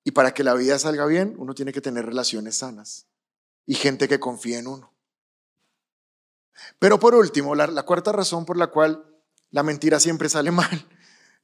Y 0.02 0.12
para 0.12 0.32
que 0.32 0.42
la 0.42 0.54
vida 0.54 0.78
salga 0.78 1.04
bien, 1.04 1.34
uno 1.36 1.54
tiene 1.54 1.74
que 1.74 1.82
tener 1.82 2.06
relaciones 2.06 2.56
sanas 2.56 3.04
y 3.66 3.74
gente 3.74 4.08
que 4.08 4.18
confíe 4.18 4.56
en 4.56 4.66
uno. 4.66 4.94
Pero 6.78 6.98
por 6.98 7.14
último, 7.14 7.54
la, 7.54 7.66
la 7.66 7.82
cuarta 7.82 8.12
razón 8.12 8.46
por 8.46 8.56
la 8.56 8.68
cual 8.68 9.04
la 9.50 9.62
mentira 9.62 10.00
siempre 10.00 10.30
sale 10.30 10.50
mal 10.52 10.88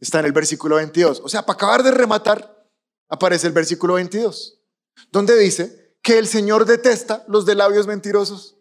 está 0.01 0.20
en 0.20 0.24
el 0.24 0.32
versículo 0.32 0.76
22. 0.76 1.20
O 1.22 1.28
sea, 1.28 1.45
para 1.45 1.57
acabar 1.57 1.82
de 1.82 1.91
rematar, 1.91 2.66
aparece 3.11 3.47
el 3.47 3.53
versículo 3.53 3.93
22, 3.93 4.59
donde 5.12 5.37
dice 5.37 5.99
que 6.01 6.16
el 6.16 6.28
Señor 6.28 6.64
detesta 6.64 7.26
los 7.28 7.45
de 7.45 7.57
labios 7.57 7.87
mentirosos. 7.87 8.57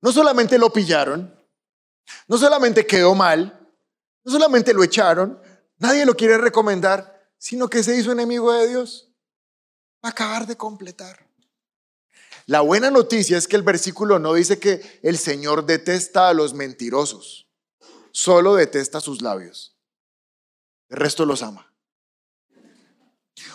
No 0.00 0.12
solamente 0.12 0.56
lo 0.56 0.72
pillaron, 0.72 1.38
no 2.26 2.38
solamente 2.38 2.86
quedó 2.86 3.14
mal, 3.14 3.63
no 4.24 4.32
solamente 4.32 4.72
lo 4.72 4.82
echaron, 4.82 5.40
nadie 5.78 6.06
lo 6.06 6.14
quiere 6.14 6.38
recomendar, 6.38 7.30
sino 7.38 7.68
que 7.68 7.82
se 7.82 7.96
hizo 7.96 8.12
enemigo 8.12 8.52
de 8.52 8.68
Dios. 8.68 9.12
Va 10.04 10.08
a 10.08 10.12
acabar 10.12 10.46
de 10.46 10.56
completar. 10.56 11.28
La 12.46 12.60
buena 12.60 12.90
noticia 12.90 13.38
es 13.38 13.48
que 13.48 13.56
el 13.56 13.62
versículo 13.62 14.18
no 14.18 14.34
dice 14.34 14.58
que 14.58 15.00
el 15.02 15.16
Señor 15.16 15.64
detesta 15.64 16.28
a 16.28 16.34
los 16.34 16.52
mentirosos, 16.52 17.48
solo 18.12 18.54
detesta 18.54 19.00
sus 19.00 19.22
labios. 19.22 19.76
El 20.88 20.98
resto 20.98 21.24
los 21.24 21.42
ama. 21.42 21.72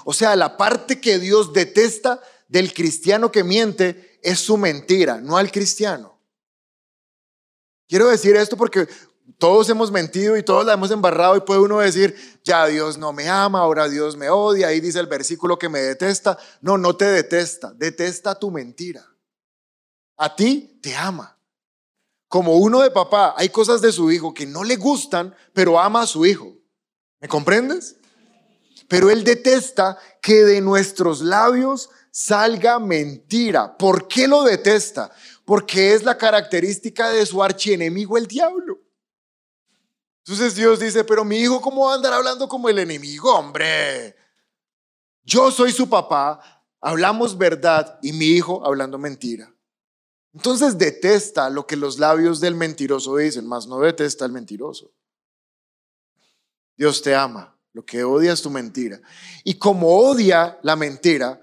O 0.05 0.13
sea, 0.13 0.35
la 0.35 0.57
parte 0.57 0.99
que 0.99 1.19
Dios 1.19 1.53
detesta 1.53 2.21
del 2.47 2.73
cristiano 2.73 3.31
que 3.31 3.43
miente 3.43 4.19
es 4.23 4.39
su 4.39 4.57
mentira, 4.57 5.21
no 5.21 5.37
al 5.37 5.51
cristiano. 5.51 6.19
Quiero 7.87 8.07
decir 8.07 8.35
esto 8.35 8.57
porque 8.57 8.87
todos 9.37 9.69
hemos 9.69 9.91
mentido 9.91 10.37
y 10.37 10.43
todos 10.43 10.65
la 10.65 10.73
hemos 10.73 10.91
embarrado 10.91 11.35
y 11.35 11.41
puede 11.41 11.61
uno 11.61 11.79
decir, 11.79 12.15
ya 12.43 12.65
Dios 12.67 12.97
no 12.97 13.13
me 13.13 13.29
ama, 13.29 13.59
ahora 13.59 13.87
Dios 13.87 14.17
me 14.17 14.29
odia, 14.29 14.67
ahí 14.67 14.79
dice 14.79 14.99
el 14.99 15.07
versículo 15.07 15.59
que 15.59 15.69
me 15.69 15.79
detesta. 15.79 16.37
No, 16.61 16.77
no 16.77 16.95
te 16.95 17.05
detesta, 17.05 17.73
detesta 17.73 18.35
tu 18.35 18.51
mentira. 18.51 19.05
A 20.17 20.35
ti 20.35 20.79
te 20.81 20.95
ama. 20.95 21.37
Como 22.27 22.57
uno 22.57 22.81
de 22.81 22.91
papá, 22.91 23.33
hay 23.37 23.49
cosas 23.49 23.81
de 23.81 23.91
su 23.91 24.11
hijo 24.11 24.33
que 24.33 24.45
no 24.45 24.63
le 24.63 24.75
gustan, 24.75 25.35
pero 25.53 25.79
ama 25.79 26.01
a 26.01 26.07
su 26.07 26.25
hijo. 26.25 26.53
¿Me 27.19 27.27
comprendes? 27.27 27.95
pero 28.89 29.09
Él 29.11 29.23
detesta 29.23 29.97
que 30.21 30.43
de 30.43 30.59
nuestros 30.59 31.21
labios 31.21 31.89
salga 32.11 32.79
mentira. 32.79 33.77
¿Por 33.77 34.07
qué 34.07 34.27
lo 34.27 34.43
detesta? 34.43 35.11
Porque 35.45 35.93
es 35.93 36.03
la 36.03 36.17
característica 36.17 37.09
de 37.11 37.25
su 37.25 37.41
archienemigo, 37.41 38.17
el 38.17 38.27
diablo. 38.27 38.79
Entonces 40.19 40.55
Dios 40.55 40.79
dice, 40.79 41.03
pero 41.03 41.25
mi 41.25 41.37
hijo, 41.37 41.61
¿cómo 41.61 41.85
va 41.85 41.93
a 41.93 41.95
andar 41.95 42.13
hablando 42.13 42.47
como 42.47 42.69
el 42.69 42.79
enemigo, 42.79 43.33
hombre? 43.33 44.15
Yo 45.23 45.51
soy 45.51 45.71
su 45.71 45.89
papá, 45.89 46.39
hablamos 46.81 47.37
verdad 47.37 47.99
y 48.01 48.13
mi 48.13 48.25
hijo 48.25 48.65
hablando 48.65 48.97
mentira. 48.97 49.53
Entonces 50.33 50.77
detesta 50.77 51.49
lo 51.49 51.65
que 51.65 51.75
los 51.75 51.99
labios 51.99 52.39
del 52.39 52.55
mentiroso 52.55 53.15
dicen, 53.17 53.47
más 53.47 53.67
no 53.67 53.79
detesta 53.79 54.25
al 54.25 54.31
mentiroso. 54.31 54.91
Dios 56.77 57.01
te 57.01 57.15
ama, 57.15 57.57
lo 57.73 57.83
que 57.83 58.03
odia 58.03 58.31
es 58.31 58.41
tu 58.41 58.49
mentira. 58.49 59.01
Y 59.43 59.55
como 59.55 59.97
odia 59.97 60.59
la 60.61 60.75
mentira, 60.75 61.41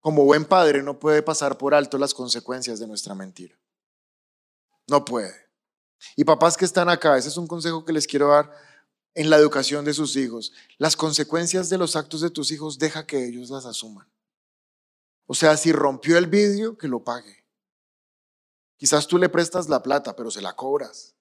como 0.00 0.24
buen 0.24 0.44
padre 0.44 0.82
no 0.82 0.98
puede 0.98 1.22
pasar 1.22 1.56
por 1.56 1.74
alto 1.74 1.98
las 1.98 2.14
consecuencias 2.14 2.78
de 2.78 2.86
nuestra 2.86 3.14
mentira. 3.14 3.58
No 4.86 5.04
puede. 5.04 5.47
Y 6.16 6.24
papás 6.24 6.56
que 6.56 6.64
están 6.64 6.88
acá, 6.88 7.16
ese 7.16 7.28
es 7.28 7.36
un 7.36 7.46
consejo 7.46 7.84
que 7.84 7.92
les 7.92 8.06
quiero 8.06 8.28
dar 8.28 8.50
en 9.14 9.30
la 9.30 9.36
educación 9.36 9.84
de 9.84 9.94
sus 9.94 10.16
hijos. 10.16 10.52
Las 10.78 10.96
consecuencias 10.96 11.68
de 11.68 11.78
los 11.78 11.96
actos 11.96 12.20
de 12.20 12.30
tus 12.30 12.50
hijos, 12.52 12.78
deja 12.78 13.06
que 13.06 13.26
ellos 13.26 13.50
las 13.50 13.66
asuman. 13.66 14.08
O 15.26 15.34
sea, 15.34 15.56
si 15.56 15.72
rompió 15.72 16.16
el 16.18 16.26
vidrio, 16.26 16.78
que 16.78 16.88
lo 16.88 17.04
pague. 17.04 17.44
Quizás 18.76 19.06
tú 19.06 19.18
le 19.18 19.28
prestas 19.28 19.68
la 19.68 19.82
plata, 19.82 20.14
pero 20.14 20.30
se 20.30 20.40
la 20.40 20.54
cobras. 20.54 21.14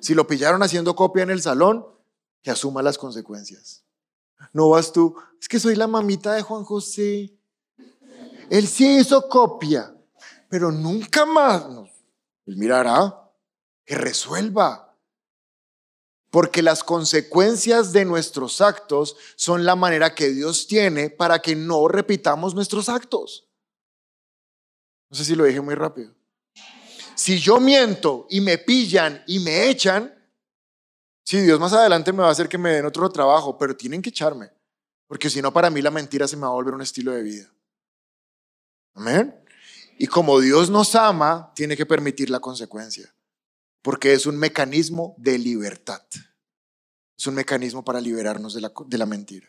Si 0.00 0.14
lo 0.14 0.26
pillaron 0.26 0.62
haciendo 0.62 0.96
copia 0.96 1.22
en 1.22 1.30
el 1.30 1.42
salón, 1.42 1.86
que 2.42 2.50
asuma 2.50 2.82
las 2.82 2.96
consecuencias. 2.96 3.84
No 4.52 4.70
vas 4.70 4.92
tú, 4.92 5.14
es 5.38 5.48
que 5.48 5.60
soy 5.60 5.76
la 5.76 5.86
mamita 5.86 6.32
de 6.32 6.42
Juan 6.42 6.64
José. 6.64 7.36
Él 8.48 8.66
sí 8.66 8.98
hizo 8.98 9.28
copia, 9.28 9.94
pero 10.48 10.72
nunca 10.72 11.26
más. 11.26 11.66
Él 12.46 12.56
mirará, 12.56 13.29
que 13.90 13.96
resuelva. 13.96 14.96
Porque 16.30 16.62
las 16.62 16.84
consecuencias 16.84 17.92
de 17.92 18.04
nuestros 18.04 18.60
actos 18.60 19.16
son 19.34 19.64
la 19.64 19.74
manera 19.74 20.14
que 20.14 20.28
Dios 20.28 20.68
tiene 20.68 21.10
para 21.10 21.40
que 21.40 21.56
no 21.56 21.88
repitamos 21.88 22.54
nuestros 22.54 22.88
actos. 22.88 23.48
No 25.08 25.16
sé 25.16 25.24
si 25.24 25.34
lo 25.34 25.42
dije 25.42 25.60
muy 25.60 25.74
rápido. 25.74 26.14
Si 27.16 27.40
yo 27.40 27.58
miento 27.58 28.28
y 28.30 28.40
me 28.40 28.58
pillan 28.58 29.24
y 29.26 29.40
me 29.40 29.68
echan, 29.68 30.14
sí, 31.24 31.40
Dios 31.40 31.58
más 31.58 31.72
adelante 31.72 32.12
me 32.12 32.22
va 32.22 32.28
a 32.28 32.30
hacer 32.30 32.48
que 32.48 32.58
me 32.58 32.70
den 32.70 32.86
otro 32.86 33.10
trabajo, 33.10 33.58
pero 33.58 33.76
tienen 33.76 34.00
que 34.02 34.10
echarme, 34.10 34.52
porque 35.08 35.28
si 35.28 35.42
no, 35.42 35.52
para 35.52 35.68
mí 35.68 35.82
la 35.82 35.90
mentira 35.90 36.28
se 36.28 36.36
me 36.36 36.42
va 36.42 36.50
a 36.50 36.52
volver 36.52 36.74
un 36.74 36.82
estilo 36.82 37.10
de 37.10 37.24
vida. 37.24 37.52
Amén. 38.94 39.34
Y 39.98 40.06
como 40.06 40.38
Dios 40.38 40.70
nos 40.70 40.94
ama, 40.94 41.50
tiene 41.56 41.76
que 41.76 41.86
permitir 41.86 42.30
la 42.30 42.38
consecuencia, 42.38 43.12
porque 43.82 44.12
es 44.12 44.26
un 44.26 44.36
mecanismo 44.36 45.14
de 45.18 45.38
libertad. 45.38 46.02
Es 47.16 47.26
un 47.26 47.34
mecanismo 47.34 47.84
para 47.84 48.00
liberarnos 48.00 48.54
de 48.54 48.60
la, 48.60 48.72
de 48.86 48.98
la 48.98 49.06
mentira. 49.06 49.48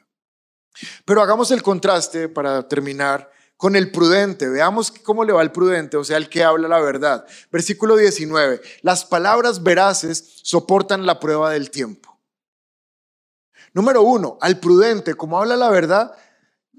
Pero 1.06 1.22
hagamos 1.22 1.52
el 1.52 1.64
contraste 1.64 2.30
para 2.30 2.68
terminar 2.68 3.32
con 3.58 3.76
el 3.76 3.92
prudente. 3.92 4.50
Veamos 4.50 4.92
cómo 4.92 5.24
le 5.24 5.34
va 5.34 5.42
al 5.42 5.52
prudente, 5.52 5.98
o 5.98 6.04
sea, 6.04 6.18
el 6.18 6.30
que 6.30 6.44
habla 6.44 6.68
la 6.68 6.80
verdad. 6.80 7.26
Versículo 7.52 7.96
19. 7.96 8.62
Las 8.82 9.06
palabras 9.06 9.62
veraces 9.62 10.40
soportan 10.44 11.06
la 11.06 11.20
prueba 11.20 11.52
del 11.52 11.70
tiempo. 11.70 12.20
Número 13.74 14.02
uno, 14.02 14.38
al 14.42 14.60
prudente, 14.60 15.14
como 15.14 15.40
habla 15.40 15.56
la 15.56 15.70
verdad, 15.70 16.16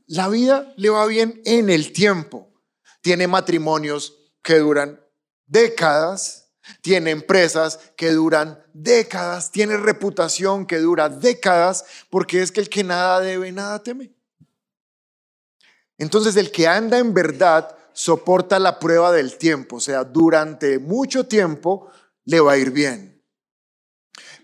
la 0.07 0.29
vida 0.29 0.75
le 0.77 0.91
va 0.91 1.07
bien 1.07 1.41
en 1.45 1.71
el 1.71 1.93
tiempo. 1.93 2.53
Tiene 3.01 3.29
matrimonios 3.29 4.19
que 4.43 4.59
duran 4.59 5.01
décadas, 5.47 6.42
tiene 6.81 7.11
empresas 7.11 7.79
que 7.97 8.11
duran 8.11 8.63
décadas, 8.73 9.51
tiene 9.51 9.77
reputación 9.77 10.67
que 10.67 10.79
dura 10.79 11.09
décadas, 11.09 11.85
porque 12.11 12.43
es 12.43 12.53
que 12.53 12.61
el 12.61 12.69
que 12.69 12.85
nada 12.85 13.21
debe, 13.21 13.53
nada 13.53 13.83
teme. 13.83 14.13
Entonces 15.99 16.37
el 16.37 16.51
que 16.51 16.67
anda 16.67 16.99
en 16.99 17.15
verdad 17.15 17.77
soporta 17.93 18.59
la 18.59 18.79
prueba 18.79 19.13
del 19.13 19.37
tiempo, 19.37 19.77
o 19.77 19.81
sea, 19.81 20.05
durante 20.05 20.79
mucho 20.79 21.27
tiempo 21.27 21.91
le 22.25 22.41
va 22.41 22.53
a 22.53 22.59
ir 22.59 22.71
bien. 22.71 23.23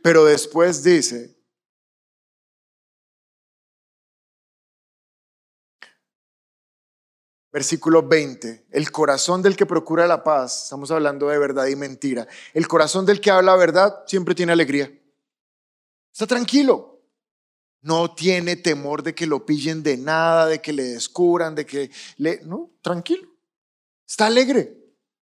Pero 0.02 0.24
después 0.24 0.82
dice, 0.82 1.37
versículo 7.58 8.06
20, 8.06 8.66
el 8.70 8.92
corazón 8.92 9.42
del 9.42 9.56
que 9.56 9.66
procura 9.66 10.06
la 10.06 10.22
paz, 10.22 10.62
estamos 10.62 10.92
hablando 10.92 11.26
de 11.26 11.38
verdad 11.40 11.66
y 11.66 11.74
mentira, 11.74 12.28
el 12.54 12.68
corazón 12.68 13.04
del 13.04 13.20
que 13.20 13.32
habla 13.32 13.56
verdad 13.56 14.04
siempre 14.06 14.36
tiene 14.36 14.52
alegría. 14.52 14.88
Está 16.12 16.28
tranquilo, 16.28 17.02
no 17.80 18.14
tiene 18.14 18.54
temor 18.54 19.02
de 19.02 19.12
que 19.12 19.26
lo 19.26 19.44
pillen 19.44 19.82
de 19.82 19.96
nada, 19.96 20.46
de 20.46 20.62
que 20.62 20.72
le 20.72 20.84
descubran, 20.84 21.56
de 21.56 21.66
que 21.66 21.90
le... 22.18 22.40
No, 22.44 22.70
tranquilo. 22.80 23.28
Está 24.06 24.26
alegre. 24.26 24.78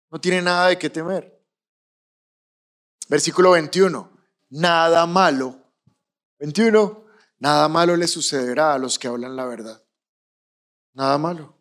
No 0.09 0.21
tiene 0.21 0.41
nada 0.41 0.69
de 0.69 0.79
qué 0.79 0.89
temer. 0.89 1.37
Versículo 3.09 3.51
21. 3.51 4.09
Nada 4.51 5.05
malo. 5.07 5.59
21. 6.39 7.07
Nada 7.41 7.69
malo 7.69 7.97
le 7.97 8.07
sucederá 8.07 8.75
a 8.75 8.79
los 8.79 9.01
que 9.01 9.09
hablan 9.09 9.35
la 9.35 9.47
verdad. 9.47 9.83
Nada 10.93 11.19
malo. 11.19 11.60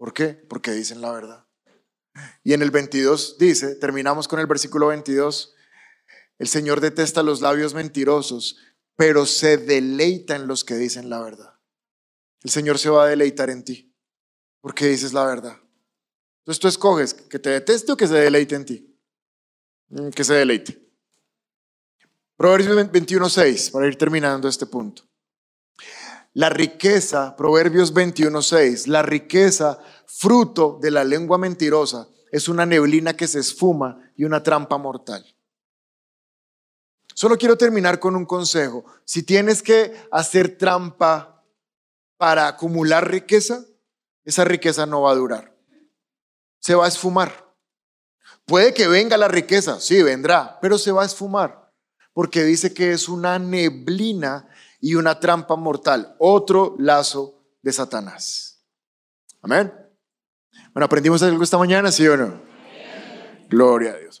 ¿Por 0.00 0.14
qué? 0.14 0.28
Porque 0.28 0.70
dicen 0.70 1.02
la 1.02 1.12
verdad. 1.12 1.46
Y 2.42 2.54
en 2.54 2.62
el 2.62 2.70
22 2.70 3.36
dice, 3.38 3.74
terminamos 3.74 4.26
con 4.26 4.40
el 4.40 4.46
versículo 4.46 4.86
22, 4.86 5.54
el 6.38 6.48
Señor 6.48 6.80
detesta 6.80 7.22
los 7.22 7.42
labios 7.42 7.74
mentirosos 7.74 8.56
pero 9.00 9.24
se 9.24 9.56
deleita 9.56 10.36
en 10.36 10.46
los 10.46 10.62
que 10.62 10.74
dicen 10.74 11.08
la 11.08 11.22
verdad. 11.22 11.58
El 12.42 12.50
Señor 12.50 12.78
se 12.78 12.90
va 12.90 13.04
a 13.04 13.06
deleitar 13.06 13.48
en 13.48 13.64
ti 13.64 13.96
porque 14.60 14.88
dices 14.88 15.14
la 15.14 15.24
verdad. 15.24 15.58
Entonces 16.40 16.60
tú 16.60 16.68
escoges 16.68 17.14
que 17.14 17.38
te 17.38 17.48
deteste 17.48 17.92
o 17.92 17.96
que 17.96 18.06
se 18.06 18.16
deleite 18.16 18.56
en 18.56 18.64
ti. 18.66 18.94
Mm, 19.88 20.10
que 20.10 20.22
se 20.22 20.34
deleite. 20.34 20.78
Proverbios 22.36 22.76
21.6, 22.76 23.70
para 23.70 23.86
ir 23.86 23.96
terminando 23.96 24.48
este 24.48 24.66
punto. 24.66 25.09
La 26.32 26.48
riqueza, 26.48 27.34
Proverbios 27.36 27.92
21.6, 27.92 28.86
la 28.86 29.02
riqueza, 29.02 29.80
fruto 30.06 30.78
de 30.80 30.90
la 30.92 31.02
lengua 31.02 31.38
mentirosa, 31.38 32.08
es 32.30 32.48
una 32.48 32.66
neblina 32.66 33.16
que 33.16 33.26
se 33.26 33.40
esfuma 33.40 34.12
y 34.16 34.24
una 34.24 34.42
trampa 34.42 34.78
mortal. 34.78 35.24
Solo 37.14 37.36
quiero 37.36 37.58
terminar 37.58 37.98
con 37.98 38.14
un 38.14 38.24
consejo. 38.24 38.84
Si 39.04 39.24
tienes 39.24 39.62
que 39.62 39.92
hacer 40.12 40.56
trampa 40.56 41.44
para 42.16 42.46
acumular 42.46 43.10
riqueza, 43.10 43.64
esa 44.24 44.44
riqueza 44.44 44.86
no 44.86 45.02
va 45.02 45.10
a 45.10 45.16
durar. 45.16 45.56
Se 46.60 46.74
va 46.74 46.84
a 46.84 46.88
esfumar. 46.88 47.50
Puede 48.44 48.72
que 48.72 48.86
venga 48.86 49.16
la 49.16 49.28
riqueza, 49.28 49.80
sí, 49.80 50.02
vendrá, 50.02 50.58
pero 50.60 50.78
se 50.78 50.92
va 50.92 51.02
a 51.02 51.06
esfumar, 51.06 51.72
porque 52.12 52.44
dice 52.44 52.72
que 52.72 52.92
es 52.92 53.08
una 53.08 53.38
neblina 53.38 54.48
y 54.80 54.94
una 54.94 55.20
trampa 55.20 55.56
mortal, 55.56 56.14
otro 56.18 56.74
lazo 56.78 57.34
de 57.62 57.72
Satanás. 57.72 58.64
Amén. 59.42 59.72
Bueno, 60.72 60.86
aprendimos 60.86 61.22
algo 61.22 61.42
esta 61.42 61.58
mañana, 61.58 61.90
¿sí 61.90 62.06
o 62.06 62.16
no? 62.16 62.40
Gloria 63.48 63.92
a 63.92 63.96
Dios. 63.96 64.20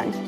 done. 0.03 0.21